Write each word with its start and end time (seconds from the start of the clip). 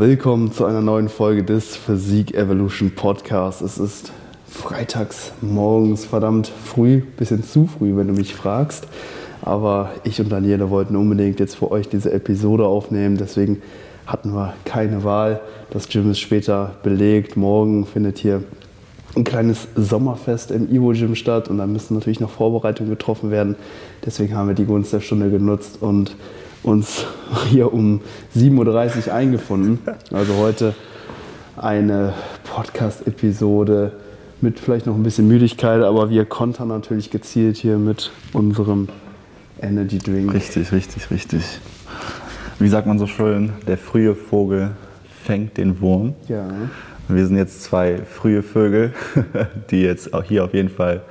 Willkommen 0.00 0.50
zu 0.50 0.64
einer 0.64 0.80
neuen 0.80 1.10
Folge 1.10 1.44
des 1.44 1.76
Physik 1.76 2.32
Evolution 2.34 2.90
Podcasts. 2.92 3.60
Es 3.60 3.76
ist 3.76 4.12
freitags 4.48 5.32
morgens 5.42 6.06
verdammt 6.06 6.50
früh, 6.64 7.02
bisschen 7.18 7.44
zu 7.44 7.66
früh, 7.66 7.94
wenn 7.94 8.06
du 8.06 8.14
mich 8.14 8.34
fragst. 8.34 8.86
Aber 9.42 9.90
ich 10.04 10.18
und 10.18 10.32
Daniela 10.32 10.70
wollten 10.70 10.96
unbedingt 10.96 11.38
jetzt 11.38 11.56
für 11.56 11.70
euch 11.70 11.86
diese 11.90 12.12
Episode 12.12 12.64
aufnehmen. 12.64 13.18
Deswegen 13.18 13.60
hatten 14.06 14.32
wir 14.32 14.54
keine 14.64 15.04
Wahl. 15.04 15.42
Das 15.68 15.86
Gym 15.86 16.10
ist 16.10 16.20
später 16.20 16.76
belegt. 16.82 17.36
Morgen 17.36 17.84
findet 17.84 18.16
hier 18.16 18.42
ein 19.14 19.24
kleines 19.24 19.68
Sommerfest 19.76 20.50
im 20.50 20.74
Ivo 20.74 20.92
Gym 20.92 21.14
statt 21.14 21.48
und 21.48 21.58
da 21.58 21.66
müssen 21.66 21.92
natürlich 21.92 22.20
noch 22.20 22.30
Vorbereitungen 22.30 22.88
getroffen 22.88 23.30
werden. 23.30 23.54
Deswegen 24.06 24.34
haben 24.34 24.48
wir 24.48 24.54
die 24.54 24.64
Gunst 24.64 24.94
der 24.94 25.00
Stunde 25.00 25.28
genutzt 25.28 25.76
und 25.82 26.16
uns 26.62 27.06
hier 27.48 27.72
um 27.72 28.00
7.30 28.36 29.08
Uhr 29.08 29.14
eingefunden. 29.14 29.78
Also 30.12 30.36
heute 30.36 30.74
eine 31.56 32.14
Podcast-Episode 32.44 33.92
mit 34.40 34.58
vielleicht 34.58 34.86
noch 34.86 34.94
ein 34.94 35.02
bisschen 35.02 35.28
Müdigkeit, 35.28 35.82
aber 35.82 36.10
wir 36.10 36.24
kontern 36.24 36.68
natürlich 36.68 37.10
gezielt 37.10 37.56
hier 37.56 37.76
mit 37.76 38.10
unserem 38.32 38.88
Energy 39.60 39.98
Drink. 39.98 40.32
Richtig, 40.32 40.72
richtig, 40.72 41.10
richtig. 41.10 41.42
Wie 42.58 42.68
sagt 42.68 42.86
man 42.86 42.98
so 42.98 43.06
schön, 43.06 43.52
der 43.66 43.78
frühe 43.78 44.14
Vogel 44.14 44.70
fängt 45.24 45.56
den 45.56 45.80
Wurm. 45.80 46.14
Ja. 46.28 46.48
Wir 47.08 47.26
sind 47.26 47.36
jetzt 47.36 47.62
zwei 47.62 47.98
frühe 47.98 48.42
Vögel, 48.42 48.92
die 49.70 49.82
jetzt 49.82 50.14
auch 50.14 50.22
hier 50.22 50.44
auf 50.44 50.54
jeden 50.54 50.68
Fall 50.68 51.02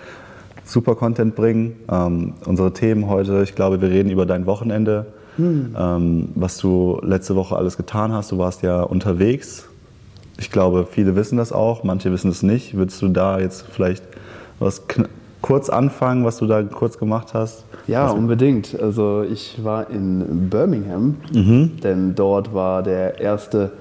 super 0.63 0.95
Content 0.95 1.35
bringen. 1.35 1.75
Ähm, 1.91 2.33
unsere 2.45 2.73
Themen 2.73 3.07
heute, 3.07 3.43
ich 3.43 3.55
glaube, 3.55 3.81
wir 3.81 3.89
reden 3.89 4.09
über 4.09 4.25
dein 4.25 4.45
Wochenende, 4.45 5.07
hm. 5.37 5.75
ähm, 5.77 6.29
was 6.35 6.57
du 6.57 6.99
letzte 7.03 7.35
Woche 7.35 7.55
alles 7.55 7.77
getan 7.77 8.11
hast. 8.11 8.31
Du 8.31 8.37
warst 8.37 8.61
ja 8.63 8.81
unterwegs. 8.81 9.67
Ich 10.37 10.51
glaube, 10.51 10.87
viele 10.89 11.15
wissen 11.15 11.37
das 11.37 11.51
auch, 11.51 11.83
manche 11.83 12.11
wissen 12.11 12.31
es 12.31 12.43
nicht. 12.43 12.75
Würdest 12.75 13.01
du 13.01 13.09
da 13.09 13.39
jetzt 13.39 13.65
vielleicht 13.69 14.03
was 14.59 14.83
kurz 15.41 15.69
anfangen, 15.69 16.25
was 16.25 16.37
du 16.37 16.47
da 16.47 16.63
kurz 16.63 16.97
gemacht 16.97 17.33
hast? 17.33 17.65
Ja, 17.87 18.05
was 18.05 18.13
unbedingt. 18.13 18.79
Also 18.79 19.23
ich 19.23 19.63
war 19.63 19.89
in 19.89 20.49
Birmingham, 20.49 21.17
mhm. 21.33 21.79
denn 21.81 22.15
dort 22.15 22.53
war 22.53 22.83
der 22.83 23.19
erste 23.19 23.71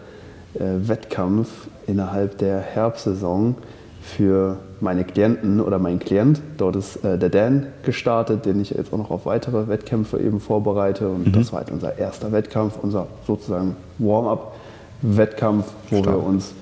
äh, 0.55 0.61
Wettkampf 0.89 1.69
innerhalb 1.87 2.39
der 2.39 2.59
Herbstsaison 2.59 3.57
für 4.01 4.59
meine 4.81 5.05
Klienten 5.05 5.61
oder 5.61 5.79
mein 5.79 5.99
Klient. 5.99 6.41
Dort 6.57 6.77
ist 6.77 7.05
äh, 7.05 7.19
der 7.19 7.31
Dan 7.31 7.67
gestartet, 7.83 8.47
den 8.47 8.61
ich 8.61 8.71
jetzt 8.71 8.93
auch 8.93 8.99
noch 8.99 9.11
auf 9.11 9.27
weitere 9.27 9.69
Wettkämpfe 9.69 10.19
eben 10.19 10.41
vorbereite. 10.41 11.09
Und 11.09 11.27
mhm. 11.27 11.33
das 11.33 11.53
war 11.53 11.61
halt 11.61 11.71
unser 11.71 11.99
erster 11.99 12.33
Wettkampf, 12.33 12.79
unser 12.81 13.07
sozusagen 13.27 13.77
Warm-up-Wettkampf, 13.99 15.67
wo 15.91 16.03
Stark. 16.03 16.17
wir 16.17 16.23
uns 16.25 16.53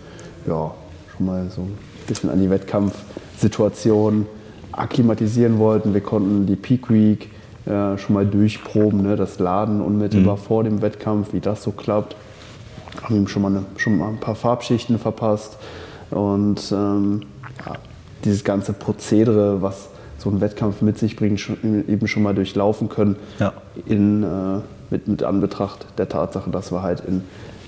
ja, 0.47 0.71
schon 1.17 1.27
mal 1.27 1.47
so 1.51 1.63
ein 1.63 1.79
bisschen 2.07 2.31
an 2.31 2.41
die 2.41 2.51
Wettkampfsituation 2.51 4.27
akklimatisieren 4.73 5.59
wollten. 5.59 5.95
Wir 5.95 6.01
konnten 6.01 6.47
die 6.47 6.57
Peak 6.57 6.91
Week 6.91 7.31
äh, 7.67 7.99
schon 7.99 8.15
mal 8.15 8.27
durchproben, 8.27 9.03
ne? 9.03 9.17
das 9.17 9.39
Laden 9.39 9.81
unmittelbar 9.81 10.37
mhm. 10.37 10.41
vor 10.41 10.65
dem 10.65 10.83
Wettkampf, 10.83 11.33
wie 11.33 11.41
das 11.41 11.63
so 11.63 11.73
klappt. 11.73 12.17
Haben 13.03 13.17
ihm 13.17 13.29
schon 13.29 13.43
mal, 13.43 13.49
eine, 13.49 13.65
schon 13.77 13.99
mal 13.99 14.09
ein 14.09 14.21
paar 14.21 14.35
Farbschichten 14.35 14.99
verpasst. 14.99 15.59
Und 16.11 16.73
ähm, 16.73 17.23
dieses 18.27 18.45
ganze 18.45 18.73
Prozedere, 18.73 19.63
was 19.63 19.89
so 20.19 20.31
ein 20.31 20.41
Wettkampf 20.41 20.83
mit 20.83 20.99
sich 20.99 21.17
bringt, 21.17 21.41
schon, 21.41 21.57
eben 21.89 22.09
schon 22.09 22.23
mal 22.23 22.35
durchlaufen 22.35 22.89
können. 22.89 23.17
Ja. 23.39 23.53
In, 23.87 24.23
äh, 24.23 24.61
mit, 24.91 25.09
mit 25.09 25.23
Anbetracht 25.23 25.87
der 25.99 26.09
Tatsache, 26.09 26.51
dass 26.51 26.73
wir 26.73 26.83
halt 26.83 27.01
in, 27.01 27.23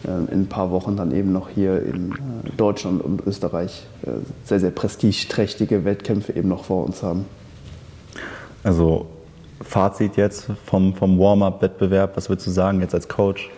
äh, 0.05 0.33
in 0.33 0.43
ein 0.43 0.47
paar 0.49 0.71
Wochen 0.71 0.97
dann 0.97 1.13
eben 1.13 1.33
noch 1.33 1.49
hier 1.49 1.83
in 1.83 2.13
äh, 2.13 2.51
Deutschland 2.57 3.03
und 3.03 3.27
Österreich 3.27 3.87
äh, 4.03 4.11
sehr, 4.45 4.61
sehr 4.61 4.71
prestigeträchtige 4.71 5.85
Wettkämpfe 5.85 6.33
eben 6.35 6.49
noch 6.49 6.65
vor 6.65 6.85
uns 6.85 7.03
haben. 7.03 7.27
Also 8.63 9.07
Fazit 9.61 10.17
jetzt 10.17 10.49
vom, 10.65 10.95
vom 10.95 11.19
Warm-up-Wettbewerb, 11.19 12.17
was 12.17 12.29
würdest 12.29 12.47
du 12.47 12.51
sagen 12.51 12.81
jetzt 12.81 12.95
als 12.95 13.09
Coach? 13.09 13.51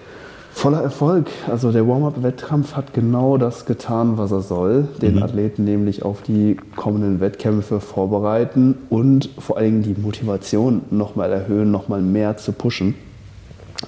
Voller 0.53 0.83
Erfolg. 0.83 1.31
Also 1.49 1.73
der 1.73 1.87
Warm-up-Wettkampf 1.87 2.75
hat 2.75 2.93
genau 2.93 3.39
das 3.39 3.65
getan, 3.67 4.19
was 4.19 4.33
er 4.33 4.41
soll. 4.41 4.89
Den 5.01 5.17
mhm. 5.17 5.23
Athleten 5.23 5.65
nämlich 5.65 6.03
auf 6.03 6.23
die 6.23 6.57
kommenden 6.77 7.21
Wettkämpfe 7.21 7.81
vorbereiten 7.81 8.77
und 8.91 9.31
vor 9.39 9.57
allen 9.57 9.83
Dingen 9.83 9.95
die 9.95 10.01
Motivation 10.01 10.83
nochmal 10.91 11.33
erhöhen, 11.33 11.71
nochmal 11.71 12.03
mehr 12.03 12.37
zu 12.37 12.53
pushen. 12.53 12.95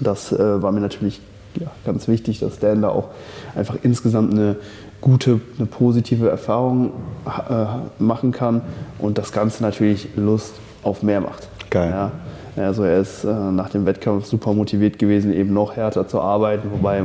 Das 0.01 0.33
äh, 0.33 0.63
war 0.63 0.73
mir 0.73 0.81
natürlich 0.81 1.21
ja, 1.59 1.67
ganz 1.85 2.09
wichtig, 2.09 2.39
dass 2.39 2.59
Dan 2.59 2.83
da 2.83 2.89
auch 2.89 3.09
einfach 3.55 3.77
insgesamt 3.83 4.33
eine 4.33 4.57
gute, 5.01 5.41
eine 5.59 5.67
positive 5.67 6.31
Erfahrung 6.31 6.93
äh, 7.27 7.67
machen 7.99 8.33
kann 8.33 8.63
und 8.99 9.19
das 9.19 9.33
Ganze 9.33 9.63
natürlich 9.63 10.09
Lust 10.17 10.55
auf 10.83 11.03
mehr 11.03 11.21
macht. 11.21 11.49
Geil. 11.69 11.91
Ja. 11.91 12.13
Also 12.57 12.85
er 12.85 13.01
ist 13.01 13.25
äh, 13.25 13.33
nach 13.33 13.71
dem 13.71 13.87
Wettkampf 13.87 14.27
super 14.27 14.53
motiviert 14.53 14.99
gewesen, 14.99 15.33
eben 15.33 15.55
noch 15.55 15.77
härter 15.77 16.07
zu 16.07 16.21
arbeiten, 16.21 16.71
wobei 16.71 17.03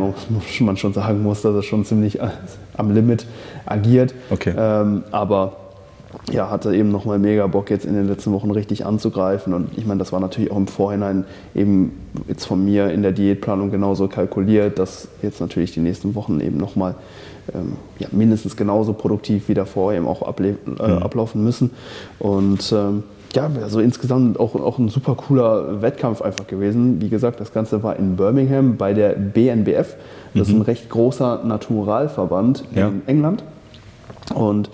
man 0.60 0.78
schon 0.78 0.94
sagen 0.94 1.24
muss, 1.24 1.42
dass 1.42 1.56
er 1.56 1.64
schon 1.64 1.86
ziemlich 1.86 2.20
äh, 2.20 2.30
am 2.76 2.92
Limit 2.92 3.26
agiert. 3.66 4.14
Okay. 4.30 4.54
Ähm, 4.58 5.04
aber 5.12 5.54
ja, 6.32 6.50
hatte 6.50 6.76
eben 6.76 6.92
nochmal 6.92 7.20
mega 7.20 7.48
Bock, 7.48 7.70
jetzt 7.70 7.86
in 7.86 7.94
den 7.94 8.08
letzten 8.08 8.32
Wochen 8.34 8.52
richtig 8.52 8.86
anzugreifen. 8.86 9.54
Und 9.54 9.78
ich 9.78 9.86
meine, 9.86 10.00
das 10.00 10.12
war 10.12 10.20
natürlich 10.20 10.52
auch 10.52 10.58
im 10.58 10.68
Vorhinein 10.68 11.26
eben 11.56 11.94
jetzt 12.28 12.46
von 12.46 12.64
mir 12.64 12.90
in 12.92 13.02
der 13.02 13.12
Diätplanung 13.12 13.72
genauso 13.72 14.08
kalkuliert, 14.08 14.80
dass 14.80 15.08
jetzt 15.22 15.40
natürlich 15.40 15.72
die 15.72 15.80
nächsten 15.80 16.16
Wochen 16.16 16.40
eben 16.40 16.58
nochmal 16.58 16.96
ähm, 17.54 17.74
ja, 18.00 18.08
mindestens 18.12 18.58
genauso 18.58 18.94
produktiv 18.94 19.48
wie 19.48 19.54
davor 19.54 19.94
eben 19.94 20.08
auch 20.08 20.22
äh, 20.40 20.52
mhm. 20.66 20.78
ablaufen 20.78 21.44
müssen. 21.44 21.72
Und 22.20 22.74
ähm, 22.74 23.04
ja, 23.34 23.50
also 23.62 23.80
insgesamt 23.80 24.40
auch, 24.40 24.56
auch 24.56 24.78
ein 24.78 24.90
super 24.90 25.16
cooler 25.16 25.82
Wettkampf 25.82 26.22
einfach 26.22 26.48
gewesen. 26.48 27.02
Wie 27.02 27.10
gesagt, 27.10 27.40
das 27.40 27.54
Ganze 27.54 27.84
war 27.84 27.96
in 27.98 28.16
Birmingham 28.16 28.78
bei 28.78 28.94
der 28.94 29.10
BNBF. 29.10 29.96
Das 30.34 30.36
mhm. 30.36 30.42
ist 30.42 30.50
ein 30.50 30.62
recht 30.62 30.90
großer 30.90 31.44
Naturalverband 31.44 32.64
ja. 32.74 32.88
in 32.88 33.02
England. 33.08 33.44
Und 34.34 34.70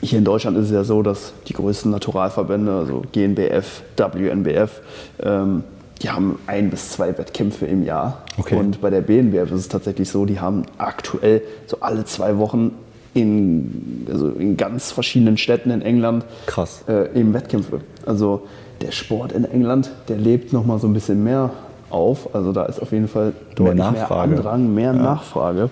hier 0.00 0.18
in 0.18 0.24
Deutschland 0.24 0.56
ist 0.58 0.66
es 0.66 0.72
ja 0.72 0.84
so, 0.84 1.02
dass 1.02 1.32
die 1.46 1.54
größten 1.54 1.90
Naturalverbände, 1.90 2.72
also 2.72 3.02
GNBF, 3.12 3.82
WNBF, 3.96 4.80
ähm, 5.22 5.64
die 6.02 6.10
haben 6.10 6.38
ein 6.46 6.70
bis 6.70 6.90
zwei 6.90 7.16
Wettkämpfe 7.16 7.66
im 7.66 7.84
Jahr. 7.84 8.22
Okay. 8.36 8.56
Und 8.56 8.80
bei 8.80 8.90
der 8.90 9.00
BNBF 9.00 9.50
ist 9.52 9.60
es 9.60 9.68
tatsächlich 9.68 10.10
so, 10.10 10.26
die 10.26 10.40
haben 10.40 10.64
aktuell 10.76 11.42
so 11.66 11.78
alle 11.80 12.04
zwei 12.04 12.36
Wochen 12.36 12.72
in, 13.14 14.06
also 14.10 14.28
in 14.28 14.56
ganz 14.56 14.90
verschiedenen 14.90 15.36
Städten 15.36 15.70
in 15.70 15.82
England 15.82 16.24
Krass. 16.46 16.84
Äh, 16.88 17.18
eben 17.18 17.32
Wettkämpfe. 17.32 17.80
Also 18.04 18.42
der 18.82 18.90
Sport 18.90 19.32
in 19.32 19.44
England, 19.44 19.90
der 20.08 20.18
lebt 20.18 20.52
noch 20.52 20.66
mal 20.66 20.78
so 20.78 20.86
ein 20.86 20.92
bisschen 20.92 21.22
mehr 21.24 21.50
auf. 21.90 22.34
Also 22.34 22.52
da 22.52 22.64
ist 22.64 22.80
auf 22.80 22.92
jeden 22.92 23.08
Fall 23.08 23.32
mehr, 23.58 23.74
Nachfrage. 23.74 24.30
mehr 24.30 24.38
Andrang, 24.38 24.74
mehr 24.74 24.92
ja. 24.92 25.02
Nachfrage. 25.02 25.70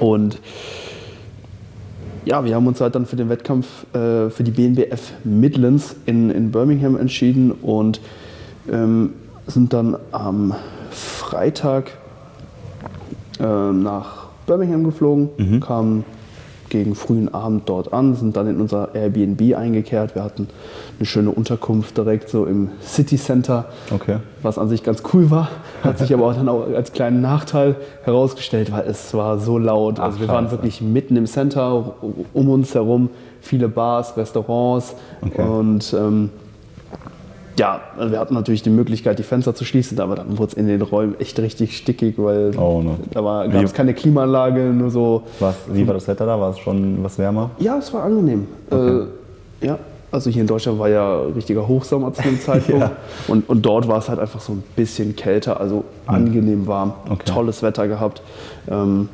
Und 0.00 0.40
ja, 2.24 2.44
wir 2.44 2.54
haben 2.54 2.66
uns 2.66 2.80
halt 2.80 2.94
dann 2.94 3.06
für 3.06 3.16
den 3.16 3.28
Wettkampf 3.28 3.66
äh, 3.94 4.30
für 4.30 4.42
die 4.42 4.50
BNBF 4.50 5.12
Midlands 5.24 5.96
in, 6.06 6.30
in 6.30 6.50
Birmingham 6.50 6.96
entschieden 6.96 7.52
und 7.52 8.00
ähm, 8.70 9.14
sind 9.46 9.72
dann 9.72 9.96
am 10.12 10.54
Freitag 10.90 11.92
äh, 13.40 13.42
nach 13.44 14.26
Birmingham 14.46 14.84
geflogen, 14.84 15.30
mhm. 15.36 15.60
kamen 15.60 16.04
gegen 16.70 16.94
frühen 16.94 17.32
Abend 17.32 17.68
dort 17.68 17.92
an, 17.92 18.14
sind 18.14 18.36
dann 18.36 18.48
in 18.48 18.60
unser 18.60 18.94
Airbnb 18.94 19.56
eingekehrt. 19.56 20.14
Wir 20.14 20.24
hatten 20.24 20.48
eine 20.98 21.06
schöne 21.06 21.30
Unterkunft 21.30 21.96
direkt 21.96 22.28
so 22.28 22.46
im 22.46 22.70
City 22.82 23.16
Center, 23.16 23.66
okay. 23.92 24.16
was 24.42 24.58
an 24.58 24.68
sich 24.68 24.82
ganz 24.82 25.02
cool 25.12 25.30
war. 25.30 25.48
Hat 25.82 25.98
sich 25.98 26.12
aber 26.12 26.26
auch 26.26 26.34
dann 26.34 26.48
auch 26.48 26.66
als 26.74 26.92
kleinen 26.92 27.20
Nachteil 27.20 27.76
herausgestellt, 28.02 28.72
weil 28.72 28.86
es 28.86 29.14
war 29.14 29.38
so 29.38 29.58
laut. 29.58 30.00
Ach, 30.00 30.04
also 30.04 30.20
wir 30.20 30.28
waren 30.28 30.50
wirklich 30.50 30.80
mitten 30.80 31.16
im 31.16 31.26
Center, 31.26 31.94
um 32.32 32.48
uns 32.48 32.74
herum 32.74 33.10
viele 33.40 33.68
Bars, 33.68 34.16
Restaurants 34.16 34.94
okay. 35.22 35.42
und 35.42 35.94
ähm, 35.94 36.30
ja, 37.58 37.80
also 37.98 38.12
wir 38.12 38.20
hatten 38.20 38.34
natürlich 38.34 38.62
die 38.62 38.70
Möglichkeit, 38.70 39.18
die 39.18 39.24
Fenster 39.24 39.54
zu 39.54 39.64
schließen, 39.64 39.98
aber 40.00 40.14
dann 40.14 40.38
wurde 40.38 40.52
es 40.52 40.54
in 40.54 40.68
den 40.68 40.80
Räumen 40.80 41.18
echt 41.18 41.38
richtig 41.40 41.76
stickig, 41.76 42.14
weil 42.16 42.56
oh, 42.56 42.80
no. 42.82 42.96
da 43.10 43.20
gab 43.20 43.64
es 43.64 43.74
keine 43.74 43.94
Klimaanlage, 43.94 44.60
nur 44.60 44.90
so. 44.90 45.24
Was, 45.40 45.56
wie 45.68 45.86
war 45.86 45.94
das 45.94 46.06
Wetter 46.06 46.24
da? 46.24 46.38
War 46.40 46.50
es 46.50 46.58
schon 46.58 47.02
was 47.02 47.18
wärmer? 47.18 47.50
Ja, 47.58 47.76
es 47.78 47.92
war 47.92 48.04
angenehm. 48.04 48.46
Okay. 48.70 49.06
Äh, 49.62 49.66
ja, 49.66 49.78
also 50.12 50.30
hier 50.30 50.42
in 50.42 50.46
Deutschland 50.46 50.78
war 50.78 50.88
ja 50.88 51.20
richtiger 51.22 51.66
Hochsommer 51.66 52.14
zu 52.14 52.22
dem 52.22 52.40
Zeitpunkt. 52.40 52.80
ja. 52.80 52.92
und, 53.26 53.48
und 53.48 53.62
dort 53.62 53.88
war 53.88 53.98
es 53.98 54.08
halt 54.08 54.20
einfach 54.20 54.40
so 54.40 54.52
ein 54.52 54.62
bisschen 54.76 55.16
kälter, 55.16 55.60
also 55.60 55.76
mhm. 55.76 56.14
angenehm 56.14 56.66
warm. 56.68 56.92
Okay. 57.10 57.24
Tolles 57.24 57.62
Wetter 57.62 57.88
gehabt. 57.88 58.22
Ähm, 58.70 59.08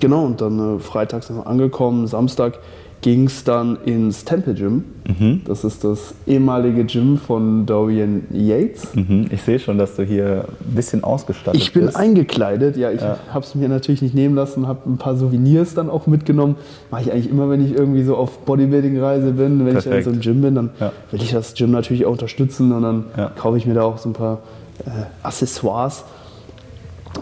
genau, 0.00 0.24
und 0.24 0.40
dann 0.40 0.76
äh, 0.76 0.80
Freitag 0.80 1.24
sind 1.24 1.36
wir 1.36 1.46
angekommen, 1.46 2.06
Samstag 2.06 2.58
ging 3.02 3.26
es 3.26 3.44
dann 3.44 3.78
ins 3.84 4.24
Temple 4.24 4.54
Gym. 4.54 4.84
Mhm. 5.08 5.40
Das 5.46 5.64
ist 5.64 5.84
das 5.84 6.14
ehemalige 6.26 6.84
Gym 6.84 7.16
von 7.16 7.64
Dorian 7.64 8.24
Yates. 8.30 8.94
Mhm. 8.94 9.26
Ich 9.30 9.42
sehe 9.42 9.58
schon, 9.58 9.78
dass 9.78 9.96
du 9.96 10.02
hier 10.02 10.44
ein 10.48 10.74
bisschen 10.74 11.02
ausgestattet 11.02 11.54
bist. 11.54 11.66
Ich 11.66 11.72
bin 11.72 11.86
bist. 11.86 11.96
eingekleidet, 11.96 12.76
ja. 12.76 12.90
Ich 12.90 13.00
ja. 13.00 13.18
habe 13.32 13.44
es 13.44 13.54
mir 13.54 13.68
natürlich 13.68 14.02
nicht 14.02 14.14
nehmen 14.14 14.34
lassen, 14.34 14.68
habe 14.68 14.88
ein 14.88 14.98
paar 14.98 15.16
Souvenirs 15.16 15.74
dann 15.74 15.88
auch 15.88 16.06
mitgenommen. 16.06 16.56
Mache 16.90 17.02
ich 17.02 17.12
eigentlich 17.12 17.30
immer, 17.30 17.48
wenn 17.48 17.64
ich 17.64 17.72
irgendwie 17.72 18.02
so 18.02 18.16
auf 18.16 18.38
Bodybuilding-Reise 18.40 19.32
bin. 19.32 19.64
Wenn 19.64 19.72
Perfekt. 19.72 19.86
ich 19.86 19.98
in 19.98 20.04
so 20.04 20.10
einem 20.10 20.20
Gym 20.20 20.42
bin, 20.42 20.54
dann 20.54 20.70
ja. 20.78 20.92
will 21.10 21.22
ich 21.22 21.32
das 21.32 21.54
Gym 21.54 21.70
natürlich 21.70 22.04
auch 22.04 22.12
unterstützen 22.12 22.72
und 22.72 22.82
dann 22.82 23.04
ja. 23.16 23.32
kaufe 23.36 23.56
ich 23.56 23.66
mir 23.66 23.74
da 23.74 23.82
auch 23.82 23.98
so 23.98 24.10
ein 24.10 24.14
paar 24.14 24.40
äh, 24.84 24.90
Accessoires. 25.22 26.04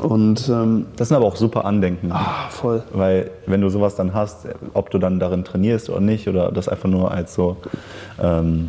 Und, 0.02 0.48
ähm, 0.48 0.86
das 0.96 1.08
sind 1.08 1.16
aber 1.16 1.26
auch 1.26 1.36
super 1.36 1.64
Andenken. 1.64 2.10
Ah, 2.12 2.48
voll. 2.50 2.82
Weil 2.92 3.30
wenn 3.46 3.60
du 3.60 3.68
sowas 3.68 3.96
dann 3.96 4.14
hast, 4.14 4.46
ob 4.74 4.90
du 4.90 4.98
dann 4.98 5.18
darin 5.18 5.44
trainierst 5.44 5.90
oder 5.90 6.00
nicht, 6.00 6.28
oder 6.28 6.52
das 6.52 6.68
einfach 6.68 6.88
nur 6.88 7.10
als 7.10 7.34
so 7.34 7.56
ähm, 8.20 8.68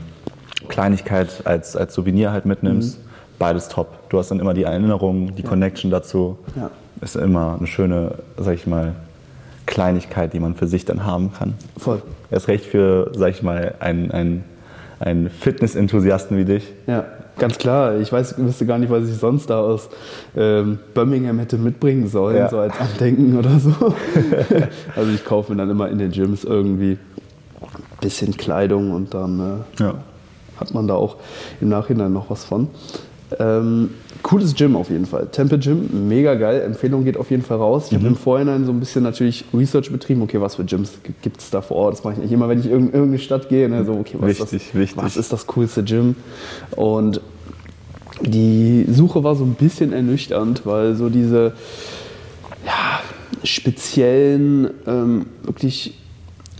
Kleinigkeit, 0.67 1.41
als, 1.45 1.75
als 1.75 1.93
Souvenir 1.93 2.31
halt 2.31 2.45
mitnimmst, 2.45 2.99
mhm. 2.99 3.09
beides 3.37 3.69
top. 3.69 3.87
Du 4.09 4.17
hast 4.17 4.31
dann 4.31 4.39
immer 4.39 4.53
die 4.53 4.63
Erinnerung, 4.63 5.35
die 5.35 5.43
ja. 5.43 5.49
Connection 5.49 5.91
dazu. 5.91 6.37
Ja. 6.55 6.69
Ist 7.01 7.15
immer 7.15 7.55
eine 7.57 7.67
schöne, 7.67 8.15
sag 8.37 8.55
ich 8.55 8.67
mal, 8.67 8.93
Kleinigkeit, 9.65 10.33
die 10.33 10.39
man 10.39 10.55
für 10.55 10.67
sich 10.67 10.83
dann 10.83 11.05
haben 11.05 11.31
kann. 11.31 11.53
Voll. 11.77 12.01
Erst 12.31 12.47
recht 12.47 12.65
für, 12.65 13.11
sag 13.15 13.29
ich 13.29 13.43
mal, 13.43 13.75
einen, 13.79 14.11
einen, 14.11 14.43
einen 14.99 15.29
Fitness-Enthusiasten 15.29 16.37
wie 16.37 16.45
dich. 16.45 16.73
Ja. 16.87 17.05
Ganz 17.39 17.57
klar, 17.57 17.97
ich 17.97 18.11
weiß, 18.11 18.37
wüsste 18.37 18.65
gar 18.65 18.77
nicht, 18.77 18.91
was 18.91 19.07
ich 19.07 19.17
sonst 19.17 19.49
da 19.49 19.59
aus 19.59 19.89
ähm, 20.35 20.79
Birmingham 20.93 21.39
hätte 21.39 21.57
mitbringen 21.57 22.07
sollen, 22.07 22.37
ja. 22.37 22.49
so 22.49 22.59
als 22.59 22.77
Andenken 22.79 23.37
oder 23.37 23.57
so. 23.59 23.73
also 24.95 25.11
ich 25.11 25.25
kaufe 25.25 25.51
mir 25.51 25.57
dann 25.57 25.69
immer 25.69 25.89
in 25.89 25.97
den 25.97 26.11
Gyms 26.11 26.43
irgendwie 26.43 26.97
ein 27.61 27.99
bisschen 28.01 28.35
Kleidung 28.35 28.91
und 28.91 29.13
dann 29.13 29.63
äh, 29.79 29.83
ja. 29.83 29.95
hat 30.59 30.73
man 30.73 30.87
da 30.87 30.95
auch 30.95 31.15
im 31.61 31.69
Nachhinein 31.69 32.13
noch 32.13 32.29
was 32.29 32.43
von. 32.43 32.67
Ähm, 33.37 33.91
cooles 34.23 34.55
Gym 34.55 34.75
auf 34.75 34.89
jeden 34.89 35.05
Fall. 35.05 35.27
Temple 35.31 35.59
Gym, 35.59 36.07
mega 36.07 36.35
geil. 36.35 36.61
Empfehlung 36.61 37.03
geht 37.03 37.17
auf 37.17 37.29
jeden 37.29 37.43
Fall 37.43 37.57
raus. 37.57 37.87
Ich 37.87 37.91
mhm. 37.91 37.97
habe 37.97 38.07
im 38.07 38.15
Vorhinein 38.15 38.65
so 38.65 38.71
ein 38.71 38.79
bisschen 38.79 39.03
natürlich 39.03 39.45
Research 39.53 39.91
betrieben. 39.91 40.21
Okay, 40.21 40.41
was 40.41 40.55
für 40.55 40.65
Gyms 40.65 40.99
gibt 41.21 41.39
es 41.39 41.49
da 41.49 41.61
vor 41.61 41.77
Ort? 41.77 41.93
Das 41.93 42.03
mache 42.03 42.15
ich 42.15 42.19
nicht 42.19 42.31
immer, 42.31 42.49
wenn 42.49 42.59
ich 42.59 42.65
in 42.65 42.71
irgendeine 42.71 43.19
Stadt 43.19 43.49
gehe. 43.49 43.69
Ne? 43.69 43.85
So, 43.85 43.93
okay, 43.93 44.17
was, 44.19 44.29
wichtig, 44.29 44.53
ist 44.53 44.67
das, 44.69 44.75
wichtig. 44.75 44.97
was 45.03 45.17
ist 45.17 45.31
das 45.31 45.47
coolste 45.47 45.83
Gym? 45.83 46.15
Und 46.75 47.21
die 48.21 48.85
Suche 48.89 49.23
war 49.23 49.35
so 49.35 49.43
ein 49.43 49.53
bisschen 49.53 49.93
ernüchternd, 49.93 50.65
weil 50.65 50.95
so 50.95 51.09
diese 51.09 51.53
ja, 52.65 53.01
speziellen, 53.43 54.71
ähm, 54.87 55.25
wirklich 55.43 55.93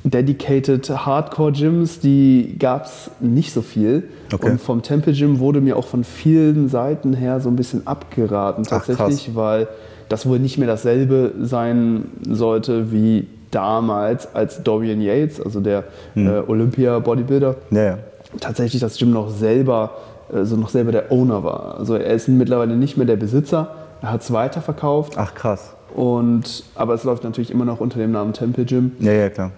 dedicated 0.04 0.90
Hardcore-Gyms, 0.90 2.00
die 2.00 2.56
gab 2.58 2.86
es 2.86 3.12
nicht 3.20 3.54
so 3.54 3.62
viel. 3.62 4.04
Okay. 4.34 4.52
Und 4.52 4.62
vom 4.62 4.82
Temple 4.82 5.14
Gym 5.14 5.40
wurde 5.40 5.62
mir 5.62 5.78
auch 5.78 5.88
von 5.88 6.04
vielen 6.04 6.70
Seiten 6.70 7.14
her 7.14 7.40
so 7.42 7.50
ein 7.50 7.56
bisschen 7.56 7.86
abgeraten 7.86 8.64
tatsächlich, 8.64 9.30
Ach, 9.32 9.36
weil 9.36 9.68
das 10.08 10.26
wohl 10.26 10.40
nicht 10.40 10.58
mehr 10.58 10.68
dasselbe 10.68 11.34
sein 11.42 12.06
sollte 12.28 12.92
wie 12.92 13.28
damals, 13.52 14.34
als 14.36 14.64
Dorian 14.64 15.02
Yates, 15.02 15.42
also 15.42 15.60
der 15.60 15.86
hm. 16.14 16.28
äh, 16.28 16.40
Olympia-Bodybuilder, 16.48 17.56
ja, 17.72 17.84
ja. 17.84 17.98
tatsächlich 18.40 18.82
das 18.82 18.98
Gym 18.98 19.12
noch 19.12 19.30
selber, 19.30 19.92
also 20.32 20.56
noch 20.56 20.70
selber 20.70 20.92
der 20.92 21.12
Owner 21.12 21.44
war. 21.44 21.78
Also 21.80 21.96
er 21.96 22.14
ist 22.14 22.28
mittlerweile 22.28 22.76
nicht 22.76 22.98
mehr 22.98 23.08
der 23.08 23.16
Besitzer, 23.16 23.76
er 24.02 24.12
hat 24.12 24.22
es 24.22 24.32
weiterverkauft. 24.32 25.14
Ach 25.18 25.34
krass. 25.34 25.74
Und, 25.96 26.64
aber 26.76 26.94
es 26.94 27.04
läuft 27.04 27.24
natürlich 27.24 27.50
immer 27.50 27.66
noch 27.66 27.80
unter 27.80 27.98
dem 27.98 28.12
Namen 28.12 28.34
Temple 28.34 28.66
Gym. 28.66 28.92
Ja, 29.00 29.12
ja, 29.12 29.30
klar. 29.30 29.52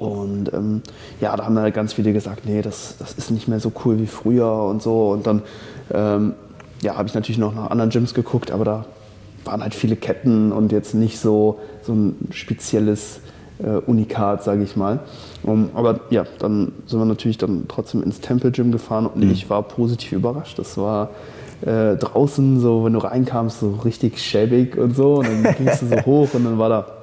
Und 0.00 0.50
ähm, 0.54 0.80
ja, 1.20 1.36
da 1.36 1.44
haben 1.44 1.54
dann 1.54 1.64
halt 1.64 1.74
ganz 1.74 1.92
viele 1.92 2.14
gesagt, 2.14 2.46
nee, 2.46 2.62
das, 2.62 2.96
das 2.98 3.12
ist 3.12 3.30
nicht 3.30 3.48
mehr 3.48 3.60
so 3.60 3.70
cool 3.84 3.98
wie 4.00 4.06
früher 4.06 4.50
und 4.50 4.80
so. 4.80 5.10
Und 5.10 5.26
dann 5.26 5.42
ähm, 5.92 6.32
ja, 6.80 6.96
habe 6.96 7.06
ich 7.06 7.14
natürlich 7.14 7.36
noch 7.36 7.54
nach 7.54 7.70
anderen 7.70 7.90
Gyms 7.90 8.14
geguckt, 8.14 8.50
aber 8.50 8.64
da 8.64 8.84
waren 9.44 9.62
halt 9.62 9.74
viele 9.74 9.96
Ketten 9.96 10.52
und 10.52 10.72
jetzt 10.72 10.94
nicht 10.94 11.18
so, 11.18 11.58
so 11.82 11.92
ein 11.92 12.16
spezielles 12.30 13.20
äh, 13.62 13.76
Unikat, 13.86 14.42
sage 14.42 14.62
ich 14.62 14.74
mal. 14.74 15.00
Um, 15.42 15.68
aber 15.74 16.00
ja, 16.08 16.24
dann 16.38 16.72
sind 16.86 16.98
wir 16.98 17.04
natürlich 17.04 17.36
dann 17.36 17.66
trotzdem 17.68 18.02
ins 18.02 18.22
Temple 18.22 18.52
Gym 18.52 18.72
gefahren 18.72 19.06
und 19.06 19.22
mhm. 19.22 19.30
ich 19.30 19.50
war 19.50 19.62
positiv 19.62 20.12
überrascht. 20.12 20.58
Das 20.58 20.78
war 20.78 21.10
äh, 21.60 21.96
draußen 21.96 22.58
so, 22.58 22.86
wenn 22.86 22.94
du 22.94 23.00
reinkamst, 23.00 23.60
so 23.60 23.72
richtig 23.84 24.22
schäbig 24.22 24.78
und 24.78 24.96
so. 24.96 25.16
Und 25.16 25.44
dann 25.44 25.54
gingst 25.56 25.82
du 25.82 25.88
so 25.88 25.96
hoch 26.06 26.28
und 26.32 26.44
dann 26.44 26.58
war 26.58 26.70
da 26.70 26.99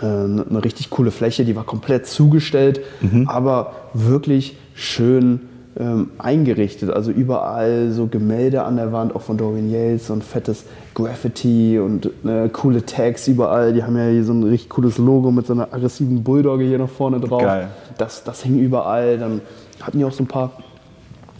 eine 0.00 0.64
richtig 0.64 0.90
coole 0.90 1.10
Fläche, 1.10 1.44
die 1.44 1.56
war 1.56 1.64
komplett 1.64 2.06
zugestellt, 2.06 2.80
mhm. 3.00 3.28
aber 3.28 3.72
wirklich 3.92 4.56
schön 4.74 5.40
ähm, 5.78 6.10
eingerichtet. 6.18 6.90
Also 6.90 7.10
überall 7.10 7.90
so 7.90 8.06
Gemälde 8.06 8.62
an 8.62 8.76
der 8.76 8.92
Wand, 8.92 9.14
auch 9.14 9.22
von 9.22 9.36
Dorian 9.36 9.70
Yates, 9.70 10.06
so 10.06 10.12
ein 10.12 10.22
fettes 10.22 10.64
Graffiti 10.94 11.78
und 11.78 12.10
äh, 12.24 12.48
coole 12.48 12.86
Tags 12.86 13.26
überall. 13.26 13.72
Die 13.72 13.82
haben 13.82 13.96
ja 13.96 14.08
hier 14.08 14.24
so 14.24 14.32
ein 14.32 14.44
richtig 14.44 14.68
cooles 14.70 14.98
Logo 14.98 15.30
mit 15.30 15.46
so 15.46 15.52
einer 15.52 15.72
aggressiven 15.72 16.22
Bulldogge 16.22 16.64
hier 16.64 16.78
noch 16.78 16.90
vorne 16.90 17.18
drauf. 17.20 17.42
Geil. 17.42 17.68
Das, 17.98 18.22
das 18.24 18.42
hing 18.42 18.58
überall. 18.58 19.18
Dann 19.18 19.40
hatten 19.80 19.98
die 19.98 20.04
auch 20.04 20.12
so 20.12 20.22
ein 20.22 20.28
paar 20.28 20.52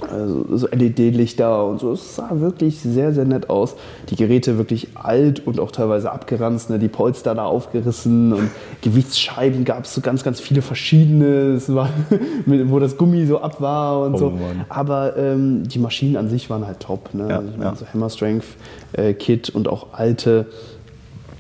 also 0.01 0.45
so 0.57 0.67
LED-Lichter 0.67 1.67
und 1.67 1.81
so. 1.81 1.93
Es 1.93 2.17
sah 2.17 2.31
wirklich 2.41 2.81
sehr, 2.81 3.13
sehr 3.13 3.25
nett 3.25 3.49
aus. 3.49 3.77
Die 4.11 4.17
Geräte 4.17 4.59
wirklich 4.59 4.89
alt 4.95 5.47
und 5.47 5.61
auch 5.61 5.71
teilweise 5.71 6.11
abgeranzt. 6.11 6.71
Ne? 6.71 6.79
Die 6.79 6.89
Polster 6.89 7.35
da 7.35 7.45
aufgerissen 7.45 8.33
und 8.33 8.51
Gewichtsscheiben 8.83 9.65
gab 9.65 9.85
es 9.85 9.95
so 9.95 10.01
ganz, 10.01 10.25
ganz 10.25 10.41
viele 10.41 10.63
verschiedene, 10.63 11.61
war, 11.69 11.91
wo 12.47 12.79
das 12.79 12.97
Gummi 12.97 13.25
so 13.27 13.41
ab 13.41 13.61
war 13.61 14.03
und 14.03 14.15
oh, 14.15 14.19
so. 14.19 14.31
Mann. 14.31 14.65
Aber 14.69 15.17
ähm, 15.17 15.63
die 15.69 15.79
Maschinen 15.79 16.17
an 16.17 16.29
sich 16.29 16.51
waren 16.51 16.67
halt 16.67 16.81
top. 16.81 17.15
Ne? 17.15 17.29
Ja, 17.29 17.37
also 17.37 17.51
ich 17.51 17.57
meine, 17.57 17.71
ja. 17.71 17.77
so 17.77 17.87
Hammer 17.87 18.11
Strength 18.11 18.47
äh, 18.93 19.15
Kit 19.15 19.51
und 19.51 19.69
auch 19.69 19.89
alte 19.93 20.47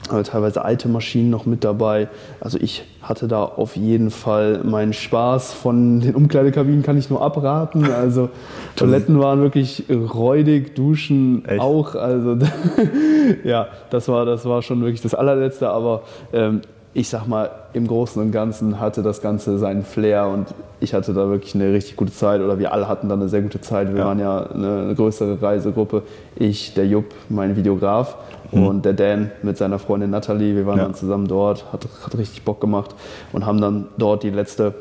aber 0.08 0.22
teilweise 0.22 0.64
alte 0.64 0.88
Maschinen 0.88 1.30
noch 1.30 1.46
mit 1.46 1.64
dabei. 1.64 2.08
Also 2.40 2.58
ich 2.60 2.84
hatte 3.00 3.26
da 3.26 3.44
auf 3.44 3.76
jeden 3.76 4.10
Fall 4.10 4.62
meinen 4.62 4.92
Spaß. 4.92 5.54
Von 5.54 6.00
den 6.00 6.14
Umkleidekabinen 6.14 6.82
kann 6.82 6.98
ich 6.98 7.08
nur 7.08 7.22
abraten. 7.22 7.90
Also 7.90 8.28
Toiletten 8.76 9.18
waren 9.18 9.40
wirklich 9.40 9.84
räudig, 9.88 10.74
Duschen 10.74 11.44
Echt? 11.46 11.60
auch. 11.60 11.94
Also 11.94 12.36
ja, 13.44 13.68
das 13.90 14.08
war, 14.08 14.26
das 14.26 14.44
war 14.44 14.62
schon 14.62 14.82
wirklich 14.82 15.00
das 15.00 15.14
allerletzte. 15.14 15.70
Aber 15.70 16.02
ähm, 16.32 16.60
ich 16.94 17.08
sag 17.08 17.26
mal, 17.26 17.50
im 17.72 17.88
Großen 17.88 18.22
und 18.22 18.30
Ganzen 18.30 18.78
hatte 18.78 19.02
das 19.02 19.20
Ganze 19.20 19.58
seinen 19.58 19.82
Flair 19.82 20.28
und 20.28 20.54
ich 20.78 20.94
hatte 20.94 21.12
da 21.12 21.28
wirklich 21.28 21.54
eine 21.56 21.72
richtig 21.72 21.96
gute 21.96 22.12
Zeit 22.12 22.40
oder 22.40 22.60
wir 22.60 22.72
alle 22.72 22.86
hatten 22.86 23.08
da 23.08 23.16
eine 23.16 23.28
sehr 23.28 23.42
gute 23.42 23.60
Zeit. 23.60 23.92
Wir 23.92 23.98
ja. 23.98 24.06
waren 24.06 24.20
ja 24.20 24.46
eine, 24.46 24.94
größere 24.94 25.42
Reisegruppe. 25.42 26.02
Ich, 26.36 26.74
der 26.74 26.86
Jupp, 26.86 27.06
mein 27.28 27.56
Videograf. 27.56 28.16
Und 28.54 28.84
der 28.84 28.92
Dan 28.92 29.30
mit 29.42 29.56
seiner 29.58 29.78
Freundin 29.78 30.10
Natalie. 30.10 30.54
Wir 30.54 30.66
waren 30.66 30.78
ja. 30.78 30.84
dann 30.84 30.94
zusammen 30.94 31.28
dort, 31.28 31.72
hat, 31.72 31.86
hat 32.04 32.18
richtig 32.18 32.42
Bock 32.42 32.60
gemacht 32.60 32.94
und 33.32 33.46
haben 33.46 33.60
dann 33.60 33.86
dort 33.98 34.22
die 34.22 34.30
letzte 34.30 34.74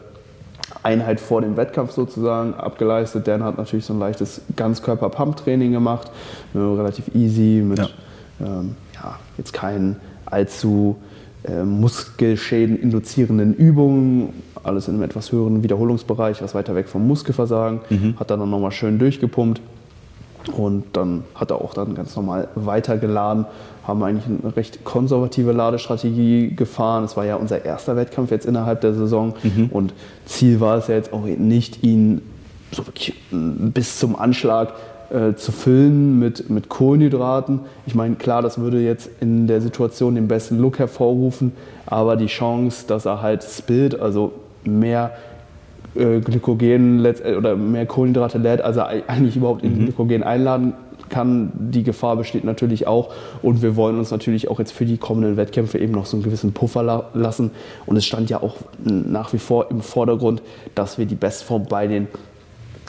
Einheit 0.82 1.20
vor 1.20 1.42
dem 1.42 1.58
Wettkampf 1.58 1.92
sozusagen 1.92 2.54
abgeleistet. 2.56 3.28
Dan 3.28 3.44
hat 3.44 3.58
natürlich 3.58 3.86
so 3.86 3.94
ein 3.94 4.00
leichtes 4.00 4.42
Ganzkörper-Pump-Training 4.56 5.72
gemacht, 5.72 6.12
relativ 6.54 7.14
easy 7.16 7.62
mit 7.64 7.80
ja. 7.80 7.90
Ähm, 8.42 8.76
ja, 8.96 9.20
jetzt 9.38 9.54
keinen 9.54 9.98
allzu 10.26 10.98
äh, 11.44 11.64
Muskelschäden 11.64 12.80
induzierenden 12.80 13.54
Übungen, 13.54 14.34
alles 14.64 14.88
in 14.88 14.96
einem 14.96 15.04
etwas 15.04 15.32
höheren 15.32 15.64
Wiederholungsbereich, 15.64 16.42
was 16.42 16.56
weiter 16.56 16.76
weg 16.76 16.88
vom 16.88 17.06
Muskelversagen, 17.08 17.82
mhm. 17.90 18.20
hat 18.20 18.32
dann 18.32 18.40
nochmal 18.50 18.72
schön 18.72 18.98
durchgepumpt 18.98 19.62
und 20.50 20.86
dann 20.94 21.24
hat 21.36 21.52
er 21.52 21.62
auch 21.62 21.74
dann 21.74 21.96
ganz 21.96 22.16
normal 22.16 22.48
weitergeladen, 22.56 23.46
haben 23.88 24.04
eigentlich 24.04 24.26
eine 24.26 24.56
recht 24.56 24.84
konservative 24.84 25.52
Ladestrategie 25.52 26.56
gefahren. 26.56 27.04
Es 27.04 27.18
war 27.18 27.26
ja 27.26 27.36
unser 27.36 27.66
erster 27.66 27.96
Wettkampf 27.96 28.32
jetzt 28.32 28.46
innerhalb 28.46 28.82
der 28.82 28.94
Saison 28.94 29.34
mhm. 29.44 29.70
und 29.72 29.94
Ziel 30.26 30.60
war 30.60 30.78
es 30.78 30.88
ja 30.88 30.96
jetzt 30.96 31.14
auch 31.14 31.26
nicht, 31.26 31.84
ihn 31.84 32.22
so 32.72 32.86
wirklich 32.88 33.14
bis 33.32 34.00
zum 34.00 34.16
Anschlag 34.16 34.74
äh, 35.10 35.36
zu 35.36 35.52
füllen 35.52 36.18
mit, 36.18 36.50
mit 36.50 36.70
Kohlenhydraten. 36.70 37.60
Ich 37.86 37.94
meine, 37.94 38.16
klar, 38.16 38.42
das 38.42 38.58
würde 38.58 38.82
jetzt 38.82 39.10
in 39.20 39.48
der 39.48 39.62
Situation 39.62 40.16
den 40.16 40.28
besten 40.28 40.58
Look 40.60 40.80
hervorrufen, 40.80 41.52
aber 41.86 42.16
die 42.16 42.28
Chance, 42.28 42.86
dass 42.88 43.06
er 43.06 43.22
halt 43.22 43.44
spillt, 43.44 44.00
also 44.00 44.34
mehr 44.64 45.12
äh, 45.12 45.33
Glykogen 45.96 47.06
oder 47.38 47.56
mehr 47.56 47.86
Kohlenhydrate 47.86 48.38
lädt, 48.38 48.62
als 48.62 48.78
er 48.78 48.88
eigentlich 49.08 49.36
überhaupt 49.36 49.64
in 49.64 49.74
mhm. 49.74 49.86
Glykogen 49.86 50.24
einladen 50.24 50.74
kann, 51.10 51.52
die 51.56 51.84
Gefahr 51.84 52.16
besteht 52.16 52.44
natürlich 52.44 52.88
auch. 52.88 53.14
Und 53.42 53.62
wir 53.62 53.76
wollen 53.76 54.00
uns 54.00 54.12
natürlich 54.12 54.50
auch 54.50 54.60
jetzt 54.60 54.72
für 54.72 54.86
die 54.86 54.98
kommenden 54.98 55.38
Wettkämpfe 55.38 55.78
eben 55.78 55.94
noch 55.94 56.06
so 56.06 56.18
einen 56.18 56.24
gewissen 56.24 56.54
Puffer 56.54 56.82
la 56.84 57.06
lassen. 57.14 57.52
Und 57.86 57.98
es 57.98 58.06
stand 58.06 58.30
ja 58.30 58.42
auch 58.42 58.56
nach 58.84 59.32
wie 59.34 59.38
vor 59.38 59.70
im 59.70 59.82
Vordergrund, 59.82 60.42
dass 60.76 60.98
wir 60.98 61.06
die 61.06 61.16
Bestform 61.16 61.66
bei 61.66 61.88
den 61.88 62.08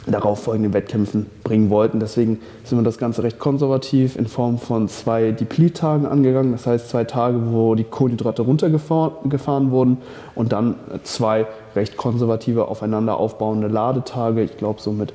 darauffolgenden 0.06 0.73
Wettkämpfen 0.75 1.26
bringen 1.42 1.70
wollten. 1.70 2.00
Deswegen 2.00 2.40
sind 2.64 2.78
wir 2.78 2.82
das 2.82 2.99
Ganze 2.99 3.23
recht 3.23 3.38
konservativ 3.38 4.16
in 4.16 4.26
Form 4.26 4.58
von 4.58 4.88
zwei 4.88 5.30
Deplete-Tagen 5.30 6.06
angegangen. 6.06 6.52
Das 6.52 6.66
heißt 6.66 6.90
zwei 6.90 7.04
Tage, 7.04 7.52
wo 7.52 7.75
die 7.75 7.84
Kohlenhydrate 7.84 8.42
runtergefahren 8.42 9.70
wurden 9.70 9.99
und 10.34 10.52
dann 10.52 10.76
zwei 11.04 11.46
recht 11.75 11.96
konservative 11.96 12.68
aufeinander 12.68 13.18
aufbauende 13.18 13.68
Ladetage. 13.68 14.42
Ich 14.42 14.56
glaube 14.56 14.80
so 14.80 14.92
mit 14.92 15.12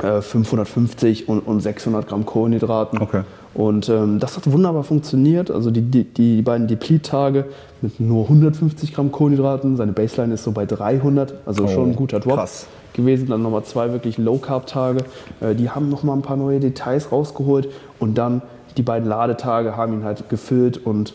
550 0.00 1.28
äh, 1.28 1.30
und, 1.30 1.40
und 1.40 1.60
600 1.60 2.06
Gramm 2.06 2.26
Kohlenhydraten. 2.26 3.00
Okay. 3.00 3.22
Und 3.54 3.88
ähm, 3.88 4.18
das 4.18 4.36
hat 4.36 4.50
wunderbar 4.50 4.84
funktioniert. 4.84 5.50
Also 5.50 5.70
die, 5.70 5.82
die, 5.82 6.04
die 6.04 6.42
beiden 6.42 6.66
Deplete-Tage 6.68 7.46
mit 7.80 8.00
nur 8.00 8.24
150 8.24 8.94
Gramm 8.94 9.10
Kohlenhydraten. 9.10 9.76
Seine 9.76 9.92
Baseline 9.92 10.34
ist 10.34 10.44
so 10.44 10.52
bei 10.52 10.66
300, 10.66 11.34
also 11.46 11.64
oh, 11.64 11.68
schon 11.68 11.90
ein 11.90 11.96
guter 11.96 12.20
Drop. 12.20 12.34
Krass 12.34 12.66
gewesen. 12.96 13.28
Dann 13.28 13.42
nochmal 13.42 13.62
zwei 13.64 13.92
wirklich 13.92 14.18
Low-Carb-Tage. 14.18 15.04
Äh, 15.40 15.54
die 15.54 15.70
haben 15.70 15.88
nochmal 15.88 16.16
ein 16.16 16.22
paar 16.22 16.36
neue 16.36 16.58
Details 16.58 17.12
rausgeholt. 17.12 17.68
Und 18.00 18.18
dann 18.18 18.42
die 18.76 18.82
beiden 18.82 19.08
Ladetage 19.08 19.76
haben 19.76 19.94
ihn 19.94 20.04
halt 20.04 20.28
gefüllt 20.28 20.84
und 20.84 21.14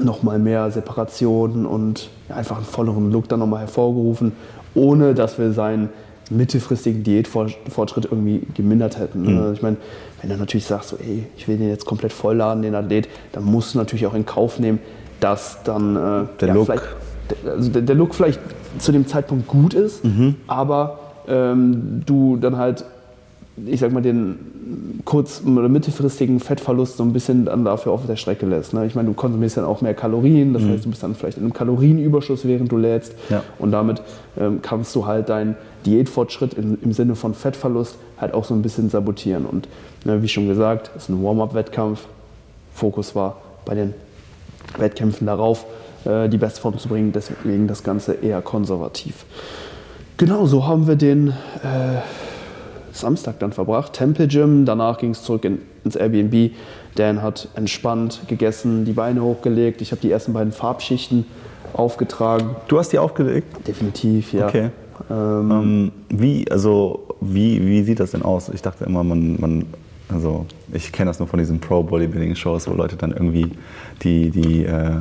nochmal 0.00 0.38
mehr 0.38 0.70
Separationen 0.70 1.66
und 1.66 2.10
einfach 2.28 2.56
einen 2.56 2.66
volleren 2.66 3.12
Look 3.12 3.28
dann 3.28 3.38
nochmal 3.38 3.60
hervorgerufen, 3.60 4.32
ohne 4.74 5.14
dass 5.14 5.38
wir 5.38 5.52
seinen 5.52 5.90
mittelfristigen 6.30 7.02
Diätfortschritt 7.02 8.06
irgendwie 8.06 8.42
gemindert 8.54 8.98
hätten. 8.98 9.22
Ne? 9.22 9.30
Mhm. 9.30 9.52
Ich 9.54 9.62
meine, 9.62 9.76
wenn 10.20 10.30
du 10.30 10.36
natürlich 10.36 10.64
sagst, 10.64 10.90
so, 10.90 10.96
ey, 10.96 11.24
ich 11.36 11.48
will 11.48 11.58
den 11.58 11.68
jetzt 11.68 11.84
komplett 11.84 12.12
vollladen, 12.12 12.62
den 12.62 12.74
Athlet, 12.74 13.08
dann 13.32 13.44
musst 13.44 13.74
du 13.74 13.78
natürlich 13.78 14.06
auch 14.06 14.14
in 14.14 14.24
Kauf 14.24 14.58
nehmen, 14.58 14.78
dass 15.20 15.62
dann 15.64 15.96
äh, 15.96 16.26
der 16.40 16.48
ja, 16.48 16.54
Look 16.54 16.70
also 17.46 17.70
der, 17.70 17.82
der, 17.82 17.94
Look 17.94 18.14
vielleicht 18.14 18.40
zu 18.78 18.92
dem 18.92 19.06
Zeitpunkt 19.06 19.48
gut 19.48 19.72
ist, 19.74 20.04
mhm. 20.04 20.36
aber 20.46 20.98
ähm, 21.26 22.02
du 22.04 22.36
dann 22.36 22.56
halt, 22.58 22.84
ich 23.56 23.80
sag 23.80 23.92
mal, 23.92 24.02
den 24.02 25.00
kurz- 25.04 25.42
oder 25.44 25.68
mittelfristigen 25.68 26.40
Fettverlust 26.40 26.96
so 26.96 27.04
ein 27.04 27.12
bisschen 27.12 27.44
dann 27.44 27.64
dafür 27.64 27.92
auf 27.92 28.06
der 28.06 28.16
Strecke 28.16 28.46
lässt. 28.46 28.74
Ne? 28.74 28.86
Ich 28.86 28.94
meine, 28.94 29.08
du 29.08 29.14
konsumierst 29.14 29.56
dann 29.56 29.64
auch 29.64 29.80
mehr 29.80 29.94
Kalorien, 29.94 30.52
das 30.52 30.62
mhm. 30.62 30.70
heißt, 30.70 30.84
du 30.84 30.90
bist 30.90 31.02
dann 31.02 31.14
vielleicht 31.14 31.36
in 31.36 31.44
einem 31.44 31.52
Kalorienüberschuss, 31.52 32.44
während 32.44 32.72
du 32.72 32.78
lädst. 32.78 33.14
Ja. 33.30 33.42
Und 33.58 33.70
damit 33.70 34.02
ähm, 34.38 34.60
kannst 34.62 34.94
du 34.96 35.06
halt 35.06 35.28
deinen 35.28 35.56
Diätfortschritt 35.86 36.54
in, 36.54 36.78
im 36.82 36.92
Sinne 36.92 37.14
von 37.14 37.34
Fettverlust 37.34 37.96
halt 38.18 38.34
auch 38.34 38.44
so 38.44 38.54
ein 38.54 38.62
bisschen 38.62 38.90
sabotieren. 38.90 39.46
Und 39.46 39.68
ne, 40.04 40.22
wie 40.22 40.28
schon 40.28 40.48
gesagt, 40.48 40.90
es 40.96 41.04
ist 41.04 41.08
ein 41.10 41.22
Warm-up-Wettkampf. 41.22 42.06
Fokus 42.72 43.14
war 43.14 43.36
bei 43.64 43.74
den 43.74 43.94
Wettkämpfen 44.78 45.26
darauf, 45.26 45.64
äh, 46.04 46.28
die 46.28 46.38
Bestform 46.38 46.78
zu 46.78 46.88
bringen. 46.88 47.12
Deswegen 47.12 47.68
das 47.68 47.84
Ganze 47.84 48.14
eher 48.14 48.42
konservativ. 48.42 49.26
Genau, 50.16 50.46
so 50.46 50.66
haben 50.66 50.86
wir 50.86 50.96
den 50.96 51.28
äh, 51.28 52.00
Samstag 52.94 53.38
dann 53.38 53.52
verbracht. 53.52 53.92
Temple 53.92 54.28
Gym, 54.28 54.64
danach 54.64 54.98
ging 54.98 55.10
es 55.10 55.22
zurück 55.22 55.44
in, 55.44 55.58
ins 55.84 55.96
Airbnb. 55.96 56.52
Dan 56.94 57.22
hat 57.22 57.48
entspannt 57.54 58.22
gegessen, 58.28 58.84
die 58.84 58.92
Beine 58.92 59.22
hochgelegt. 59.22 59.80
Ich 59.80 59.90
habe 59.90 60.00
die 60.00 60.10
ersten 60.10 60.32
beiden 60.32 60.52
Farbschichten 60.52 61.26
aufgetragen. 61.72 62.56
Du 62.68 62.78
hast 62.78 62.92
die 62.92 62.98
aufgelegt? 62.98 63.66
Definitiv, 63.66 64.32
ja. 64.32 64.46
Okay. 64.46 64.70
Ähm, 65.10 65.50
ähm, 65.50 65.92
wie, 66.08 66.48
also, 66.50 67.08
wie, 67.20 67.66
wie 67.66 67.82
sieht 67.82 67.98
das 67.98 68.12
denn 68.12 68.22
aus? 68.22 68.48
Ich 68.48 68.62
dachte 68.62 68.84
immer, 68.84 69.02
man, 69.02 69.40
man 69.40 69.66
also 70.08 70.46
ich 70.72 70.92
kenne 70.92 71.10
das 71.10 71.18
nur 71.18 71.28
von 71.28 71.38
diesen 71.38 71.60
Pro-Bodybuilding-Shows, 71.60 72.68
wo 72.68 72.74
Leute 72.74 72.96
dann 72.96 73.10
irgendwie 73.12 73.50
die, 74.02 74.30
die 74.30 74.64
äh, 74.64 74.96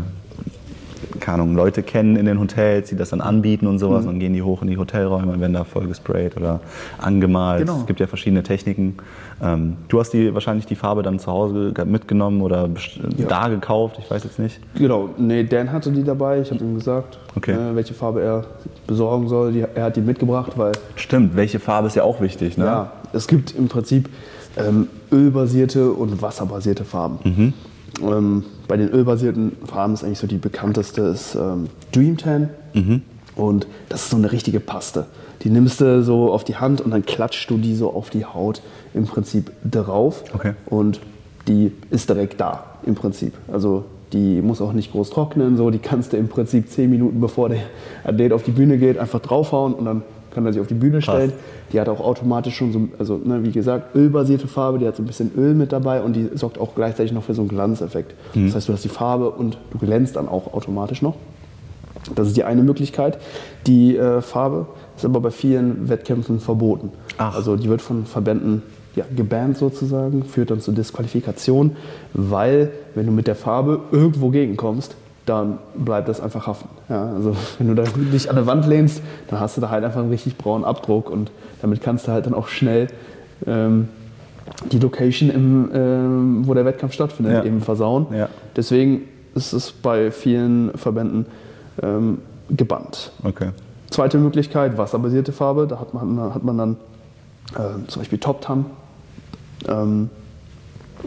keine 1.19 1.41
Ahnung, 1.41 1.55
Leute 1.55 1.83
kennen 1.83 2.15
in 2.15 2.25
den 2.25 2.39
Hotels, 2.39 2.89
die 2.89 2.95
das 2.95 3.09
dann 3.09 3.21
anbieten 3.21 3.67
und 3.67 3.79
sowas. 3.79 4.03
Mhm. 4.03 4.07
Dann 4.07 4.19
gehen 4.19 4.33
die 4.33 4.41
hoch 4.41 4.61
in 4.61 4.67
die 4.67 4.77
Hotelräume 4.77 5.31
und 5.33 5.39
werden 5.39 5.53
da 5.53 5.63
voll 5.63 5.87
gesprayt 5.87 6.37
oder 6.37 6.59
angemalt. 6.97 7.61
Genau. 7.61 7.79
Es 7.79 7.85
gibt 7.85 7.99
ja 7.99 8.07
verschiedene 8.07 8.43
Techniken. 8.43 8.95
Ähm, 9.41 9.77
du 9.87 9.99
hast 9.99 10.11
die, 10.11 10.33
wahrscheinlich 10.33 10.65
die 10.65 10.75
Farbe 10.75 11.03
dann 11.03 11.19
zu 11.19 11.31
Hause 11.31 11.73
mitgenommen 11.85 12.41
oder 12.41 12.69
ja. 13.17 13.27
da 13.27 13.47
gekauft, 13.47 13.97
ich 13.99 14.09
weiß 14.09 14.23
jetzt 14.23 14.39
nicht. 14.39 14.59
Genau, 14.75 15.09
nee, 15.17 15.43
Dan 15.43 15.71
hatte 15.71 15.91
die 15.91 16.03
dabei. 16.03 16.41
Ich 16.41 16.51
habe 16.51 16.63
ihm 16.63 16.75
gesagt, 16.75 17.19
okay. 17.35 17.51
äh, 17.51 17.75
welche 17.75 17.93
Farbe 17.93 18.21
er 18.21 18.45
besorgen 18.87 19.27
soll. 19.27 19.51
Die, 19.51 19.61
er 19.61 19.83
hat 19.83 19.95
die 19.95 20.01
mitgebracht, 20.01 20.53
weil... 20.55 20.73
Stimmt, 20.95 21.35
welche 21.35 21.59
Farbe 21.59 21.87
ist 21.87 21.95
ja 21.95 22.03
auch 22.03 22.21
wichtig, 22.21 22.57
ne? 22.57 22.65
Ja, 22.65 22.91
es 23.11 23.27
gibt 23.27 23.55
im 23.55 23.67
Prinzip 23.67 24.09
ähm, 24.57 24.87
ölbasierte 25.11 25.91
und 25.91 26.21
wasserbasierte 26.21 26.85
Farben. 26.85 27.19
Mhm. 27.23 27.53
Ähm, 28.01 28.43
bei 28.67 28.77
den 28.77 28.89
ölbasierten 28.89 29.53
Farben 29.65 29.93
ist 29.93 30.03
eigentlich 30.03 30.19
so 30.19 30.27
die 30.27 30.37
bekannteste 30.37 31.01
ist 31.01 31.35
ähm, 31.35 31.67
Dream 31.91 32.17
Tan. 32.17 32.49
Mhm. 32.73 33.01
Und 33.35 33.67
das 33.89 34.03
ist 34.03 34.09
so 34.11 34.17
eine 34.17 34.31
richtige 34.31 34.59
Paste. 34.59 35.07
Die 35.41 35.49
nimmst 35.49 35.81
du 35.81 36.03
so 36.03 36.31
auf 36.31 36.43
die 36.43 36.55
Hand 36.55 36.81
und 36.81 36.91
dann 36.91 37.05
klatschst 37.05 37.49
du 37.49 37.57
die 37.57 37.75
so 37.75 37.91
auf 37.91 38.09
die 38.09 38.25
Haut 38.25 38.61
im 38.93 39.05
Prinzip 39.05 39.51
drauf. 39.69 40.23
Okay. 40.33 40.53
Und 40.67 41.01
die 41.47 41.71
ist 41.89 42.09
direkt 42.09 42.39
da 42.39 42.63
im 42.85 42.95
Prinzip. 42.95 43.33
Also 43.51 43.85
die 44.13 44.41
muss 44.41 44.61
auch 44.61 44.73
nicht 44.73 44.91
groß 44.91 45.09
trocknen, 45.09 45.57
so 45.57 45.71
die 45.71 45.79
kannst 45.79 46.13
du 46.13 46.17
im 46.17 46.27
Prinzip 46.27 46.69
zehn 46.69 46.89
Minuten 46.89 47.19
bevor 47.19 47.49
der 47.49 47.61
Athlet 48.03 48.31
auf 48.31 48.43
die 48.43 48.51
Bühne 48.51 48.77
geht 48.77 48.97
einfach 48.97 49.19
draufhauen 49.19 49.73
und 49.73 49.85
dann 49.85 50.03
kann 50.33 50.45
er 50.45 50.53
sich 50.53 50.61
auf 50.61 50.67
die 50.67 50.73
Bühne 50.73 51.01
stellen. 51.01 51.29
Krass. 51.29 51.39
Die 51.71 51.79
hat 51.79 51.89
auch 51.89 51.99
automatisch 51.99 52.55
schon 52.55 52.71
so, 52.71 52.87
also 52.99 53.19
ne, 53.23 53.43
wie 53.43 53.51
gesagt, 53.51 53.95
ölbasierte 53.95 54.47
Farbe, 54.47 54.79
die 54.79 54.87
hat 54.87 54.95
so 54.95 55.03
ein 55.03 55.05
bisschen 55.05 55.31
Öl 55.37 55.53
mit 55.53 55.71
dabei 55.71 56.01
und 56.01 56.15
die 56.15 56.29
sorgt 56.35 56.59
auch 56.59 56.75
gleichzeitig 56.75 57.11
noch 57.11 57.23
für 57.23 57.33
so 57.33 57.41
einen 57.41 57.49
Glanzeffekt. 57.49 58.13
Mhm. 58.35 58.47
Das 58.47 58.55
heißt, 58.55 58.69
du 58.69 58.73
hast 58.73 58.83
die 58.83 58.89
Farbe 58.89 59.29
und 59.29 59.57
du 59.71 59.77
glänzt 59.77 60.15
dann 60.15 60.27
auch 60.27 60.53
automatisch 60.53 61.01
noch. 61.01 61.15
Das 62.15 62.27
ist 62.27 62.37
die 62.37 62.43
eine 62.43 62.63
Möglichkeit. 62.63 63.17
Die 63.65 63.95
äh, 63.95 64.21
Farbe 64.21 64.67
ist 64.97 65.05
aber 65.05 65.21
bei 65.21 65.31
vielen 65.31 65.89
Wettkämpfen 65.89 66.39
verboten. 66.39 66.91
Ach. 67.17 67.35
Also 67.35 67.55
die 67.55 67.69
wird 67.69 67.81
von 67.81 68.05
Verbänden 68.05 68.61
ja, 68.95 69.05
gebannt 69.15 69.57
sozusagen, 69.57 70.23
führt 70.23 70.51
dann 70.51 70.59
zur 70.59 70.73
Disqualifikation, 70.73 71.75
weil 72.13 72.71
wenn 72.93 73.05
du 73.05 73.11
mit 73.11 73.27
der 73.27 73.35
Farbe 73.35 73.81
irgendwo 73.91 74.29
gegenkommst, 74.29 74.95
dann 75.25 75.59
bleibt 75.75 76.09
das 76.09 76.19
einfach 76.19 76.47
haften. 76.47 76.69
Ja, 76.89 77.13
also 77.13 77.35
wenn 77.57 77.67
du 77.67 77.75
da 77.75 77.83
dich 77.83 78.29
an 78.29 78.35
der 78.35 78.45
Wand 78.45 78.67
lehnst, 78.67 79.01
dann 79.29 79.39
hast 79.39 79.57
du 79.57 79.61
da 79.61 79.69
halt 79.69 79.83
einfach 79.83 80.01
einen 80.01 80.09
richtig 80.09 80.37
braunen 80.37 80.65
Abdruck 80.65 81.09
und 81.09 81.31
damit 81.61 81.81
kannst 81.81 82.07
du 82.07 82.11
halt 82.11 82.25
dann 82.25 82.33
auch 82.33 82.47
schnell 82.47 82.87
ähm, 83.47 83.87
die 84.71 84.79
Location, 84.79 85.29
im, 85.29 85.71
ähm, 85.73 86.47
wo 86.47 86.53
der 86.53 86.65
Wettkampf 86.65 86.93
stattfindet, 86.93 87.33
ja. 87.33 87.43
eben 87.43 87.61
versauen. 87.61 88.07
Ja. 88.13 88.29
Deswegen 88.55 89.03
ist 89.35 89.53
es 89.53 89.71
bei 89.71 90.11
vielen 90.11 90.77
Verbänden 90.77 91.25
ähm, 91.81 92.19
gebannt. 92.49 93.11
Okay. 93.23 93.49
Zweite 93.89 94.17
Möglichkeit, 94.17 94.77
wasserbasierte 94.77 95.31
Farbe. 95.31 95.67
Da 95.67 95.79
hat 95.79 95.93
man, 95.93 96.33
hat 96.33 96.43
man 96.43 96.57
dann 96.57 96.77
äh, 97.53 97.87
zum 97.87 98.01
Beispiel 98.01 98.19
Top 98.19 98.41
Tan. 98.41 98.65
Ähm, 99.67 100.09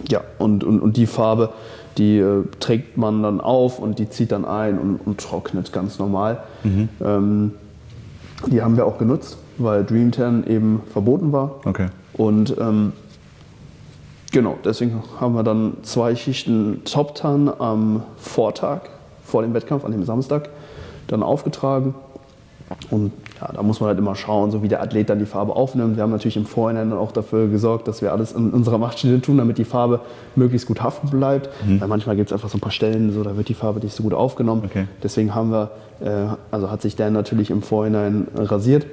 ja, 0.08 0.22
und, 0.38 0.64
und, 0.64 0.80
und 0.80 0.96
die 0.96 1.06
Farbe 1.06 1.50
die 1.98 2.18
äh, 2.18 2.44
trägt 2.60 2.96
man 2.96 3.22
dann 3.22 3.40
auf 3.40 3.78
und 3.78 3.98
die 3.98 4.08
zieht 4.08 4.32
dann 4.32 4.44
ein 4.44 4.78
und, 4.78 4.96
und 5.04 5.18
trocknet 5.18 5.72
ganz 5.72 5.98
normal. 5.98 6.42
Mhm. 6.62 6.88
Ähm, 7.02 7.52
die 8.46 8.62
haben 8.62 8.76
wir 8.76 8.86
auch 8.86 8.98
genutzt, 8.98 9.38
weil 9.58 9.84
Dream 9.84 10.12
10 10.12 10.46
eben 10.46 10.82
verboten 10.92 11.32
war. 11.32 11.60
Okay. 11.64 11.88
Und 12.12 12.56
ähm, 12.58 12.92
genau, 14.32 14.58
deswegen 14.64 15.02
haben 15.20 15.34
wir 15.34 15.42
dann 15.42 15.78
zwei 15.82 16.14
Schichten 16.14 16.82
Top 16.84 17.14
Tan 17.14 17.50
am 17.58 18.02
Vortag 18.18 18.82
vor 19.24 19.42
dem 19.42 19.54
Wettkampf, 19.54 19.84
an 19.84 19.92
dem 19.92 20.04
Samstag, 20.04 20.50
dann 21.08 21.22
aufgetragen. 21.22 21.94
Und 22.90 23.12
ja, 23.40 23.52
da 23.52 23.62
muss 23.62 23.80
man 23.80 23.88
halt 23.88 23.98
immer 23.98 24.16
schauen, 24.16 24.50
so 24.50 24.62
wie 24.62 24.68
der 24.68 24.82
Athlet 24.82 25.08
dann 25.08 25.20
die 25.20 25.26
Farbe 25.26 25.54
aufnimmt. 25.54 25.96
Wir 25.96 26.02
haben 26.02 26.10
natürlich 26.10 26.36
im 26.36 26.46
Vorhinein 26.46 26.92
auch 26.92 27.12
dafür 27.12 27.48
gesorgt, 27.48 27.86
dass 27.86 28.02
wir 28.02 28.12
alles 28.12 28.32
in 28.32 28.50
unserer 28.50 28.78
Macht 28.78 28.98
stehende 28.98 29.20
tun, 29.20 29.38
damit 29.38 29.58
die 29.58 29.64
Farbe 29.64 30.00
möglichst 30.34 30.66
gut 30.66 30.82
haften 30.82 31.08
bleibt. 31.10 31.48
Mhm. 31.64 31.80
Weil 31.80 31.88
manchmal 31.88 32.16
gibt 32.16 32.30
es 32.30 32.32
einfach 32.32 32.48
so 32.48 32.58
ein 32.58 32.60
paar 32.60 32.72
Stellen, 32.72 33.12
so, 33.12 33.22
da 33.22 33.36
wird 33.36 33.48
die 33.48 33.54
Farbe 33.54 33.80
nicht 33.80 33.94
so 33.94 34.02
gut 34.02 34.14
aufgenommen. 34.14 34.62
Okay. 34.64 34.88
Deswegen 35.02 35.34
haben 35.34 35.52
wir, 35.52 35.70
äh, 36.00 36.34
also 36.50 36.70
hat 36.70 36.82
sich 36.82 36.96
der 36.96 37.10
natürlich 37.10 37.50
im 37.50 37.62
Vorhinein 37.62 38.26
rasiert, 38.34 38.86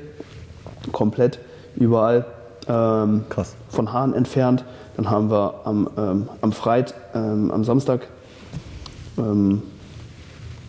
komplett 0.92 1.40
überall 1.76 2.26
ähm, 2.68 3.24
von 3.70 3.92
Haaren 3.92 4.14
entfernt. 4.14 4.64
Dann 4.98 5.10
haben 5.10 5.32
wir 5.32 5.62
am, 5.64 5.90
ähm, 5.98 6.30
am 6.42 6.52
Freit, 6.52 6.94
ähm, 7.16 7.50
am 7.50 7.64
Samstag 7.64 8.08
ähm, 9.18 9.64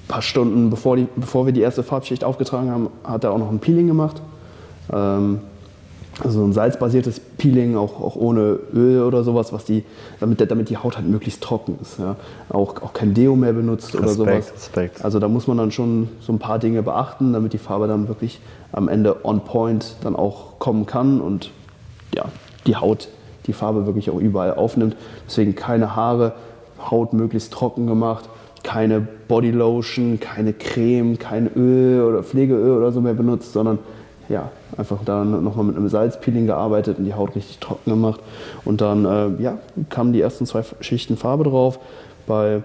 paar 0.09 0.23
Stunden 0.23 0.71
bevor, 0.71 0.97
die, 0.97 1.07
bevor 1.17 1.47
wir 1.47 1.53
die 1.53 1.61
erste 1.61 1.83
Farbschicht 1.83 2.25
aufgetragen 2.25 2.71
haben, 2.71 2.89
hat 3.05 3.25
er 3.25 3.33
auch 3.33 3.39
noch 3.39 3.51
ein 3.51 3.59
Peeling 3.59 3.87
gemacht. 3.87 4.21
Ähm, 4.93 5.41
also 6.23 6.45
ein 6.45 6.53
salzbasiertes 6.53 7.19
Peeling, 7.19 7.77
auch, 7.77 8.01
auch 8.01 8.15
ohne 8.15 8.59
Öl 8.73 9.03
oder 9.03 9.25
sowas, 9.25 9.53
was 9.53 9.65
die, 9.65 9.85
damit, 10.21 10.49
damit 10.49 10.71
die 10.71 10.77
Haut 10.77 10.97
halt 10.97 11.09
möglichst 11.09 11.43
trocken 11.43 11.77
ist. 11.83 11.99
Ja. 11.99 12.17
Auch, 12.51 12.81
auch 12.83 12.93
kein 12.93 13.15
Deo 13.15 13.35
mehr 13.35 13.53
benutzt 13.53 13.95
Respekt, 13.95 14.05
oder 14.05 14.13
sowas. 14.13 14.53
Respekt. 14.55 15.05
Also 15.05 15.19
da 15.19 15.29
muss 15.29 15.49
man 15.49 15.59
dann 15.59 15.73
schon 15.73 16.09
so 16.21 16.33
ein 16.33 16.39
paar 16.39 16.59
Dinge 16.59 16.83
beachten, 16.83 17.33
damit 17.33 17.53
die 17.53 17.59
Farbe 17.59 17.89
dann 17.89 18.07
wirklich 18.07 18.41
am 18.71 18.89
Ende 18.89 19.25
on 19.25 19.41
point 19.41 19.97
dann 20.03 20.15
auch 20.15 20.59
kommen 20.61 20.87
kann 20.87 21.21
und 21.21 21.51
ja, 22.15 22.27
die 22.67 22.77
Haut 22.77 23.09
die 23.47 23.53
Farbe 23.53 23.85
wirklich 23.85 24.09
auch 24.11 24.19
überall 24.19 24.55
aufnimmt. 24.55 24.97
Deswegen 25.27 25.55
keine 25.55 25.97
Haare, 25.97 26.33
Haut 26.91 27.13
möglichst 27.13 27.53
trocken 27.53 27.87
gemacht 27.87 28.29
keine 28.65 29.01
Bodylotion, 29.29 30.19
keine 30.19 30.53
Creme, 30.53 31.19
kein 31.19 31.49
Öl 31.55 32.03
oder 32.03 32.25
Pflegeöl 32.25 32.77
oder 32.77 32.91
so 32.91 33.01
mehr 33.01 33.15
benutzt, 33.15 33.53
sondern 33.53 33.79
ja, 34.29 34.51
einfach 34.77 34.99
dann 35.05 35.45
nochmal 35.45 35.67
mit 35.67 35.77
einem 35.77 35.89
Salzpeeling 35.89 36.47
gearbeitet 36.47 36.99
und 36.99 37.05
die 37.05 37.15
Haut 37.15 37.37
richtig 37.37 37.59
trocken 37.59 37.91
gemacht. 37.91 38.21
Und 38.65 38.81
dann 38.81 39.05
äh, 39.05 39.43
ja, 39.43 39.59
kamen 39.91 40.13
die 40.13 40.21
ersten 40.21 40.47
zwei 40.47 40.63
Schichten 40.81 41.17
Farbe 41.17 41.45
drauf. 41.45 41.79
Bei 42.27 42.63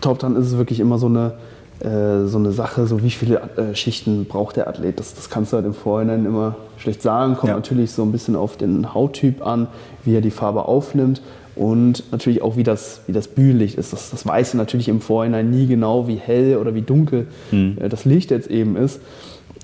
Top 0.00 0.18
Tan 0.18 0.36
ist 0.36 0.46
es 0.46 0.58
wirklich 0.58 0.80
immer 0.80 0.98
so 0.98 1.06
eine, 1.06 1.34
äh, 1.80 2.26
so 2.26 2.38
eine 2.38 2.50
Sache, 2.50 2.86
so 2.86 3.02
wie 3.02 3.10
viele 3.10 3.40
äh, 3.56 3.74
Schichten 3.74 4.24
braucht 4.24 4.56
der 4.56 4.68
Athlet. 4.68 4.98
Das, 4.98 5.14
das 5.14 5.30
kannst 5.30 5.52
du 5.52 5.56
halt 5.56 5.66
im 5.66 5.74
Vorhinein 5.74 6.26
immer 6.26 6.56
schlecht 6.76 7.02
sagen. 7.02 7.36
Kommt 7.36 7.50
ja. 7.50 7.54
natürlich 7.54 7.92
so 7.92 8.02
ein 8.02 8.10
bisschen 8.10 8.34
auf 8.34 8.56
den 8.56 8.92
Hauttyp 8.94 9.46
an, 9.46 9.68
wie 10.02 10.16
er 10.16 10.20
die 10.20 10.32
Farbe 10.32 10.66
aufnimmt. 10.66 11.22
Und 11.56 12.10
natürlich 12.10 12.42
auch, 12.42 12.56
wie 12.56 12.64
das, 12.64 13.02
wie 13.06 13.12
das 13.12 13.28
Bühnenlicht 13.28 13.76
ist. 13.76 13.92
Das, 13.92 14.10
das 14.10 14.26
weißt 14.26 14.54
du 14.54 14.58
natürlich 14.58 14.88
im 14.88 15.00
Vorhinein 15.00 15.50
nie 15.50 15.66
genau, 15.66 16.08
wie 16.08 16.16
hell 16.16 16.56
oder 16.56 16.74
wie 16.74 16.82
dunkel 16.82 17.28
mhm. 17.52 17.76
das 17.88 18.04
Licht 18.04 18.30
jetzt 18.30 18.50
eben 18.50 18.76
ist. 18.76 19.00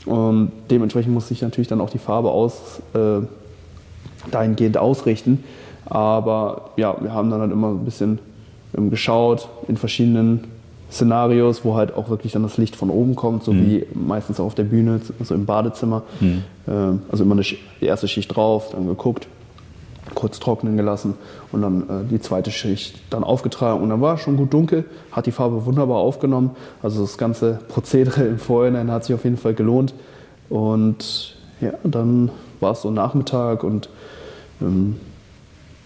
Und 0.07 0.53
dementsprechend 0.71 1.13
muss 1.13 1.29
sich 1.29 1.43
natürlich 1.43 1.69
dann 1.69 1.81
auch 1.81 1.91
die 1.91 1.99
Farbe 1.99 2.31
aus, 2.31 2.81
äh, 2.95 3.25
dahingehend 4.31 4.79
ausrichten. 4.79 5.45
Aber 5.87 6.71
ja, 6.77 6.97
wir 7.01 7.13
haben 7.13 7.31
dann 7.31 7.41
halt 7.41 7.53
immer 7.53 7.69
ein 7.69 7.85
bisschen 7.85 8.19
ähm, 8.77 8.91
geschaut 8.91 9.49
in 9.67 9.77
verschiedenen 9.77 10.45
Szenarios, 10.91 11.65
wo 11.65 11.75
halt 11.75 11.95
auch 11.95 12.09
wirklich 12.09 12.33
dann 12.33 12.43
das 12.43 12.57
Licht 12.57 12.77
von 12.77 12.91
oben 12.91 13.15
kommt, 13.15 13.45
so 13.45 13.53
mhm. 13.53 13.67
wie 13.67 13.87
meistens 13.95 14.41
auch 14.41 14.47
auf 14.47 14.55
der 14.55 14.65
Bühne, 14.65 15.01
also 15.19 15.35
im 15.35 15.47
Badezimmer. 15.47 16.03
Mhm. 16.21 16.43
Äh, 16.67 16.73
also 17.11 17.25
immer 17.25 17.35
eine, 17.35 17.43
die 17.43 17.87
erste 17.87 18.09
Schicht 18.09 18.35
drauf, 18.35 18.71
dann 18.73 18.87
geguckt, 18.87 19.27
kurz 20.15 20.41
trocknen 20.41 20.77
gelassen 20.77 21.15
und 21.53 21.63
dann 21.63 21.83
äh, 21.83 22.05
die 22.11 22.21
zweite 22.21 22.51
Schicht 22.51 23.01
dann 23.11 23.25
aufgetragen. 23.25 23.83
Und 23.83 23.91
dann 23.91 24.01
war 24.01 24.15
es 24.15 24.21
schon 24.21 24.37
gut 24.37 24.53
dunkel, 24.53 24.85
hat 25.13 25.27
die 25.27 25.33
Farbe 25.33 25.67
wunderbar 25.67 25.99
aufgenommen. 25.99 26.51
Also 26.83 27.03
das 27.03 27.19
ganze 27.19 27.61
Prozedere 27.69 28.25
im 28.25 28.39
Vorhinein 28.39 28.91
hat 28.91 29.05
sich 29.05 29.15
auf 29.15 29.25
jeden 29.25 29.37
Fall 29.37 29.55
gelohnt. 29.55 29.95
Und 30.49 31.37
ja, 31.61 31.73
dann 31.85 32.31
war 32.61 32.73
es 32.73 32.83
so 32.83 32.91
Nachmittag 32.91 33.65
und 33.65 33.89
ähm, 34.61 34.97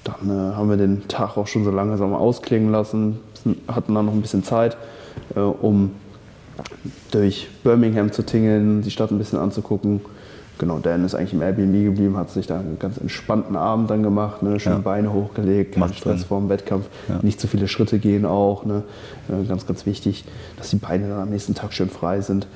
dann 0.04 0.28
äh, 0.28 0.54
haben 0.54 0.68
wir 0.68 0.76
den 0.76 1.06
Tag 1.08 1.36
auch 1.36 1.46
schon 1.46 1.64
so 1.64 1.70
langsam 1.70 2.14
ausklingen 2.14 2.70
lassen, 2.70 3.20
hatten 3.68 3.94
dann 3.94 4.06
noch 4.06 4.12
ein 4.12 4.22
bisschen 4.22 4.44
Zeit, 4.44 4.76
äh, 5.34 5.40
um 5.40 5.92
durch 7.10 7.48
Birmingham 7.62 8.12
zu 8.12 8.24
tingeln, 8.24 8.82
die 8.82 8.90
Stadt 8.90 9.10
ein 9.10 9.18
bisschen 9.18 9.38
anzugucken 9.38 10.00
genau, 10.58 10.78
Dan 10.78 11.04
ist 11.04 11.14
eigentlich 11.14 11.32
im 11.32 11.42
Airbnb 11.42 11.84
geblieben, 11.84 12.16
hat 12.16 12.30
sich 12.30 12.46
da 12.46 12.58
einen 12.58 12.78
ganz 12.78 12.98
entspannten 12.98 13.56
Abend 13.56 13.90
dann 13.90 14.02
gemacht, 14.02 14.42
ne, 14.42 14.60
schön 14.60 14.72
ja. 14.72 14.78
Beine 14.78 15.12
hochgelegt, 15.12 15.74
kein 15.74 15.92
Stress 15.94 16.20
Sinn. 16.20 16.28
vor 16.28 16.40
dem 16.40 16.48
Wettkampf, 16.48 16.86
ja. 17.08 17.18
nicht 17.22 17.40
zu 17.40 17.46
viele 17.46 17.68
Schritte 17.68 17.98
gehen 17.98 18.24
auch, 18.24 18.64
ne, 18.64 18.82
äh, 19.28 19.46
ganz, 19.46 19.66
ganz 19.66 19.86
wichtig, 19.86 20.24
dass 20.56 20.70
die 20.70 20.76
Beine 20.76 21.08
dann 21.08 21.20
am 21.20 21.30
nächsten 21.30 21.54
Tag 21.54 21.72
schön 21.72 21.90
frei 21.90 22.20
sind. 22.20 22.46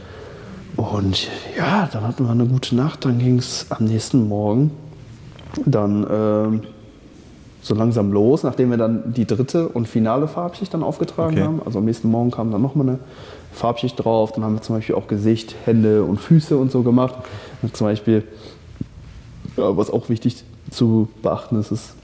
Und 0.76 1.28
ja, 1.56 1.88
dann 1.92 2.06
hatten 2.06 2.24
wir 2.24 2.30
eine 2.30 2.46
gute 2.46 2.76
Nacht, 2.76 3.04
dann 3.04 3.18
ging 3.18 3.38
es 3.38 3.66
am 3.70 3.86
nächsten 3.86 4.28
Morgen 4.28 4.70
dann 5.66 6.04
äh, 6.04 6.66
so 7.62 7.74
langsam 7.74 8.12
los, 8.12 8.44
nachdem 8.44 8.70
wir 8.70 8.76
dann 8.76 9.12
die 9.12 9.26
dritte 9.26 9.68
und 9.68 9.88
finale 9.88 10.28
Farbschicht 10.28 10.72
dann 10.72 10.82
aufgetragen 10.82 11.34
okay. 11.34 11.42
haben. 11.44 11.60
Also 11.64 11.78
am 11.80 11.84
nächsten 11.84 12.08
Morgen 12.08 12.30
kam 12.30 12.50
dann 12.50 12.62
nochmal 12.62 12.88
eine 12.88 12.98
Farbschicht 13.52 14.02
drauf. 14.02 14.32
Dann 14.32 14.44
haben 14.44 14.54
wir 14.54 14.62
zum 14.62 14.76
Beispiel 14.76 14.94
auch 14.94 15.08
Gesicht, 15.08 15.54
Hände 15.64 16.04
und 16.04 16.18
Füße 16.20 16.56
und 16.56 16.70
so 16.70 16.82
gemacht. 16.82 17.14
Und 17.16 17.24
zum 17.72 17.86
Beispiel, 17.86 18.24
ja, 19.56 19.76
was 19.76 19.90
auch 19.90 20.08
wichtig 20.08 20.44
zu 20.70 21.08
beachten 21.22 21.58
ist, 21.58 21.72
ist, 21.72 21.94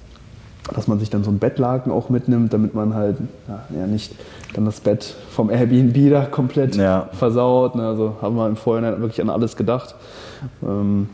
dass 0.75 0.88
man 0.88 0.99
sich 0.99 1.11
dann 1.11 1.25
so 1.25 1.30
ein 1.30 1.38
Bettlaken 1.38 1.92
auch 1.92 2.08
mitnimmt, 2.08 2.52
damit 2.52 2.75
man 2.75 2.94
halt 2.94 3.18
ja, 3.49 3.87
nicht 3.87 4.14
dann 4.54 4.64
das 4.64 4.80
Bett 4.80 5.14
vom 5.30 5.50
Airbnb 5.50 6.11
da 6.11 6.25
komplett 6.25 6.76
ja. 6.76 7.08
versaut. 7.12 7.75
Ne? 7.75 7.87
Also 7.87 8.16
haben 8.23 8.37
wir 8.37 8.46
im 8.46 8.56
Vorhinein 8.56 9.00
wirklich 9.00 9.20
an 9.20 9.28
alles 9.28 9.56
gedacht. 9.56 9.94
Ähm, 10.62 11.08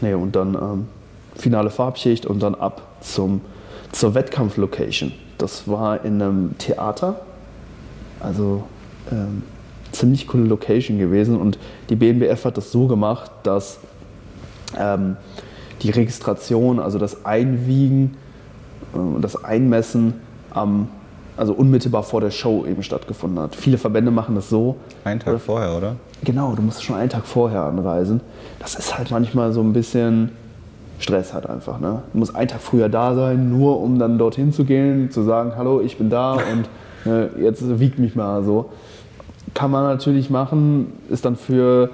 nee, 0.00 0.14
und 0.14 0.36
dann 0.36 0.54
ähm, 0.54 0.88
finale 1.34 1.70
Farbschicht 1.70 2.26
und 2.26 2.42
dann 2.42 2.54
ab 2.54 2.82
zum, 3.00 3.40
zur 3.92 4.14
Wettkampflocation. 4.14 5.12
Das 5.38 5.66
war 5.66 6.04
in 6.04 6.22
einem 6.22 6.56
Theater. 6.58 7.20
Also 8.20 8.64
ähm, 9.10 9.42
ziemlich 9.94 10.26
coole 10.26 10.44
Location 10.44 10.98
gewesen 10.98 11.36
und 11.36 11.58
die 11.88 11.96
BNBF 11.96 12.44
hat 12.44 12.56
das 12.56 12.72
so 12.72 12.86
gemacht, 12.86 13.30
dass 13.42 13.78
ähm, 14.78 15.16
die 15.82 15.90
Registration, 15.90 16.80
also 16.80 16.98
das 16.98 17.24
Einwiegen 17.24 18.16
und 18.92 19.18
äh, 19.18 19.20
das 19.20 19.42
Einmessen 19.44 20.14
am 20.50 20.88
also 21.36 21.52
unmittelbar 21.52 22.02
vor 22.02 22.20
der 22.20 22.30
Show 22.30 22.64
eben 22.64 22.82
stattgefunden 22.82 23.40
hat. 23.40 23.56
Viele 23.56 23.78
Verbände 23.78 24.10
machen 24.10 24.34
das 24.34 24.48
so. 24.48 24.76
Einen 25.04 25.20
Tag 25.20 25.30
oder, 25.30 25.40
vorher, 25.40 25.76
oder? 25.76 25.96
Genau, 26.22 26.54
du 26.54 26.62
musst 26.62 26.84
schon 26.84 26.96
einen 26.96 27.10
Tag 27.10 27.26
vorher 27.26 27.62
anreisen. 27.62 28.20
Das 28.60 28.76
ist 28.76 28.96
halt 28.96 29.10
manchmal 29.10 29.52
so 29.52 29.60
ein 29.60 29.72
bisschen 29.72 30.30
Stress 31.00 31.34
halt 31.34 31.48
einfach. 31.48 31.80
Ne? 31.80 32.02
Du 32.12 32.18
musst 32.18 32.36
einen 32.36 32.48
Tag 32.48 32.60
früher 32.60 32.88
da 32.88 33.14
sein, 33.14 33.50
nur 33.50 33.80
um 33.80 33.98
dann 33.98 34.16
dorthin 34.16 34.52
zu 34.52 34.64
gehen, 34.64 35.10
zu 35.10 35.22
sagen, 35.22 35.52
hallo, 35.56 35.80
ich 35.80 35.98
bin 35.98 36.08
da 36.08 36.34
und 36.34 36.68
äh, 37.10 37.42
jetzt 37.42 37.80
wiegt 37.80 37.98
mich 37.98 38.14
mal 38.14 38.44
so. 38.44 38.70
Kann 39.54 39.70
man 39.70 39.84
natürlich 39.84 40.30
machen, 40.30 40.92
ist 41.08 41.24
dann 41.24 41.36
für 41.36 41.90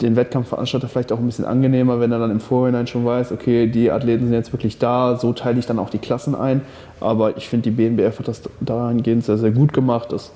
den 0.00 0.16
Wettkampfveranstalter 0.16 0.88
vielleicht 0.88 1.12
auch 1.12 1.18
ein 1.18 1.26
bisschen 1.26 1.44
angenehmer, 1.44 2.00
wenn 2.00 2.12
er 2.12 2.18
dann 2.18 2.30
im 2.30 2.40
Vorhinein 2.40 2.86
schon 2.86 3.04
weiß, 3.04 3.32
okay, 3.32 3.66
die 3.66 3.90
Athleten 3.90 4.24
sind 4.24 4.34
jetzt 4.34 4.52
wirklich 4.52 4.78
da, 4.78 5.16
so 5.16 5.32
teile 5.32 5.58
ich 5.58 5.66
dann 5.66 5.78
auch 5.78 5.90
die 5.90 5.98
Klassen 5.98 6.34
ein. 6.34 6.60
Aber 7.00 7.36
ich 7.36 7.48
finde, 7.48 7.70
die 7.70 7.76
BNBF 7.76 8.18
hat 8.18 8.28
das 8.28 8.42
dahingehend 8.60 9.24
sehr, 9.24 9.38
sehr 9.38 9.50
gut 9.50 9.72
gemacht, 9.72 10.12
dass 10.12 10.32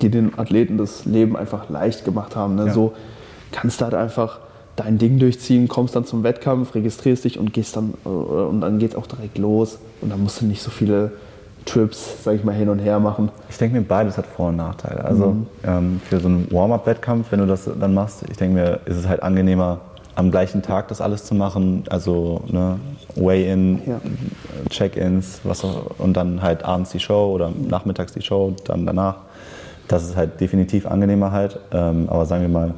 die 0.00 0.08
den 0.08 0.38
Athleten 0.38 0.78
das 0.78 1.04
Leben 1.04 1.36
einfach 1.36 1.68
leicht 1.68 2.04
gemacht 2.04 2.34
haben. 2.36 2.54
Ne? 2.54 2.66
Ja. 2.66 2.72
So 2.72 2.92
kannst 3.50 3.80
du 3.80 3.84
halt 3.84 3.94
einfach 3.94 4.40
dein 4.76 4.96
Ding 4.98 5.18
durchziehen, 5.18 5.68
kommst 5.68 5.94
dann 5.94 6.06
zum 6.06 6.22
Wettkampf, 6.22 6.74
registrierst 6.74 7.24
dich 7.24 7.38
und 7.38 7.52
gehst 7.52 7.76
dann 7.76 7.92
und 8.04 8.62
dann 8.62 8.78
geht 8.78 8.92
es 8.92 8.96
auch 8.96 9.06
direkt 9.06 9.36
los 9.36 9.78
und 10.00 10.10
dann 10.10 10.22
musst 10.22 10.40
du 10.40 10.46
nicht 10.46 10.62
so 10.62 10.70
viele 10.70 11.12
Trips, 11.64 12.24
sage 12.24 12.38
ich 12.38 12.44
mal, 12.44 12.54
hin 12.54 12.68
und 12.68 12.78
her 12.78 12.98
machen. 12.98 13.30
Ich 13.48 13.58
denke 13.58 13.76
mir, 13.76 13.82
beides 13.82 14.18
hat 14.18 14.26
Vor- 14.26 14.48
und 14.48 14.56
Nachteile. 14.56 15.04
Also 15.04 15.30
mhm. 15.30 15.46
ähm, 15.64 16.00
für 16.08 16.20
so 16.20 16.28
einen 16.28 16.50
Warm-up-Wettkampf, 16.50 17.30
wenn 17.30 17.40
du 17.40 17.46
das 17.46 17.70
dann 17.78 17.94
machst, 17.94 18.24
ich 18.30 18.36
denke 18.36 18.54
mir, 18.54 18.80
ist 18.84 18.96
es 18.96 19.08
halt 19.08 19.22
angenehmer, 19.22 19.80
am 20.14 20.30
gleichen 20.30 20.62
Tag 20.62 20.88
das 20.88 21.00
alles 21.00 21.24
zu 21.24 21.34
machen. 21.34 21.84
Also 21.88 22.42
ne, 22.48 22.78
Weigh-in, 23.14 23.80
ja. 23.86 24.00
Check-ins, 24.68 25.40
was 25.44 25.64
auch, 25.64 25.98
und 25.98 26.16
dann 26.16 26.42
halt 26.42 26.64
abends 26.64 26.90
die 26.90 27.00
Show 27.00 27.32
oder 27.32 27.50
nachmittags 27.68 28.12
die 28.12 28.22
Show, 28.22 28.54
dann 28.64 28.86
danach. 28.86 29.16
Das 29.88 30.04
ist 30.04 30.16
halt 30.16 30.40
definitiv 30.40 30.86
angenehmer 30.86 31.32
halt. 31.32 31.58
Ähm, 31.72 32.08
aber 32.08 32.24
sagen 32.26 32.42
wir 32.42 32.48
mal, 32.48 32.74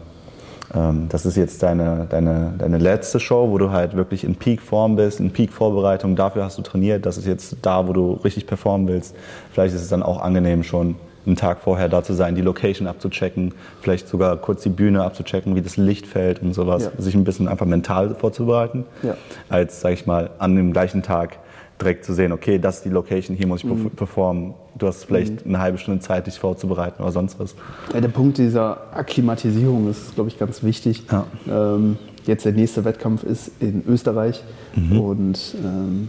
das 1.09 1.25
ist 1.25 1.37
jetzt 1.37 1.63
deine, 1.63 2.07
deine, 2.11 2.55
deine 2.59 2.79
letzte 2.79 3.21
Show, 3.21 3.51
wo 3.51 3.59
du 3.59 3.71
halt 3.71 3.95
wirklich 3.95 4.25
in 4.25 4.35
Peak-Form 4.35 4.97
bist, 4.97 5.21
in 5.21 5.31
Peak-Vorbereitung. 5.31 6.17
Dafür 6.17 6.45
hast 6.45 6.59
du 6.59 6.63
trainiert. 6.63 7.07
Das 7.07 7.17
ist 7.17 7.27
jetzt 7.27 7.57
da, 7.63 7.87
wo 7.87 7.93
du 7.93 8.15
richtig 8.25 8.47
performen 8.47 8.89
willst. 8.89 9.15
Vielleicht 9.53 9.75
ist 9.75 9.83
es 9.83 9.89
dann 9.89 10.03
auch 10.03 10.21
angenehm, 10.21 10.65
schon 10.65 10.97
einen 11.27 11.37
Tag 11.37 11.61
vorher 11.61 11.89
da 11.89 12.03
zu 12.03 12.13
sein, 12.13 12.35
die 12.35 12.43
Location 12.43 12.87
abzuchecken, 12.87 13.55
vielleicht 13.81 14.09
sogar 14.09 14.37
kurz 14.37 14.63
die 14.63 14.69
Bühne 14.69 15.03
abzuchecken, 15.03 15.55
wie 15.55 15.63
das 15.63 15.77
Licht 15.77 16.07
fällt 16.07 16.43
und 16.43 16.55
sowas. 16.55 16.85
Ja. 16.85 17.03
Sich 17.03 17.15
ein 17.15 17.25
bisschen 17.25 17.49
einfach 17.49 17.67
mental 17.67 18.15
vorzubereiten, 18.15 18.85
ja. 19.03 19.17
als, 19.49 19.81
sag 19.81 19.93
ich 19.93 20.07
mal, 20.07 20.31
an 20.39 20.55
dem 20.57 20.73
gleichen 20.73 21.03
Tag 21.03 21.39
direkt 21.85 22.05
zu 22.05 22.15
sehen, 22.15 22.33
okay, 22.33 22.59
das 22.59 22.79
ist 22.79 22.85
die 22.85 22.89
Location, 22.89 23.37
hier 23.37 23.47
muss 23.47 23.63
ich 23.63 23.71
mhm. 23.71 23.91
performen. 23.91 24.55
Du 24.77 24.87
hast 24.87 25.05
vielleicht 25.05 25.45
mhm. 25.45 25.55
eine 25.55 25.63
halbe 25.63 25.79
Stunde 25.79 26.01
Zeit, 26.01 26.27
dich 26.27 26.39
vorzubereiten 26.39 27.03
oder 27.03 27.13
sonst 27.13 27.39
was. 27.39 27.55
Ja, 27.93 28.01
der 28.01 28.09
Punkt 28.09 28.39
dieser 28.39 28.95
Akklimatisierung 28.95 29.89
ist, 29.91 30.15
glaube 30.15 30.31
ich, 30.31 30.39
ganz 30.39 30.63
wichtig. 30.63 31.05
Ja. 31.11 31.27
Ähm, 31.49 31.99
jetzt 32.27 32.45
der 32.45 32.53
nächste 32.53 32.85
Wettkampf 32.85 33.23
ist 33.23 33.51
in 33.61 33.85
Österreich 33.87 34.43
mhm. 34.75 35.01
und 35.01 35.55
ähm, 35.63 36.09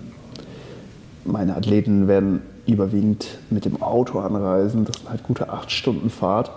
meine 1.25 1.55
Athleten 1.55 2.07
werden 2.07 2.41
überwiegend 2.67 3.37
mit 3.49 3.65
dem 3.65 3.81
Auto 3.81 4.19
anreisen. 4.19 4.85
Das 4.85 4.97
sind 4.97 5.09
halt 5.09 5.23
gute 5.23 5.49
acht 5.49 5.71
Stunden 5.71 6.09
Fahrt. 6.09 6.51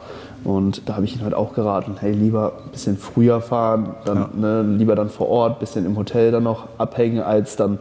Und 0.44 0.88
da 0.88 0.94
habe 0.94 1.04
ich 1.04 1.14
ihnen 1.14 1.24
halt 1.24 1.35
auch 1.35 1.52
geraten, 1.52 1.96
hey, 1.98 2.12
lieber 2.12 2.52
ein 2.64 2.70
bisschen 2.70 2.96
früher 2.96 3.40
fahren, 3.40 3.94
dann, 4.04 4.16
ja. 4.16 4.62
ne, 4.62 4.76
lieber 4.76 4.94
dann 4.94 5.11
vor 5.11 5.28
Ort, 5.28 5.57
ein 5.57 5.61
bisschen 5.61 5.85
im 5.85 5.96
Hotel 5.96 6.31
dann 6.31 6.44
noch 6.44 6.68
abhängen, 6.78 7.20
als 7.20 7.57
dann 7.57 7.78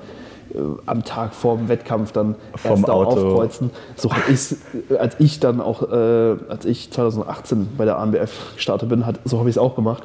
am 0.85 1.03
Tag 1.03 1.33
vor 1.33 1.57
dem 1.57 1.69
Wettkampf 1.69 2.11
dann 2.11 2.35
Vom 2.55 2.71
erst 2.71 2.87
da 2.87 2.93
Auto. 2.93 3.27
aufkreuzen. 3.27 3.71
So 3.95 4.11
habe 4.11 4.31
ich 4.31 4.55
als 4.97 5.15
ich 5.19 5.39
dann 5.39 5.61
auch, 5.61 5.91
äh, 5.91 6.35
als 6.49 6.65
ich 6.65 6.91
2018 6.91 7.69
bei 7.77 7.85
der 7.85 7.97
ANBF 7.97 8.55
gestartet 8.55 8.89
bin, 8.89 9.05
hat, 9.05 9.19
so 9.25 9.39
habe 9.39 9.49
ich 9.49 9.55
es 9.55 9.57
auch 9.57 9.75
gemacht. 9.75 10.03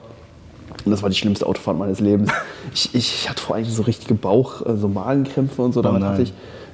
Und 0.84 0.90
das 0.90 1.02
war 1.02 1.10
die 1.10 1.16
schlimmste 1.16 1.46
Autofahrt 1.46 1.78
meines 1.78 2.00
Lebens. 2.00 2.30
Ich, 2.74 2.94
ich 2.94 3.30
hatte 3.30 3.42
vor 3.42 3.56
allem 3.56 3.64
so 3.66 3.82
richtige 3.82 4.14
Bauch, 4.14 4.64
äh, 4.66 4.76
so 4.76 4.88
Magenkrämpfe 4.88 5.62
und 5.62 5.72
so. 5.74 5.82
Damit 5.82 6.02
oh 6.02 6.06
hatte 6.06 6.22
ich 6.22 6.32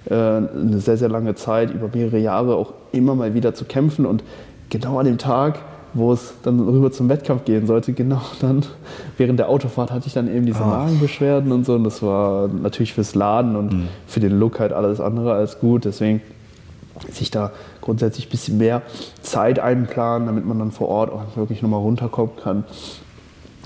äh, 0.08 0.14
eine 0.14 0.78
sehr, 0.78 0.96
sehr 0.96 1.08
lange 1.08 1.34
Zeit, 1.34 1.72
über 1.72 1.88
mehrere 1.92 2.18
Jahre 2.18 2.56
auch 2.56 2.72
immer 2.92 3.14
mal 3.14 3.34
wieder 3.34 3.54
zu 3.54 3.64
kämpfen. 3.64 4.06
Und 4.06 4.22
genau 4.70 4.98
an 4.98 5.06
dem 5.06 5.18
Tag 5.18 5.58
wo 5.94 6.12
es 6.12 6.34
dann 6.42 6.60
rüber 6.60 6.90
zum 6.92 7.08
Wettkampf 7.08 7.44
gehen 7.44 7.66
sollte, 7.66 7.92
genau 7.92 8.20
dann 8.40 8.64
während 9.16 9.38
der 9.38 9.48
Autofahrt 9.48 9.90
hatte 9.90 10.06
ich 10.06 10.12
dann 10.12 10.28
eben 10.28 10.46
diese 10.46 10.62
oh. 10.62 10.66
Magenbeschwerden 10.66 11.52
und 11.52 11.64
so 11.64 11.74
und 11.74 11.84
das 11.84 12.02
war 12.02 12.48
natürlich 12.48 12.94
fürs 12.94 13.14
Laden 13.14 13.56
und 13.56 13.72
mhm. 13.72 13.88
für 14.06 14.20
den 14.20 14.38
Look 14.38 14.60
halt 14.60 14.72
alles 14.72 15.00
andere 15.00 15.32
als 15.32 15.58
gut, 15.60 15.84
deswegen 15.84 16.20
sich 17.10 17.30
da 17.30 17.52
grundsätzlich 17.80 18.26
ein 18.26 18.30
bisschen 18.30 18.58
mehr 18.58 18.82
Zeit 19.22 19.58
einplanen, 19.58 20.26
damit 20.26 20.46
man 20.46 20.58
dann 20.58 20.72
vor 20.72 20.88
Ort 20.88 21.12
auch 21.12 21.36
wirklich 21.36 21.62
nochmal 21.62 21.80
runterkommen 21.80 22.36
kann. 22.36 22.64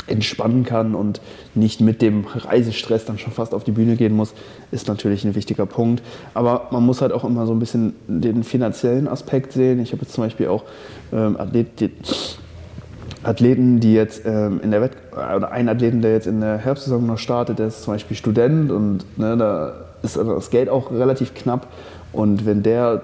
Entspannen 0.07 0.65
kann 0.65 0.95
und 0.95 1.21
nicht 1.55 1.81
mit 1.81 2.03
dem 2.03 2.25
Reisestress 2.25 3.05
dann 3.05 3.19
schon 3.19 3.33
fast 3.33 3.55
auf 3.55 3.65
die 3.65 3.73
Bühne 3.73 3.97
gehen 3.97 4.15
muss, 4.15 4.35
ist 4.71 4.89
natürlich 4.89 5.25
ein 5.25 5.35
wichtiger 5.35 5.67
Punkt. 5.67 6.03
Aber 6.35 6.69
man 6.71 6.85
muss 6.85 7.01
halt 7.01 7.13
auch 7.13 7.25
immer 7.25 7.47
so 7.47 7.53
ein 7.53 7.59
bisschen 7.59 7.95
den 8.09 8.43
finanziellen 8.43 9.07
Aspekt 9.07 9.53
sehen. 9.53 9.81
Ich 9.81 9.93
habe 9.93 10.03
jetzt 10.03 10.15
zum 10.15 10.25
Beispiel 10.25 10.49
auch 10.49 10.65
ähm, 11.13 11.37
Athlet, 11.39 11.81
die, 11.81 11.91
Athleten, 13.23 13.81
die 13.81 13.95
jetzt 13.95 14.23
ähm, 14.27 14.61
in 14.63 14.71
der 14.71 14.81
Wett 14.81 14.93
oder 15.13 15.53
einen 15.53 15.69
Athleten, 15.69 16.03
der 16.03 16.13
jetzt 16.13 16.27
in 16.27 16.41
der 16.41 16.59
Herbstsaison 16.59 17.07
noch 17.07 17.19
startet, 17.19 17.59
der 17.59 17.69
ist 17.69 17.83
zum 17.83 17.95
Beispiel 17.95 18.17
Student 18.17 18.73
und 18.73 19.05
ne, 19.17 19.37
da 19.37 19.75
ist 20.03 20.17
das 20.17 20.51
Geld 20.51 20.69
auch 20.69 20.91
relativ 20.91 21.35
knapp. 21.35 21.69
Und 22.13 22.45
wenn 22.45 22.63
der 22.63 23.03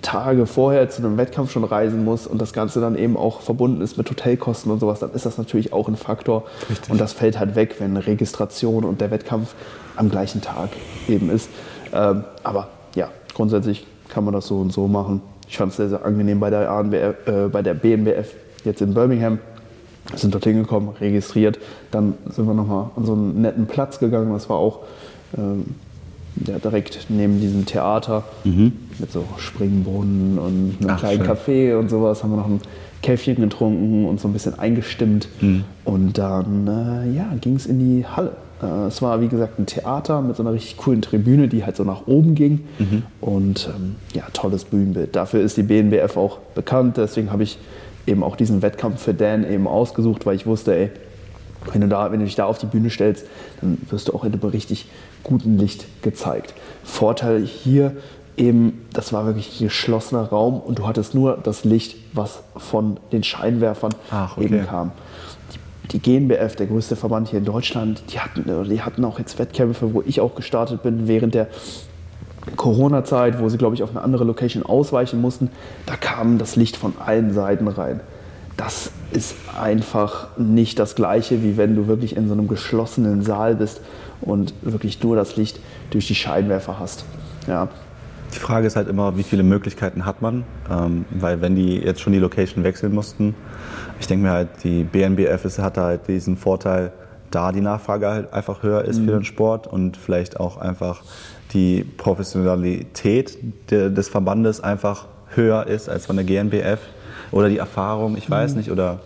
Tage 0.00 0.46
vorher 0.46 0.88
zu 0.88 1.02
einem 1.02 1.18
Wettkampf 1.18 1.50
schon 1.50 1.64
reisen 1.64 2.04
muss 2.04 2.26
und 2.26 2.40
das 2.40 2.52
Ganze 2.52 2.80
dann 2.80 2.96
eben 2.96 3.16
auch 3.16 3.40
verbunden 3.40 3.82
ist 3.82 3.98
mit 3.98 4.08
Hotelkosten 4.08 4.72
und 4.72 4.80
sowas, 4.80 5.00
dann 5.00 5.12
ist 5.12 5.26
das 5.26 5.36
natürlich 5.36 5.72
auch 5.72 5.88
ein 5.88 5.96
Faktor. 5.96 6.44
Richtig. 6.70 6.90
Und 6.90 7.00
das 7.00 7.12
fällt 7.12 7.38
halt 7.38 7.56
weg, 7.56 7.76
wenn 7.78 7.96
Registration 7.96 8.84
und 8.84 9.00
der 9.02 9.10
Wettkampf 9.10 9.54
am 9.96 10.08
gleichen 10.08 10.40
Tag 10.40 10.70
eben 11.08 11.28
ist. 11.28 11.50
Ähm, 11.92 12.24
aber 12.42 12.68
ja, 12.94 13.10
grundsätzlich 13.34 13.86
kann 14.08 14.24
man 14.24 14.32
das 14.32 14.46
so 14.46 14.58
und 14.58 14.72
so 14.72 14.88
machen. 14.88 15.20
Ich 15.46 15.58
fand 15.58 15.70
es 15.70 15.76
sehr, 15.76 15.90
sehr 15.90 16.04
angenehm 16.04 16.40
bei 16.40 16.48
der, 16.48 16.70
ANBF, 16.70 17.26
äh, 17.26 17.48
bei 17.50 17.60
der 17.60 17.74
BNBF 17.74 18.32
jetzt 18.64 18.80
in 18.80 18.94
Birmingham. 18.94 19.38
Wir 20.08 20.18
sind 20.18 20.34
dort 20.34 20.44
hingekommen, 20.44 20.90
registriert. 21.00 21.58
Dann 21.90 22.14
sind 22.30 22.46
wir 22.46 22.54
nochmal 22.54 22.86
an 22.96 23.04
so 23.04 23.12
einen 23.12 23.42
netten 23.42 23.66
Platz 23.66 23.98
gegangen. 23.98 24.32
Das 24.32 24.48
war 24.48 24.56
auch 24.56 24.80
ähm, 25.36 25.74
ja, 26.46 26.58
direkt 26.58 27.06
neben 27.08 27.40
diesem 27.40 27.66
Theater 27.66 28.24
mhm. 28.44 28.72
mit 28.98 29.12
so 29.12 29.24
Springbrunnen 29.36 30.38
und 30.38 30.76
einem 30.80 30.90
Ach, 30.90 30.98
kleinen 30.98 31.24
schön. 31.24 31.36
Café 31.36 31.78
und 31.78 31.90
sowas. 31.90 32.22
Haben 32.22 32.30
wir 32.30 32.36
noch 32.38 32.48
ein 32.48 32.60
Käffchen 33.02 33.36
getrunken 33.36 34.06
und 34.06 34.20
so 34.20 34.28
ein 34.28 34.32
bisschen 34.32 34.58
eingestimmt. 34.58 35.28
Mhm. 35.40 35.64
Und 35.84 36.18
dann 36.18 36.66
äh, 36.66 37.16
ja, 37.16 37.32
ging 37.40 37.56
es 37.56 37.66
in 37.66 37.78
die 37.78 38.06
Halle. 38.06 38.32
Äh, 38.62 38.86
es 38.86 39.02
war 39.02 39.20
wie 39.20 39.28
gesagt 39.28 39.58
ein 39.58 39.66
Theater 39.66 40.22
mit 40.22 40.36
so 40.36 40.42
einer 40.42 40.52
richtig 40.52 40.76
coolen 40.76 41.02
Tribüne, 41.02 41.48
die 41.48 41.64
halt 41.64 41.76
so 41.76 41.84
nach 41.84 42.06
oben 42.06 42.34
ging. 42.34 42.64
Mhm. 42.78 43.02
Und 43.20 43.70
ähm, 43.74 43.96
ja, 44.14 44.24
tolles 44.32 44.64
Bühnenbild. 44.64 45.14
Dafür 45.14 45.40
ist 45.40 45.56
die 45.56 45.62
BNBF 45.62 46.16
auch 46.16 46.38
bekannt. 46.54 46.96
Deswegen 46.96 47.30
habe 47.30 47.42
ich 47.42 47.58
eben 48.06 48.22
auch 48.22 48.36
diesen 48.36 48.62
Wettkampf 48.62 49.02
für 49.02 49.14
Dan 49.14 49.48
eben 49.48 49.66
ausgesucht, 49.66 50.26
weil 50.26 50.34
ich 50.34 50.46
wusste, 50.46 50.74
ey, 50.74 50.90
wenn 51.72 51.80
du, 51.80 51.88
da, 51.88 52.10
wenn 52.10 52.18
du 52.18 52.24
dich 52.24 52.34
da 52.34 52.46
auf 52.46 52.58
die 52.58 52.66
Bühne 52.66 52.90
stellst, 52.90 53.26
dann 53.60 53.78
wirst 53.88 54.08
du 54.08 54.14
auch 54.14 54.24
in 54.24 54.32
einem 54.32 54.42
richtig 54.42 54.86
guten 55.22 55.58
Licht 55.58 55.86
gezeigt. 56.02 56.54
Vorteil 56.84 57.42
hier 57.44 57.96
eben, 58.36 58.86
das 58.92 59.12
war 59.12 59.26
wirklich 59.26 59.60
ein 59.60 59.64
geschlossener 59.64 60.24
Raum 60.24 60.60
und 60.60 60.78
du 60.78 60.86
hattest 60.86 61.14
nur 61.14 61.38
das 61.42 61.64
Licht, 61.64 61.96
was 62.12 62.42
von 62.56 62.98
den 63.12 63.22
Scheinwerfern 63.22 63.94
Ach, 64.10 64.36
okay. 64.36 64.46
eben 64.46 64.66
kam. 64.66 64.92
Die, 65.52 65.98
die 65.98 66.00
GNBF, 66.00 66.56
der 66.56 66.66
größte 66.66 66.96
Verband 66.96 67.28
hier 67.28 67.38
in 67.38 67.44
Deutschland, 67.44 68.02
die 68.12 68.20
hatten, 68.20 68.44
die 68.68 68.82
hatten 68.82 69.04
auch 69.04 69.18
jetzt 69.18 69.38
Wettkämpfe, 69.38 69.94
wo 69.94 70.02
ich 70.02 70.20
auch 70.20 70.34
gestartet 70.34 70.82
bin, 70.82 71.08
während 71.08 71.34
der 71.34 71.48
Corona-Zeit, 72.56 73.40
wo 73.40 73.48
sie, 73.48 73.58
glaube 73.58 73.74
ich, 73.74 73.82
auf 73.82 73.90
eine 73.90 74.00
andere 74.00 74.24
Location 74.24 74.64
ausweichen 74.64 75.20
mussten, 75.20 75.50
da 75.86 75.96
kam 75.96 76.38
das 76.38 76.56
Licht 76.56 76.76
von 76.76 76.94
allen 77.04 77.32
Seiten 77.32 77.68
rein. 77.68 78.00
Das 78.56 78.90
ist 79.12 79.34
einfach 79.60 80.28
nicht 80.36 80.78
das 80.78 80.94
Gleiche, 80.94 81.42
wie 81.42 81.56
wenn 81.56 81.76
du 81.76 81.86
wirklich 81.86 82.16
in 82.16 82.28
so 82.28 82.34
einem 82.34 82.48
geschlossenen 82.48 83.22
Saal 83.22 83.56
bist 83.56 83.80
und 84.20 84.54
wirklich 84.62 85.02
nur 85.02 85.16
das 85.16 85.36
Licht 85.36 85.60
durch 85.90 86.06
die 86.06 86.14
Scheinwerfer 86.14 86.78
hast. 86.78 87.04
Ja. 87.46 87.68
Die 88.34 88.38
Frage 88.38 88.66
ist 88.66 88.76
halt 88.76 88.88
immer, 88.88 89.16
wie 89.18 89.22
viele 89.22 89.42
Möglichkeiten 89.42 90.06
hat 90.06 90.22
man? 90.22 90.44
Ähm, 90.70 91.04
weil 91.10 91.42
wenn 91.42 91.54
die 91.54 91.76
jetzt 91.76 92.00
schon 92.00 92.14
die 92.14 92.18
Location 92.18 92.64
wechseln 92.64 92.94
mussten, 92.94 93.34
ich 94.00 94.06
denke 94.06 94.24
mir 94.24 94.32
halt, 94.32 94.48
die 94.64 94.84
BNBF 94.84 95.58
hat 95.58 95.76
halt 95.76 96.08
diesen 96.08 96.36
Vorteil, 96.36 96.92
da 97.30 97.52
die 97.52 97.60
Nachfrage 97.60 98.08
halt 98.08 98.32
einfach 98.32 98.62
höher 98.62 98.84
ist 98.84 99.00
mhm. 99.00 99.04
für 99.06 99.12
den 99.12 99.24
Sport 99.24 99.66
und 99.66 99.96
vielleicht 99.96 100.40
auch 100.40 100.56
einfach 100.56 101.02
die 101.52 101.84
Professionalität 101.84 103.38
des 103.70 104.08
Verbandes 104.08 104.60
einfach 104.60 105.06
höher 105.34 105.66
ist 105.66 105.88
als 105.88 106.06
von 106.06 106.16
der 106.16 106.24
GNBF 106.24 106.80
oder 107.32 107.48
die 107.48 107.58
Erfahrung, 107.58 108.16
ich 108.16 108.30
weiß 108.30 108.52
mhm. 108.52 108.58
nicht, 108.58 108.70
oder 108.70 109.00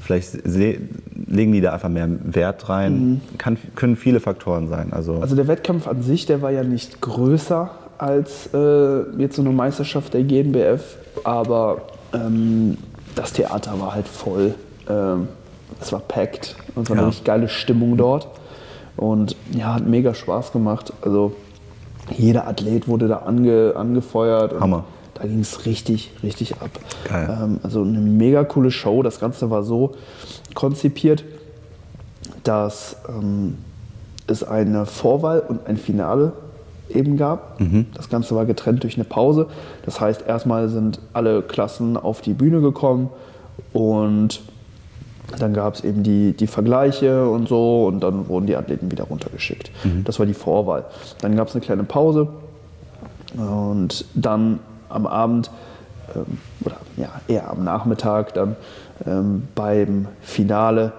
vielleicht 0.00 0.44
legen 0.44 1.52
die 1.52 1.60
da 1.60 1.72
einfach 1.72 1.88
mehr 1.88 2.08
Wert 2.24 2.68
rein. 2.68 2.92
Mhm. 2.98 3.20
Kann, 3.38 3.56
können 3.74 3.96
viele 3.96 4.20
Faktoren 4.20 4.68
sein. 4.68 4.92
Also, 4.92 5.20
also 5.20 5.36
der 5.36 5.46
Wettkampf 5.46 5.86
an 5.86 6.02
sich, 6.02 6.26
der 6.26 6.42
war 6.42 6.50
ja 6.50 6.64
nicht 6.64 7.00
größer 7.00 7.70
als 7.98 8.50
äh, 8.52 9.02
jetzt 9.18 9.36
so 9.36 9.42
eine 9.42 9.52
Meisterschaft 9.52 10.14
der 10.14 10.22
GNBF, 10.22 10.96
aber 11.24 11.82
ähm, 12.12 12.76
das 13.14 13.32
Theater 13.32 13.80
war 13.80 13.94
halt 13.94 14.08
voll. 14.08 14.54
Ähm, 14.88 15.28
es 15.80 15.92
war 15.92 16.00
packed 16.00 16.56
und 16.74 16.84
es 16.84 16.90
war 16.90 16.96
ja. 16.96 17.02
eine 17.02 17.10
richtig 17.10 17.24
geile 17.24 17.48
Stimmung 17.48 17.96
dort. 17.96 18.28
Und 18.96 19.36
ja, 19.52 19.74
hat 19.74 19.86
mega 19.86 20.14
Spaß 20.14 20.52
gemacht. 20.52 20.92
Also 21.02 21.34
jeder 22.16 22.46
Athlet 22.46 22.88
wurde 22.88 23.08
da 23.08 23.18
ange, 23.18 23.74
angefeuert. 23.76 24.58
Hammer. 24.58 24.84
Da 25.18 25.26
ging 25.26 25.40
es 25.40 25.64
richtig, 25.64 26.12
richtig 26.22 26.56
ab. 26.60 26.70
Ähm, 27.10 27.60
also 27.62 27.82
eine 27.82 28.00
mega 28.00 28.44
coole 28.44 28.70
Show. 28.70 29.02
Das 29.02 29.18
Ganze 29.18 29.50
war 29.50 29.62
so 29.62 29.94
konzipiert, 30.54 31.24
dass 32.44 32.96
ähm, 33.08 33.56
es 34.26 34.44
eine 34.44 34.86
Vorwahl 34.86 35.40
und 35.40 35.66
ein 35.66 35.76
Finale 35.76 36.32
eben 36.88 37.16
gab. 37.16 37.60
Mhm. 37.60 37.86
Das 37.94 38.08
Ganze 38.08 38.34
war 38.36 38.44
getrennt 38.44 38.82
durch 38.82 38.96
eine 38.96 39.04
Pause. 39.04 39.46
Das 39.84 40.00
heißt, 40.00 40.26
erstmal 40.26 40.68
sind 40.68 41.00
alle 41.12 41.42
Klassen 41.42 41.96
auf 41.96 42.20
die 42.20 42.34
Bühne 42.34 42.60
gekommen 42.60 43.10
und 43.72 44.42
dann 45.38 45.54
gab 45.54 45.74
es 45.74 45.82
eben 45.82 46.02
die, 46.02 46.34
die 46.34 46.46
Vergleiche 46.46 47.28
und 47.28 47.48
so 47.48 47.86
und 47.86 48.00
dann 48.00 48.28
wurden 48.28 48.46
die 48.46 48.54
Athleten 48.54 48.92
wieder 48.92 49.04
runtergeschickt. 49.04 49.70
Mhm. 49.84 50.04
Das 50.04 50.18
war 50.18 50.26
die 50.26 50.34
Vorwahl. 50.34 50.84
Dann 51.20 51.34
gab 51.36 51.48
es 51.48 51.54
eine 51.54 51.64
kleine 51.64 51.84
Pause 51.84 52.28
und 53.36 54.04
dann 54.14 54.60
am 54.88 55.06
Abend 55.06 55.50
ähm, 56.14 56.38
oder 56.64 56.76
ja, 56.96 57.08
eher 57.28 57.50
am 57.50 57.64
Nachmittag 57.64 58.34
dann 58.34 58.56
ähm, 59.06 59.48
beim 59.54 60.08
Finale, 60.22 60.92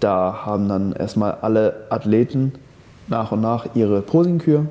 da 0.00 0.44
haben 0.44 0.68
dann 0.68 0.92
erstmal 0.92 1.38
alle 1.40 1.86
Athleten 1.90 2.52
nach 3.08 3.32
und 3.32 3.40
nach 3.40 3.66
ihre 3.74 4.02
Posingkür 4.02 4.66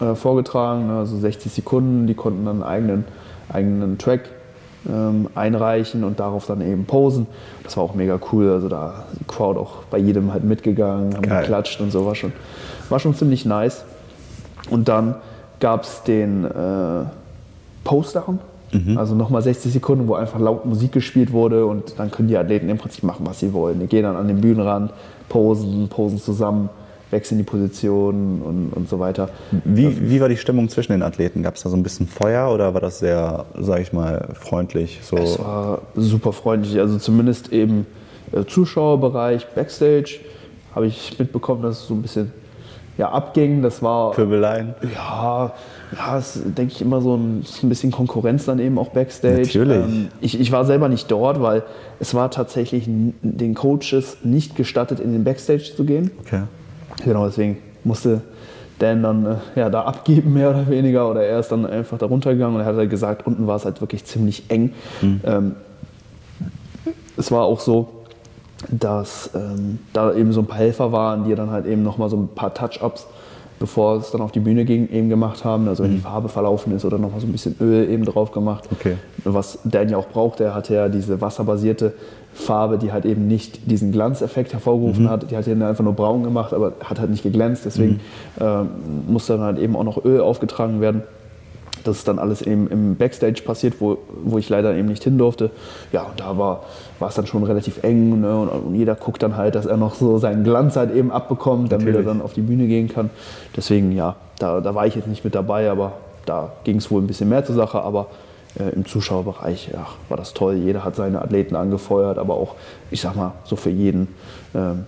äh, 0.00 0.14
vorgetragen, 0.14 0.86
ne, 0.88 0.98
also 0.98 1.16
60 1.18 1.52
Sekunden, 1.52 2.06
die 2.06 2.14
konnten 2.14 2.44
dann 2.44 2.62
einen 2.62 2.70
eigenen, 2.70 3.04
eigenen 3.48 3.98
Track 3.98 4.28
ähm, 4.88 5.28
einreichen 5.34 6.04
und 6.04 6.20
darauf 6.20 6.46
dann 6.46 6.60
eben 6.60 6.84
posen. 6.84 7.26
Das 7.64 7.76
war 7.76 7.84
auch 7.84 7.94
mega 7.94 8.18
cool. 8.32 8.50
Also 8.50 8.68
da 8.68 9.04
die 9.18 9.24
Crowd 9.24 9.58
auch 9.58 9.84
bei 9.90 9.98
jedem 9.98 10.32
halt 10.32 10.44
mitgegangen, 10.44 11.14
haben 11.14 11.22
Geil. 11.22 11.42
geklatscht 11.42 11.80
und 11.80 11.90
so. 11.90 12.06
War 12.06 12.14
schon, 12.14 12.32
war 12.88 12.98
schon 12.98 13.14
ziemlich 13.14 13.44
nice. 13.44 13.84
Und 14.70 14.88
dann 14.88 15.16
gab 15.60 15.82
es 15.82 16.02
den 16.02 16.44
äh, 16.44 17.04
Postdown. 17.84 18.38
Mhm. 18.72 18.98
Also 18.98 19.14
nochmal 19.14 19.42
60 19.42 19.72
Sekunden, 19.72 20.08
wo 20.08 20.14
einfach 20.14 20.38
laut 20.38 20.66
Musik 20.66 20.92
gespielt 20.92 21.32
wurde 21.32 21.64
und 21.64 21.98
dann 21.98 22.10
können 22.10 22.28
die 22.28 22.36
Athleten 22.36 22.68
im 22.68 22.76
Prinzip 22.76 23.02
machen, 23.04 23.24
was 23.26 23.40
sie 23.40 23.52
wollen. 23.52 23.80
Die 23.80 23.86
gehen 23.86 24.02
dann 24.02 24.16
an 24.16 24.28
den 24.28 24.40
Bühnenrand, 24.40 24.92
posen, 25.28 25.88
posen 25.88 26.18
zusammen 26.18 26.68
wechseln 27.10 27.38
die 27.38 27.44
Positionen 27.44 28.42
und, 28.42 28.72
und 28.74 28.88
so 28.88 28.98
weiter. 28.98 29.30
Wie, 29.64 30.10
wie 30.10 30.20
war 30.20 30.28
die 30.28 30.36
Stimmung 30.36 30.68
zwischen 30.68 30.92
den 30.92 31.02
Athleten? 31.02 31.42
Gab 31.42 31.56
es 31.56 31.62
da 31.62 31.70
so 31.70 31.76
ein 31.76 31.82
bisschen 31.82 32.06
Feuer 32.06 32.52
oder 32.52 32.74
war 32.74 32.80
das 32.80 32.98
sehr, 32.98 33.46
sage 33.58 33.82
ich 33.82 33.92
mal, 33.92 34.28
freundlich? 34.34 35.00
So? 35.02 35.16
Es 35.16 35.38
war 35.38 35.82
super 35.94 36.32
freundlich. 36.32 36.78
Also 36.78 36.98
zumindest 36.98 37.48
im 37.48 37.86
äh, 38.32 38.44
Zuschauerbereich, 38.44 39.46
Backstage, 39.54 40.20
habe 40.74 40.86
ich 40.86 41.18
mitbekommen, 41.18 41.62
dass 41.62 41.80
es 41.80 41.88
so 41.88 41.94
ein 41.94 42.02
bisschen 42.02 42.32
ja, 42.98 43.10
abging. 43.10 43.62
Das 43.62 43.82
war. 43.82 44.10
Pöbeleien? 44.10 44.74
Ja, 44.94 45.54
ja, 45.96 46.18
ist, 46.18 46.42
denke 46.44 46.74
ich, 46.74 46.82
immer 46.82 47.00
so 47.00 47.16
ein, 47.16 47.44
ein, 47.62 47.68
bisschen 47.68 47.90
Konkurrenz 47.90 48.44
dann 48.44 48.58
eben 48.58 48.78
auch 48.78 48.90
Backstage. 48.90 49.42
Natürlich. 49.42 49.76
Ähm, 49.76 50.08
ich, 50.20 50.38
ich 50.38 50.52
war 50.52 50.66
selber 50.66 50.88
nicht 50.88 51.10
dort, 51.10 51.40
weil 51.40 51.62
es 52.00 52.14
war 52.14 52.30
tatsächlich 52.30 52.84
den 52.86 53.54
Coaches 53.54 54.18
nicht 54.24 54.56
gestattet, 54.56 55.00
in 55.00 55.12
den 55.12 55.24
Backstage 55.24 55.72
zu 55.74 55.84
gehen. 55.84 56.10
Okay. 56.20 56.42
Genau, 57.04 57.24
deswegen 57.26 57.58
musste 57.84 58.20
Dan 58.78 59.02
dann 59.02 59.26
äh, 59.26 59.36
ja, 59.56 59.70
da 59.70 59.82
abgeben, 59.82 60.34
mehr 60.34 60.50
oder 60.50 60.68
weniger. 60.68 61.10
Oder 61.10 61.22
er 61.22 61.40
ist 61.40 61.50
dann 61.50 61.66
einfach 61.66 61.98
da 61.98 62.06
runtergegangen 62.06 62.56
und 62.56 62.62
er 62.62 62.66
hat 62.66 62.76
halt 62.76 62.90
gesagt, 62.90 63.26
unten 63.26 63.46
war 63.46 63.56
es 63.56 63.64
halt 63.64 63.80
wirklich 63.80 64.04
ziemlich 64.04 64.44
eng. 64.48 64.72
Mhm. 65.00 65.20
Ähm, 65.24 65.56
es 67.16 67.32
war 67.32 67.44
auch 67.44 67.60
so, 67.60 67.97
dass 68.70 69.30
ähm, 69.34 69.78
da 69.92 70.12
eben 70.14 70.32
so 70.32 70.40
ein 70.40 70.46
paar 70.46 70.58
Helfer 70.58 70.92
waren, 70.92 71.24
die 71.24 71.34
dann 71.34 71.50
halt 71.50 71.66
eben 71.66 71.82
nochmal 71.82 72.10
so 72.10 72.16
ein 72.16 72.28
paar 72.28 72.52
Touch-Ups, 72.54 73.06
bevor 73.60 73.96
es 73.96 74.10
dann 74.10 74.20
auf 74.20 74.32
die 74.32 74.40
Bühne 74.40 74.64
ging, 74.64 74.88
eben 74.88 75.08
gemacht 75.08 75.44
haben. 75.44 75.68
Also 75.68 75.84
wenn 75.84 75.92
mhm. 75.92 75.96
die 75.96 76.02
Farbe 76.02 76.28
verlaufen 76.28 76.74
ist 76.74 76.84
oder 76.84 76.98
nochmal 76.98 77.20
so 77.20 77.26
ein 77.26 77.32
bisschen 77.32 77.56
Öl 77.60 77.88
eben 77.88 78.04
drauf 78.04 78.32
gemacht. 78.32 78.68
Okay. 78.72 78.96
Was 79.24 79.58
Dan 79.64 79.88
ja 79.88 79.96
auch 79.96 80.08
brauchte, 80.08 80.44
er 80.44 80.54
hatte 80.54 80.74
ja 80.74 80.88
diese 80.88 81.20
wasserbasierte 81.20 81.94
Farbe, 82.34 82.78
die 82.78 82.92
halt 82.92 83.04
eben 83.04 83.26
nicht 83.26 83.70
diesen 83.70 83.90
Glanzeffekt 83.90 84.52
hervorgerufen 84.52 85.04
mhm. 85.04 85.10
hat. 85.10 85.30
Die 85.30 85.36
hat 85.36 85.46
ihn 85.46 85.62
einfach 85.62 85.84
nur 85.84 85.94
braun 85.94 86.22
gemacht, 86.22 86.52
aber 86.52 86.74
hat 86.84 87.00
halt 87.00 87.10
nicht 87.10 87.22
geglänzt. 87.22 87.64
Deswegen 87.64 88.00
mhm. 88.38 88.44
äh, 88.44 89.10
musste 89.10 89.34
dann 89.34 89.42
halt 89.42 89.58
eben 89.58 89.76
auch 89.76 89.84
noch 89.84 90.04
Öl 90.04 90.20
aufgetragen 90.20 90.80
werden. 90.80 91.02
das 91.84 91.98
ist 91.98 92.08
dann 92.08 92.18
alles 92.18 92.42
eben 92.42 92.68
im 92.68 92.96
Backstage 92.96 93.42
passiert, 93.44 93.80
wo, 93.80 93.98
wo 94.22 94.38
ich 94.38 94.48
leider 94.48 94.74
eben 94.74 94.88
nicht 94.88 95.02
hin 95.02 95.18
durfte. 95.18 95.50
Ja, 95.92 96.02
und 96.02 96.20
da 96.20 96.38
war, 96.38 96.64
war 96.98 97.08
es 97.08 97.14
dann 97.14 97.26
schon 97.26 97.44
relativ 97.44 97.82
eng 97.82 98.20
ne? 98.20 98.36
und, 98.36 98.48
und 98.48 98.74
jeder 98.74 98.94
guckt 98.94 99.22
dann 99.22 99.36
halt, 99.36 99.54
dass 99.54 99.66
er 99.66 99.76
noch 99.76 99.94
so 99.94 100.18
seinen 100.18 100.44
Glanz 100.44 100.76
halt 100.76 100.94
eben 100.94 101.10
abbekommt, 101.10 101.72
damit 101.72 101.86
Natürlich. 101.86 102.06
er 102.06 102.12
dann 102.12 102.22
auf 102.22 102.32
die 102.32 102.40
Bühne 102.40 102.66
gehen 102.66 102.88
kann. 102.88 103.10
Deswegen, 103.56 103.92
ja, 103.92 104.16
da, 104.38 104.60
da 104.60 104.74
war 104.74 104.86
ich 104.86 104.94
jetzt 104.94 105.08
nicht 105.08 105.24
mit 105.24 105.34
dabei, 105.34 105.70
aber 105.70 105.92
da 106.26 106.52
ging 106.64 106.76
es 106.76 106.90
wohl 106.90 107.00
ein 107.02 107.06
bisschen 107.06 107.28
mehr 107.28 107.44
zur 107.44 107.54
Sache, 107.54 107.80
aber 107.80 108.08
äh, 108.58 108.70
im 108.74 108.84
Zuschauerbereich 108.84 109.70
ja, 109.72 109.86
war 110.08 110.16
das 110.16 110.34
toll. 110.34 110.56
Jeder 110.56 110.84
hat 110.84 110.96
seine 110.96 111.22
Athleten 111.22 111.56
angefeuert, 111.56 112.18
aber 112.18 112.34
auch, 112.34 112.54
ich 112.90 113.00
sag 113.00 113.16
mal, 113.16 113.32
so 113.44 113.56
für 113.56 113.70
jeden 113.70 114.08
ähm, 114.54 114.84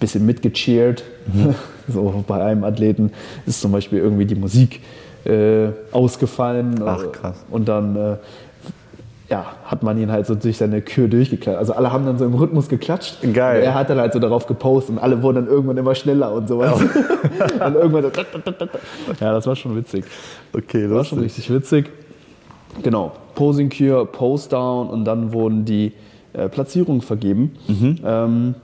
bisschen 0.00 0.26
mitgecheert. 0.26 1.04
so 1.88 2.24
bei 2.26 2.42
einem 2.42 2.64
Athleten 2.64 3.12
ist 3.46 3.60
zum 3.60 3.72
Beispiel 3.72 3.98
irgendwie 3.98 4.26
die 4.26 4.34
Musik 4.34 4.80
äh, 5.24 5.68
ausgefallen. 5.92 6.82
Ach, 6.84 7.12
krass. 7.12 7.36
Und 7.50 7.68
dann 7.68 7.96
äh, 7.96 8.16
ja, 9.30 9.46
hat 9.64 9.82
man 9.82 9.98
ihn 9.98 10.12
halt 10.12 10.26
so 10.26 10.34
durch 10.34 10.58
seine 10.58 10.82
Kür 10.82 11.08
durchgeklatscht. 11.08 11.58
Also 11.58 11.72
alle 11.72 11.90
haben 11.90 12.04
dann 12.04 12.18
so 12.18 12.26
im 12.26 12.34
Rhythmus 12.34 12.68
geklatscht. 12.68 13.18
Geil. 13.32 13.62
Er 13.62 13.74
hat 13.74 13.88
dann 13.88 13.98
halt 13.98 14.12
so 14.12 14.18
darauf 14.18 14.46
gepostet 14.46 14.96
und 14.96 15.02
alle 15.02 15.22
wurden 15.22 15.36
dann 15.36 15.46
irgendwann 15.46 15.78
immer 15.78 15.94
schneller 15.94 16.32
und 16.32 16.46
sowas. 16.46 16.78
und 16.80 17.74
irgendwann 17.74 18.02
so 18.02 18.10
Ja, 19.20 19.32
das 19.32 19.46
war 19.46 19.56
schon 19.56 19.76
witzig. 19.76 20.04
Okay, 20.52 20.90
War 20.90 21.04
schon 21.04 21.20
richtig 21.20 21.50
witzig. 21.50 21.90
Genau, 22.82 23.12
Posing 23.34 23.70
Cure, 23.70 24.04
Post 24.04 24.52
Down 24.52 24.88
und 24.88 25.04
dann 25.04 25.32
wurden 25.32 25.64
die 25.64 25.92
äh, 26.32 26.48
Platzierungen 26.48 27.00
vergeben. 27.00 27.52
Ähm, 28.04 28.54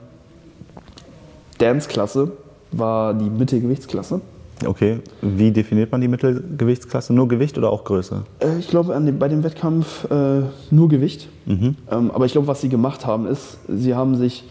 Dance-Klasse 1.57 2.31
war 2.71 3.13
die 3.13 3.29
Mittelgewichtsklasse. 3.29 4.21
Okay, 4.65 4.99
wie 5.21 5.51
definiert 5.51 5.91
man 5.91 6.01
die 6.01 6.07
Mittelgewichtsklasse? 6.07 7.13
Nur 7.13 7.27
Gewicht 7.27 7.57
oder 7.57 7.71
auch 7.71 7.83
Größe? 7.83 8.23
Äh, 8.39 8.59
ich 8.59 8.67
glaube, 8.67 8.93
dem- 8.93 9.17
bei 9.19 9.27
dem 9.27 9.43
Wettkampf 9.43 10.05
äh, 10.11 10.41
nur 10.69 10.89
Gewicht. 10.89 11.27
Ähm, 11.47 11.75
aber 12.13 12.25
ich 12.25 12.31
glaube, 12.31 12.47
was 12.47 12.61
sie 12.61 12.69
gemacht 12.69 13.05
haben, 13.05 13.25
ist, 13.27 13.57
sie 13.67 13.93
haben 13.95 14.15
sich 14.15 14.43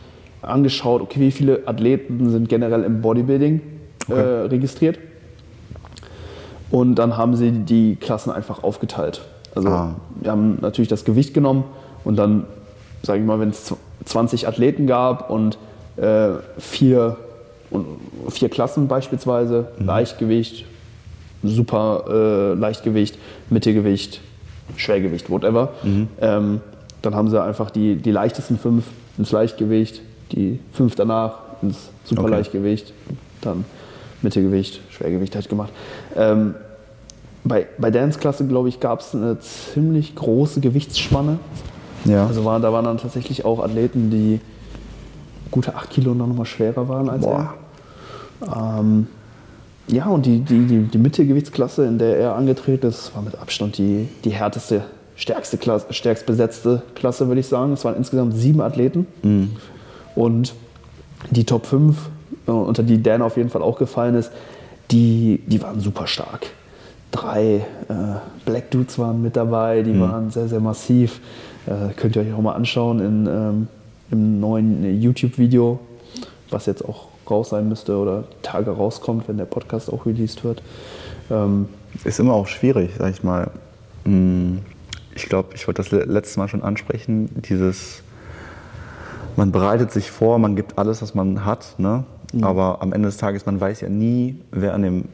angeschaut, 0.43 1.01
okay, 1.03 1.21
wie 1.21 1.31
viele 1.31 1.67
Athleten 1.67 2.29
sind 2.31 2.49
generell 2.49 2.83
im 2.85 3.01
Bodybuilding 3.01 3.61
äh, 4.09 4.13
registriert. 4.15 4.99
Und 6.71 6.95
dann 6.97 7.17
haben 7.17 7.35
sie 7.37 7.51
die 7.51 7.97
Klassen 7.97 8.31
einfach 8.31 8.63
aufgeteilt. 8.63 9.23
Also 9.55 9.69
Ah. 9.69 9.95
wir 10.21 10.31
haben 10.31 10.59
natürlich 10.61 10.89
das 10.89 11.05
Gewicht 11.05 11.35
genommen 11.35 11.65
und 12.05 12.17
dann, 12.17 12.45
sage 13.03 13.21
ich 13.21 13.27
mal, 13.27 13.41
wenn 13.41 13.51
es 13.51 13.75
20 14.05 14.47
Athleten 14.47 14.87
gab 14.87 15.31
und 15.31 15.59
äh, 15.97 16.31
vier, 16.59 17.17
und 17.71 17.87
vier 18.29 18.49
Klassen 18.49 18.89
beispielsweise, 18.89 19.69
Leichtgewicht, 19.79 20.65
super 21.43 22.05
äh, 22.09 22.55
Leichtgewicht, 22.55 23.19
Mittelgewicht, 23.49 24.21
Schwergewicht, 24.77 25.31
whatever. 25.31 25.71
Ähm, 26.21 26.61
dann 27.03 27.15
haben 27.15 27.31
sie 27.31 27.43
einfach 27.43 27.71
die, 27.71 27.97
die 27.97 28.11
leichtesten 28.11 28.59
fünf 28.59 28.85
ins 29.19 29.33
Leichtgewicht, 29.33 30.03
die 30.33 30.61
fünf 30.73 30.95
danach 30.95 31.39
ins 31.63 31.91
Superleichtgewicht, 32.05 32.93
dann 33.41 33.65
Mittelgewicht, 34.23 34.81
Schwergewicht 34.91 35.35
halt 35.35 35.49
gemacht. 35.49 35.73
Ähm, 36.17 36.55
bei, 37.43 37.67
bei 37.79 37.91
Dance-Klasse, 37.91 38.47
glaube 38.47 38.69
ich, 38.69 38.81
gab 38.81 39.01
es 39.01 39.15
eine 39.15 39.39
ziemlich 39.41 40.15
große 40.15 40.61
Gewichtsspanne. 40.61 41.39
Ja. 42.05 42.27
Also 42.27 42.45
war, 42.45 42.61
da 42.61 42.73
waren 42.73 42.85
dann 42.85 42.99
tatsächlich 42.99 43.45
auch 43.45 43.63
Athleten, 43.63 44.11
die 44.11 44.41
gute 45.51 45.75
8 45.75 45.91
Kilo 45.91 46.15
noch 46.15 46.27
mal 46.27 46.45
schwerer 46.45 46.89
waren 46.89 47.09
als 47.09 47.23
Boah. 47.23 47.55
er. 48.43 48.79
Ähm, 48.81 49.07
ja, 49.89 50.07
und 50.07 50.25
die, 50.25 50.41
die, 50.41 50.67
die, 50.67 50.79
die 50.83 50.99
Mittelgewichtsklasse, 50.99 51.85
in 51.85 51.99
der 51.99 52.17
er 52.17 52.37
angetreten 52.37 52.87
ist, 52.87 53.15
war 53.15 53.23
mit 53.23 53.37
Abstand 53.37 53.79
die, 53.79 54.09
die 54.25 54.31
härteste, 54.31 54.83
stärkste 55.17 55.59
Klasse, 55.59 55.87
stärkst 55.91 56.27
besetzte 56.27 56.83
Klasse, 56.95 57.27
würde 57.29 57.41
ich 57.41 57.49
sagen. 57.49 57.73
Es 57.73 57.85
waren 57.85 57.97
insgesamt 57.97 58.35
sieben 58.37 58.61
Athleten. 58.61 59.07
Und 60.15 60.55
die 61.31 61.45
Top 61.45 61.67
5, 61.67 61.97
äh, 62.47 62.51
unter 62.51 62.83
die 62.83 63.03
Dan 63.03 63.23
auf 63.23 63.37
jeden 63.37 63.51
Fall 63.51 63.63
auch 63.63 63.79
gefallen 63.79 64.15
ist, 64.15 64.31
die, 64.91 65.43
die 65.47 65.63
waren 65.63 65.81
super 65.81 66.07
stark. 66.07 66.47
Drei 67.11 67.67
äh, 67.89 67.95
Black 68.45 68.71
Dudes 68.71 68.99
waren 68.99 69.21
mit 69.23 69.37
dabei, 69.37 69.83
die 69.83 69.99
waren 70.01 70.31
sehr, 70.31 70.49
sehr 70.49 70.61
massiv. 70.61 71.21
Äh, 71.67 71.93
könnt 71.95 72.17
ihr 72.17 72.23
euch 72.23 72.33
auch 72.33 72.41
mal 72.41 72.53
anschauen 72.53 73.01
in, 73.01 73.27
ähm, 73.27 73.69
im 74.11 74.41
neuen 74.41 75.01
YouTube-Video, 75.01 75.79
was 76.51 76.67
jetzt 76.67 76.85
auch 76.85 77.09
raus 77.31 77.51
sein 77.51 77.69
müsste 77.69 77.97
oder 77.97 78.25
Tage 78.43 78.71
rauskommt, 78.73 79.29
wenn 79.29 79.37
der 79.37 79.45
Podcast 79.45 79.93
auch 79.93 80.07
released 80.07 80.43
wird. 80.45 80.63
Ähm, 81.31 81.69
Ist 82.05 82.19
immer 82.19 82.35
auch 82.35 82.47
schwierig, 82.49 82.91
sag 82.99 83.11
ich 83.13 83.23
mal. 83.23 83.51
Hm, 84.05 84.59
Ich 85.15 85.27
glaube, 85.29 85.51
ich 85.55 85.67
wollte 85.67 85.83
das 85.83 85.91
le- 85.91 86.05
letztes 86.05 86.37
Mal 86.37 86.49
schon 86.49 86.63
ansprechen, 86.63 87.29
dieses, 87.43 88.03
man 89.37 89.53
bereitet 89.53 89.93
sich 89.93 90.11
vor, 90.11 90.39
man 90.39 90.57
gibt 90.57 90.79
alles, 90.79 91.03
was 91.03 91.15
man 91.15 91.45
hat, 91.45 91.75
ne? 91.79 92.05
aber 92.43 92.81
am 92.81 92.93
Ende 92.93 93.09
des 93.09 93.17
Tages, 93.17 93.45
man 93.45 93.61
weiß 93.61 93.81
ja 93.81 93.89
nie, 93.89 94.41
wer 94.53 94.73
an 94.75 94.83
dem 94.83 95.05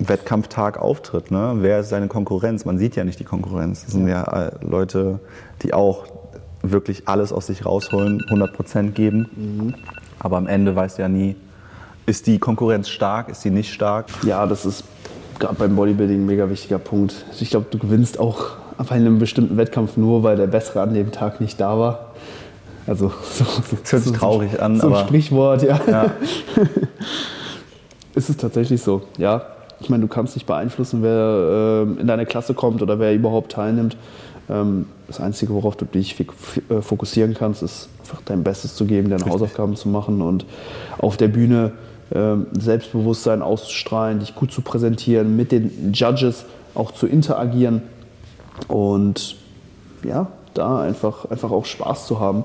Wettkampftag 0.00 0.78
auftritt. 0.78 1.30
Ne? 1.30 1.54
Wer 1.58 1.80
ist 1.80 1.88
seine 1.88 2.08
Konkurrenz? 2.08 2.64
Man 2.64 2.78
sieht 2.78 2.94
ja 2.96 3.04
nicht 3.04 3.18
die 3.20 3.24
Konkurrenz. 3.24 3.84
Das 3.84 3.92
sind 3.92 4.06
ja 4.08 4.22
äh, 4.24 4.50
Leute, 4.64 5.18
die 5.62 5.72
auch 5.72 6.06
wirklich 6.62 7.06
alles 7.08 7.32
aus 7.32 7.46
sich 7.46 7.64
rausholen, 7.64 8.22
100 8.26 8.52
Prozent 8.52 8.94
geben. 8.94 9.74
Aber 10.18 10.36
am 10.36 10.46
Ende 10.46 10.74
weißt 10.74 10.98
du 10.98 11.02
ja 11.02 11.08
nie, 11.08 11.36
ist 12.06 12.26
die 12.26 12.38
Konkurrenz 12.38 12.88
stark, 12.88 13.28
ist 13.28 13.42
sie 13.42 13.50
nicht 13.50 13.72
stark? 13.72 14.06
Ja, 14.24 14.46
das 14.46 14.64
ist 14.66 14.84
gerade 15.38 15.54
beim 15.54 15.76
Bodybuilding 15.76 16.22
ein 16.22 16.26
mega 16.26 16.48
wichtiger 16.50 16.78
Punkt. 16.78 17.14
Ich 17.38 17.50
glaube, 17.50 17.66
du 17.70 17.78
gewinnst 17.78 18.18
auch 18.18 18.56
bei 18.78 18.94
einem 18.96 19.18
bestimmten 19.18 19.56
Wettkampf 19.56 19.96
nur, 19.96 20.22
weil 20.22 20.36
der 20.36 20.46
Bessere 20.46 20.80
an 20.80 20.94
dem 20.94 21.12
Tag 21.12 21.40
nicht 21.40 21.60
da 21.60 21.78
war. 21.78 22.12
Also, 22.86 23.12
so, 23.32 23.44
so, 23.44 23.76
Das 23.82 23.92
hört 23.92 24.02
sich 24.04 24.12
so- 24.12 24.18
traurig 24.18 24.60
an, 24.62 24.80
so 24.80 24.86
ein 24.88 24.92
aber- 24.94 25.02
Sprichwort, 25.04 25.62
ja. 25.62 25.78
Ja. 25.86 26.04
Ist 28.14 28.30
es 28.30 28.36
tatsächlich 28.36 28.82
so, 28.82 29.02
ja. 29.16 29.42
Ich 29.80 29.88
meine, 29.90 30.00
du 30.02 30.08
kannst 30.08 30.34
nicht 30.34 30.46
beeinflussen, 30.46 31.02
wer 31.02 31.82
ähm, 31.86 31.98
in 32.00 32.06
deine 32.08 32.26
Klasse 32.26 32.52
kommt 32.52 32.82
oder 32.82 32.98
wer 32.98 33.14
überhaupt 33.14 33.52
teilnimmt. 33.52 33.96
Ähm, 34.50 34.86
das 35.06 35.20
Einzige, 35.20 35.54
worauf 35.54 35.76
du 35.76 35.84
dich 35.84 36.16
äh, 36.20 36.80
fokussieren 36.80 37.34
kannst, 37.34 37.62
ist 37.62 37.88
einfach 38.00 38.20
dein 38.24 38.42
Bestes 38.42 38.74
zu 38.74 38.84
geben, 38.84 39.10
deine 39.10 39.26
Hausaufgaben 39.26 39.76
zu 39.76 39.88
machen 39.88 40.22
und 40.22 40.44
auf 40.98 41.16
der 41.16 41.28
Bühne 41.28 41.72
ähm, 42.14 42.46
Selbstbewusstsein 42.52 43.42
auszustrahlen, 43.42 44.20
dich 44.20 44.34
gut 44.34 44.52
zu 44.52 44.62
präsentieren, 44.62 45.36
mit 45.36 45.52
den 45.52 45.92
Judges 45.92 46.44
auch 46.74 46.92
zu 46.92 47.06
interagieren 47.06 47.82
und 48.68 49.36
ja, 50.04 50.28
da 50.54 50.80
einfach, 50.80 51.26
einfach 51.26 51.50
auch 51.50 51.64
Spaß 51.64 52.06
zu 52.06 52.20
haben. 52.20 52.44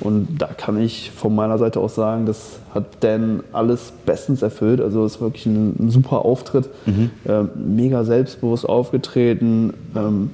Und 0.00 0.38
da 0.38 0.46
kann 0.48 0.80
ich 0.80 1.12
von 1.12 1.34
meiner 1.34 1.58
Seite 1.58 1.78
aus 1.78 1.94
sagen, 1.94 2.26
das 2.26 2.58
hat 2.74 2.84
Dan 3.00 3.44
alles 3.52 3.92
bestens 4.04 4.42
erfüllt. 4.42 4.80
Also 4.80 5.04
es 5.04 5.16
ist 5.16 5.20
wirklich 5.20 5.46
ein, 5.46 5.76
ein 5.78 5.90
super 5.90 6.24
Auftritt, 6.24 6.68
ähm, 7.28 7.50
mega 7.54 8.02
selbstbewusst 8.02 8.68
aufgetreten, 8.68 9.74
ähm, 9.94 10.30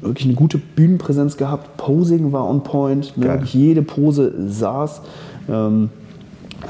wirklich 0.00 0.26
eine 0.26 0.34
gute 0.34 0.58
Bühnenpräsenz 0.58 1.36
gehabt. 1.36 1.76
Posing 1.76 2.32
war 2.32 2.48
on 2.48 2.62
point, 2.62 3.16
ne? 3.16 3.26
Wirklich 3.26 3.54
jede 3.54 3.82
Pose 3.82 4.32
saß. 4.48 5.02
Ähm, 5.48 5.90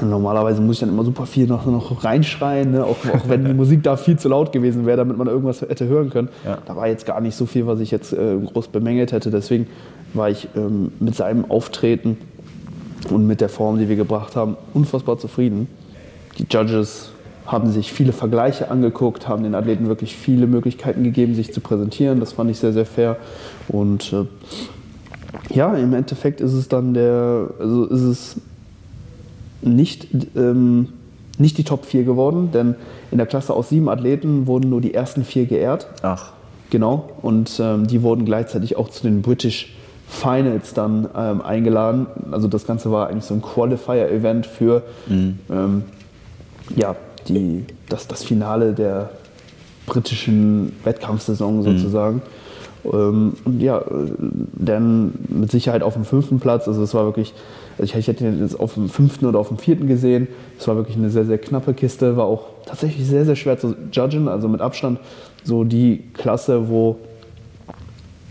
Normalerweise 0.01 0.61
muss 0.61 0.77
ich 0.77 0.79
dann 0.79 0.89
immer 0.89 1.03
super 1.03 1.25
viel 1.25 1.45
noch, 1.45 1.65
noch 1.65 2.03
reinschreien, 2.03 2.71
ne? 2.71 2.83
auch, 2.83 2.97
auch 3.13 3.29
wenn 3.29 3.45
die 3.45 3.53
Musik 3.53 3.83
da 3.83 3.95
viel 3.95 4.17
zu 4.17 4.27
laut 4.29 4.51
gewesen 4.51 4.85
wäre, 4.85 4.97
damit 4.97 5.17
man 5.17 5.27
irgendwas 5.27 5.61
hätte 5.61 5.85
hören 5.85 6.09
können. 6.09 6.29
Ja. 6.45 6.57
Da 6.65 6.75
war 6.75 6.87
jetzt 6.87 7.05
gar 7.05 7.21
nicht 7.21 7.35
so 7.35 7.45
viel, 7.45 7.67
was 7.67 7.79
ich 7.79 7.91
jetzt 7.91 8.11
äh, 8.11 8.37
groß 8.37 8.69
bemängelt 8.69 9.11
hätte. 9.11 9.29
Deswegen 9.29 9.67
war 10.13 10.29
ich 10.29 10.47
ähm, 10.55 10.91
mit 10.99 11.15
seinem 11.15 11.49
Auftreten 11.49 12.17
und 13.11 13.27
mit 13.27 13.41
der 13.41 13.49
Form, 13.49 13.77
die 13.77 13.87
wir 13.87 13.95
gebracht 13.95 14.35
haben, 14.35 14.57
unfassbar 14.73 15.19
zufrieden. 15.19 15.67
Die 16.39 16.47
Judges 16.49 17.11
haben 17.45 17.71
sich 17.71 17.91
viele 17.91 18.13
Vergleiche 18.13 18.71
angeguckt, 18.71 19.27
haben 19.27 19.43
den 19.43 19.55
Athleten 19.55 19.87
wirklich 19.87 20.15
viele 20.15 20.47
Möglichkeiten 20.47 21.03
gegeben, 21.03 21.35
sich 21.35 21.53
zu 21.53 21.61
präsentieren. 21.61 22.19
Das 22.19 22.33
fand 22.33 22.49
ich 22.49 22.57
sehr, 22.57 22.73
sehr 22.73 22.85
fair. 22.85 23.17
Und 23.67 24.13
äh, 24.13 24.25
ja, 25.53 25.73
im 25.75 25.93
Endeffekt 25.93 26.41
ist 26.41 26.53
es 26.53 26.69
dann 26.69 26.93
der, 26.93 27.49
also 27.59 27.85
ist 27.85 28.01
es 28.01 28.41
nicht, 29.61 30.07
ähm, 30.35 30.89
nicht 31.37 31.57
die 31.57 31.63
Top 31.63 31.85
4 31.85 32.03
geworden, 32.03 32.49
denn 32.53 32.75
in 33.11 33.17
der 33.17 33.27
Klasse 33.27 33.53
aus 33.53 33.69
sieben 33.69 33.89
Athleten 33.89 34.47
wurden 34.47 34.69
nur 34.69 34.81
die 34.81 34.93
ersten 34.93 35.23
vier 35.23 35.45
geehrt. 35.45 35.87
Ach, 36.01 36.33
Genau, 36.73 37.11
und 37.21 37.59
ähm, 37.59 37.85
die 37.85 38.01
wurden 38.01 38.25
gleichzeitig 38.25 38.77
auch 38.77 38.89
zu 38.89 39.03
den 39.03 39.21
British 39.21 39.75
Finals 40.07 40.73
dann 40.73 41.07
ähm, 41.15 41.39
eingeladen. 41.39 42.07
Also 42.31 42.47
das 42.47 42.65
Ganze 42.65 42.91
war 42.91 43.09
eigentlich 43.09 43.25
so 43.25 43.35
ein 43.35 43.43
Qualifier-Event 43.43 44.47
für 44.47 44.81
ähm, 45.51 45.83
ja, 46.75 46.95
die, 47.29 47.65
das, 47.89 48.07
das 48.07 48.23
Finale 48.23 48.73
der 48.73 49.09
britischen 49.85 50.73
Wettkampfsaison 50.83 51.63
sozusagen. 51.63 52.21
Ähm, 52.85 53.33
und 53.45 53.61
ja, 53.61 53.83
dann 54.53 55.13
mit 55.29 55.51
Sicherheit 55.51 55.83
auf 55.83 55.93
dem 55.93 56.05
fünften 56.05 56.39
Platz. 56.39 56.67
Also 56.67 56.83
es 56.83 56.93
war 56.93 57.05
wirklich, 57.05 57.33
also 57.77 57.83
ich, 57.83 57.95
ich 57.95 58.07
hätte 58.07 58.25
ihn 58.25 58.41
jetzt 58.41 58.59
auf 58.59 58.75
dem 58.75 58.89
fünften 58.89 59.25
oder 59.25 59.39
auf 59.39 59.49
dem 59.49 59.57
vierten 59.57 59.87
gesehen. 59.87 60.27
Es 60.57 60.67
war 60.67 60.75
wirklich 60.75 60.97
eine 60.97 61.09
sehr, 61.09 61.25
sehr 61.25 61.37
knappe 61.37 61.73
Kiste. 61.73 62.17
War 62.17 62.25
auch 62.25 62.45
tatsächlich 62.65 63.07
sehr, 63.07 63.25
sehr 63.25 63.35
schwer 63.35 63.57
zu 63.57 63.75
judgen. 63.91 64.27
Also 64.27 64.47
mit 64.47 64.61
Abstand 64.61 64.99
so 65.43 65.63
die 65.63 66.03
Klasse, 66.13 66.69
wo 66.69 66.97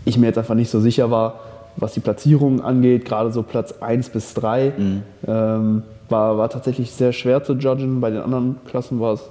ich 0.05 0.17
mir 0.17 0.27
jetzt 0.27 0.37
einfach 0.37 0.55
nicht 0.55 0.69
so 0.69 0.79
sicher 0.79 1.11
war, 1.11 1.39
was 1.75 1.93
die 1.93 1.99
Platzierung 1.99 2.61
angeht. 2.61 3.05
Gerade 3.05 3.31
so 3.31 3.43
Platz 3.43 3.75
1 3.79 4.09
bis 4.09 4.33
3 4.33 4.73
mhm. 4.77 5.01
ähm, 5.27 5.83
war, 6.09 6.37
war 6.37 6.49
tatsächlich 6.49 6.91
sehr 6.91 7.13
schwer 7.13 7.43
zu 7.43 7.53
judgen. 7.53 8.01
Bei 8.01 8.09
den 8.09 8.21
anderen 8.21 8.57
Klassen 8.67 8.99
war 8.99 9.13
es, 9.13 9.29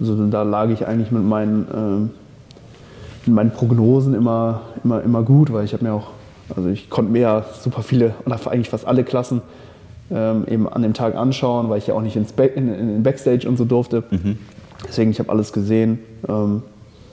also 0.00 0.26
da 0.26 0.42
lag 0.42 0.68
ich 0.70 0.86
eigentlich 0.86 1.10
mit 1.10 1.24
meinen... 1.24 1.66
Ähm, 1.74 2.10
in 3.28 3.34
meinen 3.34 3.50
Prognosen 3.50 4.14
immer, 4.14 4.62
immer, 4.82 5.02
immer 5.02 5.22
gut, 5.22 5.52
weil 5.52 5.64
ich 5.64 5.72
habe 5.72 5.84
mir 5.84 5.92
auch, 5.92 6.08
also 6.54 6.68
ich 6.68 6.90
konnte 6.90 7.12
mir 7.12 7.20
ja 7.20 7.44
super 7.60 7.82
viele 7.82 8.14
oder 8.26 8.38
eigentlich 8.46 8.70
fast 8.70 8.86
alle 8.86 9.04
Klassen 9.04 9.42
ähm, 10.10 10.44
eben 10.48 10.68
an 10.68 10.82
dem 10.82 10.94
Tag 10.94 11.14
anschauen, 11.14 11.68
weil 11.68 11.78
ich 11.78 11.86
ja 11.86 11.94
auch 11.94 12.02
nicht 12.02 12.16
ins 12.16 12.32
Back, 12.32 12.56
in, 12.56 12.72
in 12.72 12.88
den 12.88 13.02
Backstage 13.02 13.46
und 13.46 13.56
so 13.56 13.64
durfte. 13.64 14.02
Mhm. 14.10 14.38
Deswegen, 14.88 15.10
ich 15.10 15.18
habe 15.18 15.30
alles 15.30 15.52
gesehen. 15.52 15.98
Ähm, 16.28 16.62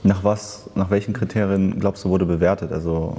nach 0.02 0.24
was, 0.24 0.70
nach 0.74 0.90
welchen 0.90 1.12
Kriterien 1.12 1.78
glaubst 1.78 2.04
du, 2.04 2.08
wurde 2.08 2.26
bewertet? 2.26 2.72
Also 2.72 3.16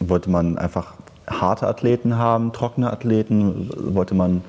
wollte 0.00 0.30
man 0.30 0.58
einfach 0.58 0.94
harte 1.28 1.66
Athleten 1.66 2.16
haben, 2.16 2.52
trockene 2.52 2.92
Athleten? 2.92 3.70
Wollte 3.94 4.14
man 4.14 4.42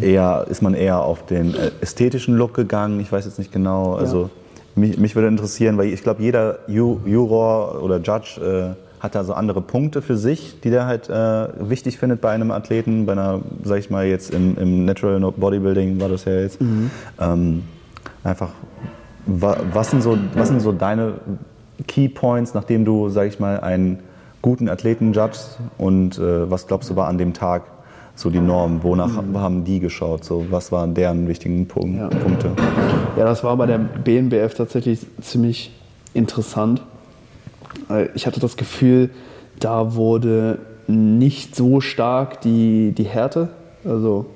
eher, 0.00 0.46
ist 0.48 0.62
man 0.62 0.74
eher 0.74 1.00
auf 1.00 1.26
den 1.26 1.54
äh, 1.54 1.70
ästhetischen 1.80 2.36
Look 2.36 2.54
gegangen? 2.54 3.00
Ich 3.00 3.12
weiß 3.12 3.24
jetzt 3.24 3.38
nicht 3.38 3.52
genau. 3.52 3.94
Also 3.94 4.24
ja. 4.24 4.30
Mich, 4.76 4.98
mich 4.98 5.14
würde 5.16 5.28
interessieren, 5.28 5.78
weil 5.78 5.88
ich 5.88 6.02
glaube, 6.02 6.22
jeder 6.22 6.60
Juror 6.68 7.82
oder 7.82 7.98
Judge 7.98 8.40
äh, 8.40 9.02
hat 9.02 9.14
da 9.14 9.24
so 9.24 9.32
andere 9.32 9.60
Punkte 9.62 10.00
für 10.00 10.16
sich, 10.16 10.60
die 10.60 10.70
der 10.70 10.86
halt 10.86 11.08
äh, 11.08 11.68
wichtig 11.68 11.98
findet 11.98 12.20
bei 12.20 12.30
einem 12.30 12.50
Athleten, 12.50 13.06
bei 13.06 13.12
einer, 13.12 13.40
sag 13.64 13.78
ich 13.78 13.90
mal, 13.90 14.06
jetzt 14.06 14.32
im, 14.32 14.56
im 14.58 14.84
Natural 14.84 15.18
Bodybuilding 15.32 16.00
war 16.00 16.08
das 16.08 16.24
ja 16.24 16.40
jetzt. 16.40 16.60
Mhm. 16.60 16.90
Ähm, 17.18 17.62
einfach, 18.22 18.50
wa, 19.26 19.56
was, 19.72 19.90
sind 19.90 20.02
so, 20.02 20.16
was 20.34 20.48
sind 20.48 20.60
so 20.60 20.70
deine 20.72 21.14
Key 21.86 22.08
Points, 22.08 22.54
nachdem 22.54 22.84
du, 22.84 23.08
sag 23.08 23.28
ich 23.28 23.40
mal, 23.40 23.60
einen 23.60 24.00
guten 24.42 24.68
Athleten 24.68 25.12
judgst 25.12 25.58
und 25.78 26.18
äh, 26.18 26.50
was 26.50 26.66
glaubst 26.66 26.90
du 26.90 26.96
war 26.96 27.08
an 27.08 27.18
dem 27.18 27.34
Tag 27.34 27.62
so 28.14 28.30
die 28.30 28.40
Norm? 28.40 28.82
Wonach 28.82 29.22
mhm. 29.22 29.38
haben 29.38 29.64
die 29.64 29.80
geschaut? 29.80 30.24
So, 30.24 30.46
was 30.50 30.72
waren 30.72 30.94
deren 30.94 31.28
wichtigen 31.28 31.66
Punkt, 31.66 31.98
ja. 31.98 32.08
Punkte? 32.08 32.52
Ja, 33.16 33.24
das 33.24 33.44
war 33.44 33.56
bei 33.56 33.66
der 33.66 33.78
BNBF 33.78 34.54
tatsächlich 34.54 35.06
ziemlich 35.20 35.72
interessant. 36.14 36.82
Ich 38.14 38.26
hatte 38.26 38.40
das 38.40 38.56
Gefühl, 38.56 39.10
da 39.58 39.94
wurde 39.94 40.58
nicht 40.86 41.54
so 41.54 41.80
stark 41.80 42.40
die, 42.40 42.92
die 42.92 43.04
Härte, 43.04 43.48
also 43.84 44.26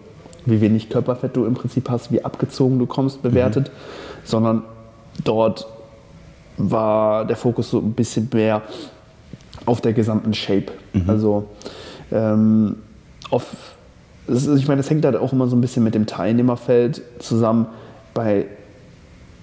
wie 0.45 0.61
wenig 0.61 0.91
Körperfett 0.91 1.37
du 1.37 1.47
im 1.47 1.55
Prinzip 1.55 1.89
hast, 1.91 2.13
wie 2.13 2.25
abgezogen 2.25 2.79
du 2.79 2.87
kommst, 2.87 3.23
bewertet, 3.23 3.69
mhm. 3.69 4.21
sondern 4.25 4.63
dort 5.25 5.67
war 6.57 7.25
der 7.25 7.37
Fokus 7.37 7.71
so 7.71 7.79
ein 7.79 7.93
bisschen 7.93 8.29
mehr 8.33 8.63
auf 9.67 9.81
der 9.81 9.93
gesamten 9.93 10.35
Shape. 10.35 10.73
Mhm. 10.93 11.11
Also 11.11 11.49
ähm, 12.13 12.77
auf 13.31 13.47
ist, 14.27 14.47
ich 14.49 14.69
meine, 14.69 14.79
das 14.79 14.91
hängt 14.91 15.05
halt 15.05 15.17
auch 15.17 15.33
immer 15.33 15.49
so 15.49 15.57
ein 15.57 15.61
bisschen 15.61 15.85
mit 15.85 15.95
dem 15.95 16.07
Teilnehmerfeld 16.07 17.03
zusammen. 17.19 17.67
Bei 18.15 18.47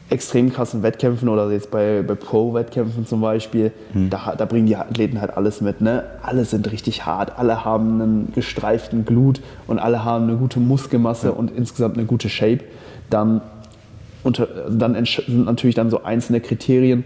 extrem 0.10 0.52
krassen 0.52 0.84
Wettkämpfen 0.84 1.30
oder 1.30 1.50
jetzt 1.52 1.72
bei, 1.72 2.04
bei 2.06 2.16
Pro-Wettkämpfen 2.16 3.06
zum 3.06 3.22
Beispiel, 3.22 3.72
hm. 3.94 4.10
da, 4.10 4.36
da, 4.38 4.46
bringen 4.46 4.66
die 4.66 4.76
Athleten 4.76 5.22
halt 5.22 5.38
alles 5.38 5.62
mit. 5.62 5.80
Ne? 5.80 6.04
Alle 6.22 6.44
sind 6.44 6.70
richtig 6.72 7.06
hart, 7.06 7.38
alle 7.38 7.64
haben 7.64 8.02
einen 8.02 8.34
gestreiften 8.34 9.06
Glut 9.06 9.42
und 9.68 9.80
alle 9.80 10.04
haben 10.04 10.26
eine 10.26 10.36
gute 10.36 10.60
Muskelmasse 10.60 11.28
ja. 11.28 11.34
und 11.34 11.52
insgesamt 11.52 11.98
eine 11.98 12.06
gute 12.06 12.28
Shape. 12.28 12.60
Dann, 13.10 13.42
unter, 14.24 14.48
dann 14.70 14.96
sind 15.06 15.46
natürlich 15.46 15.76
dann 15.76 15.90
so 15.90 16.04
einzelne 16.04 16.42
Kriterien 16.42 17.04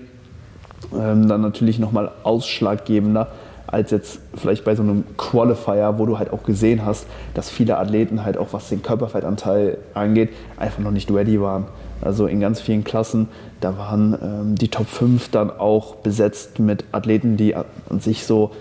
ähm, 0.93 1.27
dann 1.27 1.41
natürlich 1.41 1.79
nochmal 1.79 2.11
ausschlaggebender 2.23 3.29
als 3.67 3.91
jetzt 3.91 4.19
vielleicht 4.35 4.63
bei 4.63 4.75
so 4.75 4.83
einem 4.83 5.03
Qualifier, 5.17 5.95
wo 5.97 6.05
du 6.05 6.19
halt 6.19 6.31
auch 6.31 6.43
gesehen 6.43 6.85
hast, 6.85 7.07
dass 7.33 7.49
viele 7.49 7.77
Athleten 7.77 8.23
halt 8.23 8.37
auch 8.37 8.49
was 8.51 8.69
den 8.69 8.83
Körperfettanteil 8.83 9.79
angeht, 9.93 10.29
einfach 10.57 10.79
noch 10.79 10.91
nicht 10.91 11.09
ready 11.11 11.41
waren. 11.41 11.65
Also 12.01 12.27
in 12.27 12.39
ganz 12.39 12.61
vielen 12.61 12.83
Klassen, 12.83 13.27
da 13.61 13.77
waren 13.77 14.17
ähm, 14.21 14.55
die 14.55 14.67
Top 14.67 14.87
5 14.87 15.29
dann 15.29 15.49
auch 15.49 15.95
besetzt 15.95 16.59
mit 16.59 16.85
Athleten, 16.91 17.37
die 17.37 17.55
an 17.55 17.65
sich 17.99 18.25
so 18.25 18.51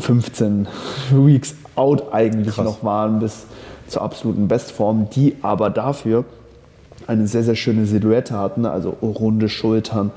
15 0.00 0.66
Weeks 1.12 1.54
out 1.76 2.12
eigentlich 2.12 2.56
Krass. 2.56 2.64
noch 2.64 2.82
waren 2.82 3.20
bis 3.20 3.46
zur 3.86 4.02
absoluten 4.02 4.48
Bestform, 4.48 5.08
die 5.10 5.36
aber 5.42 5.70
dafür 5.70 6.24
eine 7.06 7.26
sehr, 7.26 7.42
sehr 7.42 7.54
schöne 7.54 7.86
Silhouette 7.86 8.38
hatten, 8.38 8.66
also 8.66 8.90
runde 9.02 9.48
Schultern, 9.48 10.10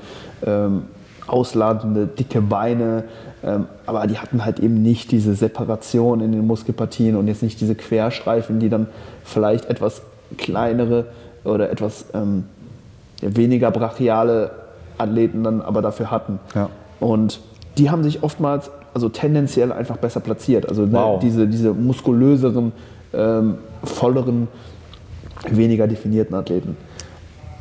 ähm, 0.44 0.82
ausladende, 1.26 2.06
dicke 2.06 2.40
Beine, 2.40 3.04
ähm, 3.44 3.66
aber 3.84 4.06
die 4.06 4.18
hatten 4.18 4.44
halt 4.44 4.60
eben 4.60 4.82
nicht 4.82 5.10
diese 5.10 5.34
Separation 5.34 6.20
in 6.20 6.32
den 6.32 6.46
Muskelpartien 6.46 7.16
und 7.16 7.28
jetzt 7.28 7.42
nicht 7.42 7.60
diese 7.60 7.74
Querstreifen, 7.74 8.60
die 8.60 8.68
dann 8.68 8.86
vielleicht 9.24 9.66
etwas 9.66 10.02
kleinere 10.36 11.06
oder 11.44 11.70
etwas 11.70 12.06
ähm, 12.14 12.44
weniger 13.20 13.70
brachiale 13.70 14.50
Athleten 14.98 15.44
dann 15.44 15.60
aber 15.62 15.82
dafür 15.82 16.10
hatten. 16.10 16.38
Ja. 16.54 16.70
Und 17.00 17.40
die 17.78 17.90
haben 17.90 18.02
sich 18.02 18.22
oftmals, 18.22 18.70
also 18.94 19.08
tendenziell 19.08 19.72
einfach 19.72 19.98
besser 19.98 20.20
platziert. 20.20 20.68
Also 20.68 20.86
ne, 20.86 20.92
wow. 20.92 21.20
diese, 21.20 21.46
diese 21.46 21.72
muskulöseren, 21.72 22.72
ähm, 23.12 23.58
volleren, 23.84 24.48
weniger 25.54 25.86
definierten 25.86 26.34
Athleten. 26.34 26.76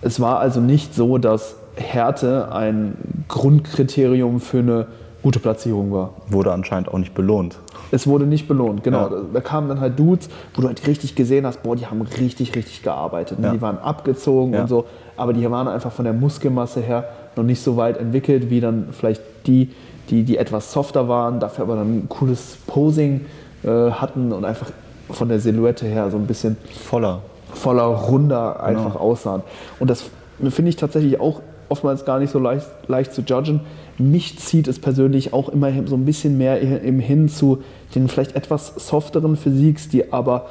Es 0.01 0.19
war 0.19 0.39
also 0.39 0.61
nicht 0.61 0.93
so, 0.95 1.17
dass 1.17 1.55
Härte 1.75 2.51
ein 2.51 2.95
Grundkriterium 3.27 4.39
für 4.39 4.59
eine 4.59 4.87
gute 5.21 5.39
Platzierung 5.39 5.91
war. 5.91 6.11
Wurde 6.27 6.53
anscheinend 6.53 6.89
auch 6.89 6.99
nicht 6.99 7.15
belohnt. 7.15 7.57
Es 7.91 8.05
wurde 8.05 8.25
nicht 8.25 8.47
belohnt, 8.47 8.83
genau. 8.83 9.09
Ja. 9.09 9.21
Da 9.33 9.41
kamen 9.41 9.67
dann 9.69 9.79
halt 9.79 9.97
Dudes, 9.97 10.29
wo 10.53 10.61
du 10.61 10.67
halt 10.67 10.85
richtig 10.87 11.15
gesehen 11.15 11.45
hast, 11.45 11.63
boah, 11.63 11.75
die 11.75 11.87
haben 11.87 12.01
richtig, 12.01 12.55
richtig 12.55 12.83
gearbeitet. 12.83 13.39
Ja. 13.41 13.51
Die 13.51 13.61
waren 13.61 13.79
abgezogen 13.79 14.53
ja. 14.53 14.61
und 14.61 14.67
so, 14.67 14.85
aber 15.17 15.33
die 15.33 15.49
waren 15.49 15.67
einfach 15.67 15.91
von 15.91 16.05
der 16.05 16.13
Muskelmasse 16.13 16.81
her 16.81 17.05
noch 17.35 17.43
nicht 17.43 17.61
so 17.61 17.75
weit 17.77 17.97
entwickelt, 17.97 18.49
wie 18.49 18.61
dann 18.61 18.89
vielleicht 18.91 19.21
die, 19.47 19.71
die, 20.09 20.23
die 20.23 20.37
etwas 20.37 20.71
softer 20.71 21.07
waren, 21.07 21.39
dafür 21.39 21.65
aber 21.65 21.75
dann 21.75 21.97
ein 21.97 22.09
cooles 22.09 22.57
Posing 22.67 23.21
äh, 23.63 23.91
hatten 23.91 24.31
und 24.31 24.45
einfach 24.45 24.71
von 25.09 25.29
der 25.29 25.39
Silhouette 25.39 25.85
her 25.85 26.11
so 26.11 26.17
ein 26.17 26.27
bisschen 26.27 26.57
voller, 26.83 27.21
voller, 27.55 27.83
runder 27.83 28.61
einfach 28.63 28.93
genau. 28.93 29.05
aussahen. 29.05 29.41
Und 29.79 29.89
das 29.89 30.05
finde 30.49 30.69
ich 30.69 30.75
tatsächlich 30.75 31.19
auch 31.19 31.41
oftmals 31.69 32.05
gar 32.05 32.19
nicht 32.19 32.31
so 32.31 32.39
leicht, 32.39 32.67
leicht 32.87 33.13
zu 33.13 33.21
judgen. 33.21 33.61
Mich 33.97 34.37
zieht 34.39 34.67
es 34.67 34.79
persönlich 34.79 35.33
auch 35.33 35.49
immer 35.49 35.71
so 35.85 35.95
ein 35.95 36.05
bisschen 36.05 36.37
mehr 36.37 36.59
im 36.61 36.99
hin 36.99 37.29
zu 37.29 37.63
den 37.93 38.07
vielleicht 38.07 38.35
etwas 38.35 38.73
softeren 38.75 39.35
Physiks, 39.35 39.89
die 39.89 40.11
aber 40.11 40.47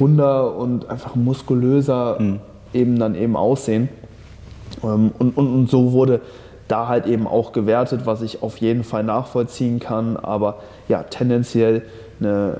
runder 0.00 0.56
und 0.56 0.88
einfach 0.90 1.14
muskulöser 1.14 2.20
mhm. 2.20 2.40
eben 2.72 2.98
dann 2.98 3.14
eben 3.14 3.36
aussehen. 3.36 3.88
Ähm, 4.82 5.12
und, 5.18 5.36
und, 5.36 5.54
und 5.54 5.70
so 5.70 5.92
wurde 5.92 6.20
da 6.68 6.88
halt 6.88 7.06
eben 7.06 7.26
auch 7.26 7.52
gewertet, 7.52 8.02
was 8.06 8.22
ich 8.22 8.42
auf 8.42 8.58
jeden 8.58 8.84
Fall 8.84 9.04
nachvollziehen 9.04 9.80
kann. 9.80 10.16
Aber 10.16 10.58
ja, 10.88 11.02
tendenziell 11.02 11.82
eine, 12.20 12.58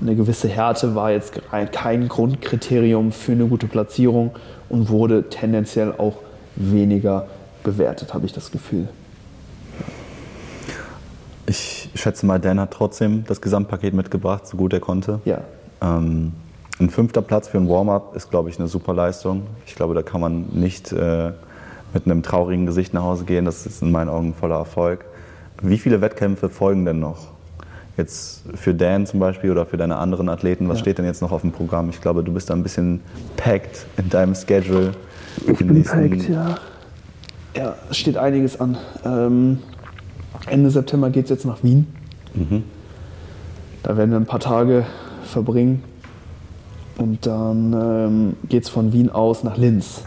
eine 0.00 0.14
gewisse 0.14 0.48
Härte 0.48 0.94
war 0.94 1.10
jetzt 1.10 1.32
kein 1.72 2.08
Grundkriterium 2.08 3.12
für 3.12 3.32
eine 3.32 3.46
gute 3.46 3.66
Platzierung 3.66 4.32
und 4.68 4.88
wurde 4.88 5.28
tendenziell 5.28 5.92
auch 5.96 6.16
weniger 6.56 7.26
bewertet, 7.62 8.14
habe 8.14 8.26
ich 8.26 8.32
das 8.32 8.50
Gefühl. 8.50 8.88
Ich 11.46 11.90
schätze 11.94 12.26
mal, 12.26 12.38
Dan 12.38 12.60
hat 12.60 12.70
trotzdem 12.70 13.24
das 13.26 13.40
Gesamtpaket 13.40 13.92
mitgebracht, 13.92 14.46
so 14.46 14.56
gut 14.56 14.72
er 14.72 14.80
konnte. 14.80 15.20
Ja. 15.24 15.40
Ähm, 15.82 16.32
ein 16.78 16.90
fünfter 16.90 17.22
Platz 17.22 17.48
für 17.48 17.58
ein 17.58 17.68
Warm-up 17.68 18.14
ist, 18.14 18.30
glaube 18.30 18.48
ich, 18.48 18.58
eine 18.58 18.68
super 18.68 18.94
Leistung. 18.94 19.42
Ich 19.66 19.74
glaube, 19.74 19.94
da 19.94 20.02
kann 20.02 20.20
man 20.20 20.46
nicht 20.52 20.92
äh, 20.92 21.32
mit 21.92 22.06
einem 22.06 22.22
traurigen 22.22 22.66
Gesicht 22.66 22.94
nach 22.94 23.02
Hause 23.02 23.24
gehen. 23.24 23.44
Das 23.44 23.66
ist 23.66 23.82
in 23.82 23.90
meinen 23.90 24.08
Augen 24.08 24.34
voller 24.34 24.56
Erfolg. 24.56 25.04
Wie 25.60 25.76
viele 25.76 26.00
Wettkämpfe 26.00 26.48
folgen 26.48 26.84
denn 26.84 27.00
noch? 27.00 27.28
Jetzt 28.00 28.44
für 28.54 28.72
Dan 28.72 29.04
zum 29.04 29.20
Beispiel 29.20 29.50
oder 29.50 29.66
für 29.66 29.76
deine 29.76 29.98
anderen 29.98 30.30
Athleten, 30.30 30.70
was 30.70 30.78
ja. 30.78 30.84
steht 30.84 30.96
denn 30.96 31.04
jetzt 31.04 31.20
noch 31.20 31.32
auf 31.32 31.42
dem 31.42 31.52
Programm? 31.52 31.90
Ich 31.90 32.00
glaube, 32.00 32.24
du 32.24 32.32
bist 32.32 32.48
da 32.48 32.54
ein 32.54 32.62
bisschen 32.62 33.00
packed 33.36 33.84
in 33.98 34.08
deinem 34.08 34.34
Schedule. 34.34 34.92
Ich 35.46 35.58
bin 35.58 35.84
packed, 35.84 36.26
ja. 36.30 36.54
Ja, 37.54 37.74
es 37.90 37.98
steht 37.98 38.16
einiges 38.16 38.58
an. 38.58 38.78
Ähm, 39.04 39.58
Ende 40.46 40.70
September 40.70 41.10
geht 41.10 41.24
es 41.24 41.30
jetzt 41.30 41.44
nach 41.44 41.62
Wien. 41.62 41.88
Mhm. 42.32 42.62
Da 43.82 43.98
werden 43.98 44.12
wir 44.12 44.16
ein 44.16 44.24
paar 44.24 44.40
Tage 44.40 44.86
verbringen. 45.24 45.82
Und 46.96 47.26
dann 47.26 47.72
ähm, 47.74 48.36
geht 48.48 48.62
es 48.62 48.70
von 48.70 48.94
Wien 48.94 49.10
aus 49.10 49.44
nach 49.44 49.58
Linz. 49.58 50.04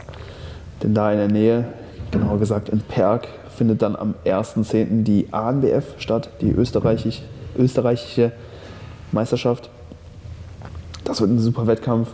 Denn 0.81 0.95
da 0.95 1.11
in 1.11 1.19
der 1.19 1.27
Nähe, 1.27 1.65
genauer 2.09 2.39
gesagt 2.39 2.69
in 2.69 2.79
Perg, 2.79 3.27
findet 3.55 3.83
dann 3.83 3.95
am 3.95 4.15
1.10. 4.25 5.03
die 5.03 5.27
ANBF 5.31 5.99
statt, 5.99 6.31
die 6.41 6.49
österreichisch, 6.49 7.21
österreichische 7.57 8.31
Meisterschaft. 9.11 9.69
Das 11.03 11.21
wird 11.21 11.31
ein 11.31 11.39
super 11.39 11.67
Wettkampf. 11.67 12.09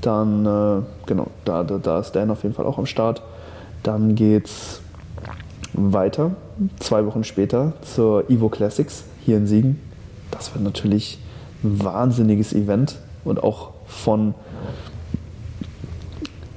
Dann, 0.00 0.44
äh, 0.44 0.82
genau, 1.06 1.28
da, 1.44 1.62
da, 1.62 1.78
da 1.78 2.00
ist 2.00 2.12
Dan 2.12 2.30
auf 2.30 2.42
jeden 2.42 2.54
Fall 2.54 2.66
auch 2.66 2.78
am 2.78 2.86
Start. 2.86 3.22
Dann 3.82 4.14
geht's 4.14 4.80
weiter, 5.72 6.32
zwei 6.80 7.06
Wochen 7.06 7.24
später, 7.24 7.72
zur 7.82 8.28
Evo 8.30 8.48
Classics 8.48 9.04
hier 9.24 9.36
in 9.36 9.46
Siegen. 9.46 9.80
Das 10.30 10.54
wird 10.54 10.64
natürlich 10.64 11.18
ein 11.62 11.82
wahnsinniges 11.84 12.52
Event 12.52 12.96
und 13.24 13.42
auch 13.42 13.70
von 13.86 14.34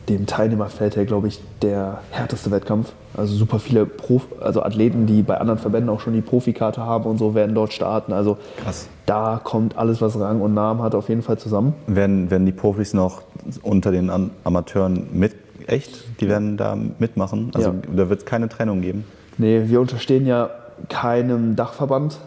dem 0.10 0.26
Teilnehmerfeld 0.26 0.96
her, 0.96 1.06
glaube 1.06 1.28
ich, 1.28 1.40
der 1.62 2.00
härteste 2.12 2.52
Wettkampf. 2.52 2.92
Also 3.18 3.36
super 3.36 3.60
viele 3.60 3.86
Prof 3.86 4.28
also 4.42 4.62
Athleten, 4.62 5.06
die 5.06 5.24
bei 5.24 5.38
anderen 5.40 5.60
Verbänden 5.60 5.90
auch 5.90 6.00
schon 6.00 6.14
die 6.14 6.22
Profikarte 6.22 6.82
haben 6.82 7.06
und 7.06 7.18
so, 7.18 7.34
werden 7.34 7.56
dort 7.56 7.74
starten. 7.74 8.14
Also 8.14 8.38
Krass. 8.58 8.88
da 9.06 9.40
kommt 9.44 9.78
alles, 9.78 10.02
was 10.02 10.20
Rang 10.20 10.42
und 10.42 10.54
Namen 10.54 10.82
hat, 10.82 10.94
auf 10.96 11.10
jeden 11.10 11.22
Fall 11.22 11.38
zusammen. 11.38 11.74
Werden, 11.88 12.30
werden 12.30 12.46
die 12.46 12.52
Profis 12.52 12.94
noch 12.94 13.24
unter 13.64 13.92
den 13.92 14.10
Am 14.10 14.32
Amateuren 14.44 15.08
mit, 15.14 15.34
echt? 15.68 16.04
Die 16.20 16.28
werden 16.28 16.58
da 16.58 16.78
mitmachen? 17.00 17.52
Also 17.56 17.70
Ja. 17.70 17.76
da 17.96 18.10
wird 18.10 18.20
es 18.20 18.26
keine 18.26 18.50
Trennung 18.50 18.82
geben? 18.82 19.06
Nee, 19.38 19.64
wir 19.68 19.82
unterstehen 19.82 20.26
ja 20.28 20.50
keinem 20.90 21.56
Dachverband. 21.56 22.20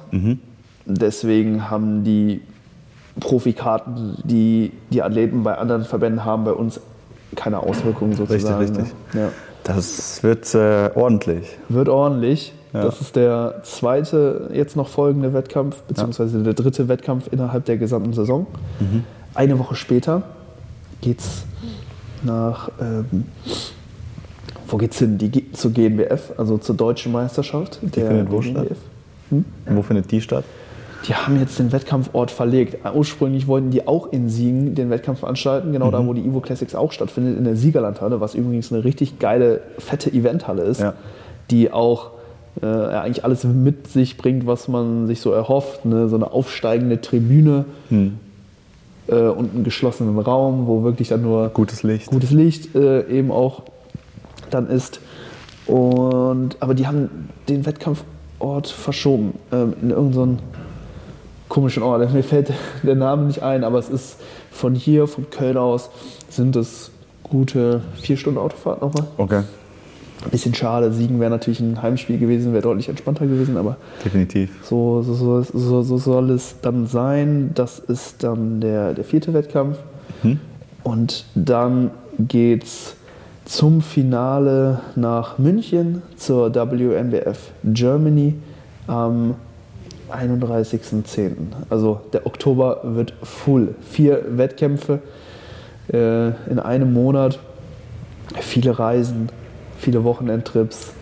Deswegen 0.85 1.71
haben 1.71 2.03
die 2.03 2.41
Profikarten, 3.21 4.17
die 4.25 4.73
die 4.91 5.03
Athleten 5.03 5.43
bei 5.43 5.59
anderen 5.59 5.85
Verbänden 5.85 6.25
haben, 6.25 6.45
bei 6.45 6.53
uns 6.53 6.81
keine 7.35 7.61
Auswirkungen 7.61 8.15
sozusagen. 8.15 8.59
richtig. 8.61 8.85
Ne? 9.13 9.21
Ja. 9.21 9.29
Das 9.65 10.23
wird 10.23 10.55
äh, 10.55 10.91
ordentlich. 10.95 11.59
Wird 11.69 11.89
ordentlich. 11.89 12.55
Ja. 12.73 12.85
Das 12.85 13.01
ist 13.01 13.17
der 13.17 13.61
zweite 13.63 14.51
jetzt 14.53 14.77
noch 14.77 14.89
folgende 14.89 15.33
Wettkampf, 15.33 15.77
beziehungsweise 15.83 16.43
der 16.43 16.55
dritte 16.55 16.89
Wettkampf 16.89 17.29
innerhalb 17.31 17.65
der 17.65 17.79
gesamten 17.79 18.13
Saison. 18.13 18.47
Mhm. 18.81 19.05
Eine 19.35 19.59
Woche 19.59 19.75
später 19.75 20.23
geht's 21.01 21.45
nach, 22.23 22.71
ähm, 22.81 23.25
wo 24.67 24.77
geht's 24.77 24.99
hin? 24.99 25.19
Die, 25.19 25.31
geht 25.31 25.57
zur 25.57 25.73
GNBF, 25.73 26.33
also 26.37 26.59
zur 26.59 26.75
deutschen 26.75 27.13
Meisterschaft. 27.13 27.79
Der, 27.83 28.09
findet 28.09 28.31
wo 28.31 28.41
der 28.41 28.51
statt? 28.51 28.67
GNBF. 29.31 29.45
Wo 29.67 29.83
findet 29.83 30.11
die 30.11 30.21
statt? 30.21 30.45
Die 31.07 31.15
haben 31.15 31.39
jetzt 31.39 31.59
den 31.59 31.71
Wettkampfort 31.71 32.31
verlegt. 32.31 32.79
Ursprünglich 32.93 33.47
wollten 33.47 33.71
die 33.71 33.87
auch 33.87 34.13
in 34.13 34.29
Siegen 34.29 34.75
den 34.75 34.91
Wettkampf 34.91 35.21
veranstalten, 35.21 35.73
genau 35.73 35.87
Mhm. 35.87 35.93
da, 35.93 36.07
wo 36.07 36.13
die 36.13 36.23
Evo 36.27 36.41
Classics 36.41 36.75
auch 36.75 36.91
stattfindet, 36.93 37.39
in 37.39 37.45
der 37.45 37.55
Siegerlandhalle, 37.57 38.21
was 38.21 38.35
übrigens 38.35 38.73
eine 38.73 38.83
richtig 38.85 39.19
geile, 39.21 39.61
fette 39.79 40.13
Eventhalle 40.13 40.63
ist, 40.63 40.81
Ja. 40.81 40.95
die 41.51 41.71
auch 41.73 42.11
äh, 42.61 42.67
eigentlich 42.67 43.25
alles 43.25 43.45
mit 43.45 43.87
sich 43.87 44.17
bringt, 44.17 44.45
was 44.49 44.67
man 44.67 45.07
sich 45.07 45.21
so 45.21 45.31
erhofft. 45.31 45.85
Ne? 45.85 46.09
So 46.09 46.17
eine 46.17 46.33
aufsteigende 46.33 47.01
Tribüne 47.01 47.67
Hm. 47.91 48.19
äh, 49.07 49.15
und 49.29 49.55
einen 49.55 49.63
geschlossenen 49.63 50.19
Raum, 50.19 50.67
wo 50.67 50.83
wirklich 50.83 51.07
dann 51.09 51.23
nur 51.23 51.51
Gutes 51.51 51.85
Licht. 51.85 52.09
gutes 52.11 52.33
Licht 52.33 52.75
äh, 52.75 53.07
eben 53.09 53.31
auch 53.31 53.63
dann 54.51 54.67
ist. 54.69 54.99
Und, 55.67 56.57
aber 56.61 56.75
die 56.75 56.89
haben 56.89 57.29
den 57.49 57.65
Wettkampfort 57.65 58.67
verschoben 58.67 59.35
ähm, 59.53 59.75
in 59.81 59.91
irgendeinen 59.91 60.39
komischen 61.49 61.83
Ort. 61.83 62.13
Mir 62.13 62.23
fällt 62.23 62.53
der 62.83 62.95
Name 62.95 63.25
nicht 63.25 63.43
ein, 63.43 63.65
aber 63.65 63.79
es 63.79 63.89
ist 63.89 64.17
von 64.51 64.75
hier, 64.75 65.07
von 65.07 65.31
Köln 65.31 65.57
aus, 65.57 65.91
sind 66.29 66.57
es 66.57 66.91
gute 67.23 67.83
vier 68.01 68.17
Stunden 68.17 68.39
Autofahrt 68.39 68.81
nochmal. 68.83 69.07
Okay, 69.17 69.43
Ein 70.25 70.31
bisschen 70.31 70.55
schade. 70.55 70.93
Siegen 70.93 71.21
wäre 71.21 71.31
natürlich 71.31 71.61
ein 71.61 71.81
Heimspiel 71.81 72.19
gewesen, 72.19 72.53
wäre 72.53 72.63
deutlich 72.63 72.89
entspannter 72.89 73.27
gewesen, 73.27 73.57
aber 73.57 73.77
definitiv. 74.05 74.51
so, 74.63 75.03
so, 75.03 75.15
so, 75.15 75.43
so, 75.43 75.83
so 75.83 75.99
soll 75.99 76.31
es 76.31 76.57
dann 76.63 76.87
sein. 76.87 77.51
Das 77.55 77.79
ist 77.79 78.25
dann 78.25 78.61
der, 78.61 78.95
der 78.95 79.05
vierte 79.05 79.33
Wettkampf. 79.35 79.79
Und 80.83 81.25
dann 81.35 81.91
geht's 82.19 82.95
zum 83.45 83.83
Finale 83.83 84.81
nach 84.97 85.39
München 85.39 86.03
zur 86.17 86.55
WNBF 86.55 87.39
Germany 87.65 88.35
am 88.87 89.35
31.10. 90.11 91.33
Also 91.71 92.01
der 92.13 92.27
Oktober 92.27 92.81
wird 92.83 93.15
full. 93.23 93.75
Vier 93.81 94.25
Wettkämpfe 94.31 95.01
äh, 95.93 96.29
in 96.51 96.59
einem 96.59 96.93
Monat, 96.93 97.39
viele 98.41 98.79
Reisen, 98.79 99.29
viele 99.79 100.05
Wochenendtrips. 100.05 100.93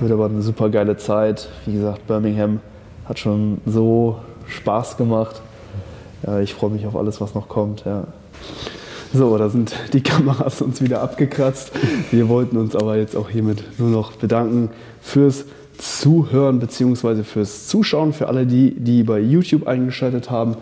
Wird 0.00 0.12
aber 0.12 0.26
eine 0.26 0.42
super 0.42 0.68
geile 0.68 0.96
Zeit. 0.96 1.48
Wie 1.66 1.74
gesagt, 1.74 2.06
Birmingham 2.06 2.60
hat 3.04 3.18
schon 3.18 3.60
so 3.66 4.18
Spaß 4.48 4.96
gemacht. 4.96 5.40
Ja, 6.26 6.40
ich 6.40 6.54
freue 6.54 6.70
mich 6.70 6.86
auf 6.86 6.96
alles, 6.96 7.20
was 7.20 7.34
noch 7.34 7.48
kommt. 7.48 7.84
Ja. 7.84 8.04
So, 9.12 9.36
da 9.36 9.50
sind 9.50 9.74
die 9.92 10.02
Kameras 10.02 10.62
uns 10.62 10.80
wieder 10.80 11.02
abgekratzt. 11.02 11.72
Wir 12.10 12.28
wollten 12.28 12.56
uns 12.56 12.74
aber 12.74 12.96
jetzt 12.96 13.14
auch 13.14 13.28
hiermit 13.28 13.78
nur 13.78 13.90
noch 13.90 14.12
bedanken 14.12 14.70
fürs 15.02 15.44
Zuhören 15.82 16.60
bzw. 16.60 17.24
fürs 17.24 17.66
Zuschauen. 17.66 18.12
Für 18.12 18.28
alle 18.28 18.46
die, 18.46 18.72
die 18.72 19.02
bei 19.02 19.18
YouTube 19.18 19.66
eingeschaltet 19.66 20.30
haben. 20.30 20.56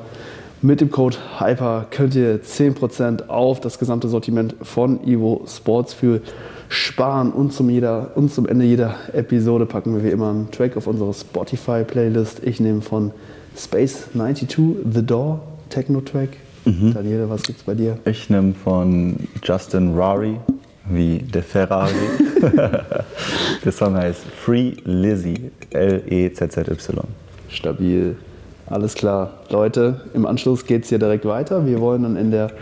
Mit 0.62 0.81
dem 0.81 0.91
Code 0.91 1.16
HYPER 1.39 1.87
könnt 1.91 2.14
ihr 2.14 2.43
10% 2.43 3.29
auf 3.29 3.61
das 3.61 3.79
gesamte 3.79 4.09
Sortiment 4.09 4.55
von 4.62 5.07
Evo 5.07 5.45
Sports 5.47 5.93
für 5.93 6.23
sparen. 6.71 7.33
Und 7.33 7.53
zum, 7.53 7.68
jeder, 7.68 8.12
und 8.14 8.33
zum 8.33 8.47
Ende 8.47 8.64
jeder 8.64 8.95
Episode 9.12 9.66
packen 9.66 9.95
wir 9.95 10.05
wie 10.05 10.11
immer 10.11 10.31
einen 10.31 10.51
Track 10.51 10.79
auf 10.79 10.87
unsere 10.87 11.12
Spotify-Playlist. 11.12 12.43
Ich 12.43 12.59
nehme 12.59 12.81
von 12.81 13.11
Space 13.57 14.07
92 14.12 14.57
The 14.91 15.05
Door 15.05 15.41
Techno-Track. 15.68 16.31
Daniele, 16.64 17.29
was 17.29 17.43
gibt's 17.43 17.62
bei 17.62 17.75
dir? 17.75 17.99
Ich 18.05 18.31
nehme 18.31 18.55
von 18.55 19.16
Justin 19.43 19.95
Rari, 19.95 20.37
wie 20.89 21.18
der 21.18 21.43
Ferrari. 21.43 21.95
der 23.64 23.72
Song 23.72 23.95
heißt 23.97 24.22
Free 24.45 24.72
Lizzy, 24.84 25.51
L-E-Z-Z-Y. 25.70 27.05
Stabil. 27.49 28.16
Alles 28.66 28.95
klar. 28.95 29.32
Leute, 29.51 30.03
im 30.14 30.26
Anschluss 30.26 30.64
geht 30.64 30.84
es 30.84 30.88
hier 30.88 30.99
direkt 30.99 31.24
weiter. 31.24 31.66
Wir 31.66 31.80
wollen 31.80 32.05
dann 32.05 32.16
in 32.16 32.30
der 32.30 32.53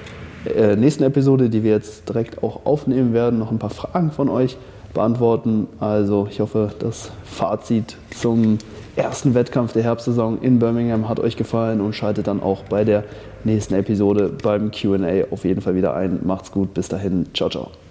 äh, 0.46 0.76
nächsten 0.76 1.04
Episode, 1.04 1.50
die 1.50 1.62
wir 1.62 1.72
jetzt 1.72 2.08
direkt 2.08 2.42
auch 2.42 2.64
aufnehmen 2.64 3.12
werden, 3.12 3.38
noch 3.38 3.50
ein 3.50 3.58
paar 3.58 3.70
Fragen 3.70 4.10
von 4.10 4.28
euch 4.28 4.56
beantworten. 4.94 5.66
Also 5.80 6.26
ich 6.30 6.40
hoffe, 6.40 6.70
das 6.78 7.10
Fazit 7.24 7.96
zum 8.10 8.58
ersten 8.96 9.34
Wettkampf 9.34 9.72
der 9.72 9.84
Herbstsaison 9.84 10.40
in 10.40 10.58
Birmingham 10.58 11.08
hat 11.08 11.20
euch 11.20 11.36
gefallen 11.36 11.80
und 11.80 11.94
schaltet 11.94 12.26
dann 12.26 12.42
auch 12.42 12.64
bei 12.64 12.84
der 12.84 13.04
nächsten 13.44 13.74
Episode 13.74 14.32
beim 14.42 14.70
QA 14.70 15.24
auf 15.30 15.44
jeden 15.44 15.60
Fall 15.60 15.74
wieder 15.74 15.94
ein. 15.94 16.20
Macht's 16.24 16.50
gut, 16.50 16.74
bis 16.74 16.88
dahin. 16.88 17.26
Ciao, 17.34 17.48
ciao. 17.48 17.87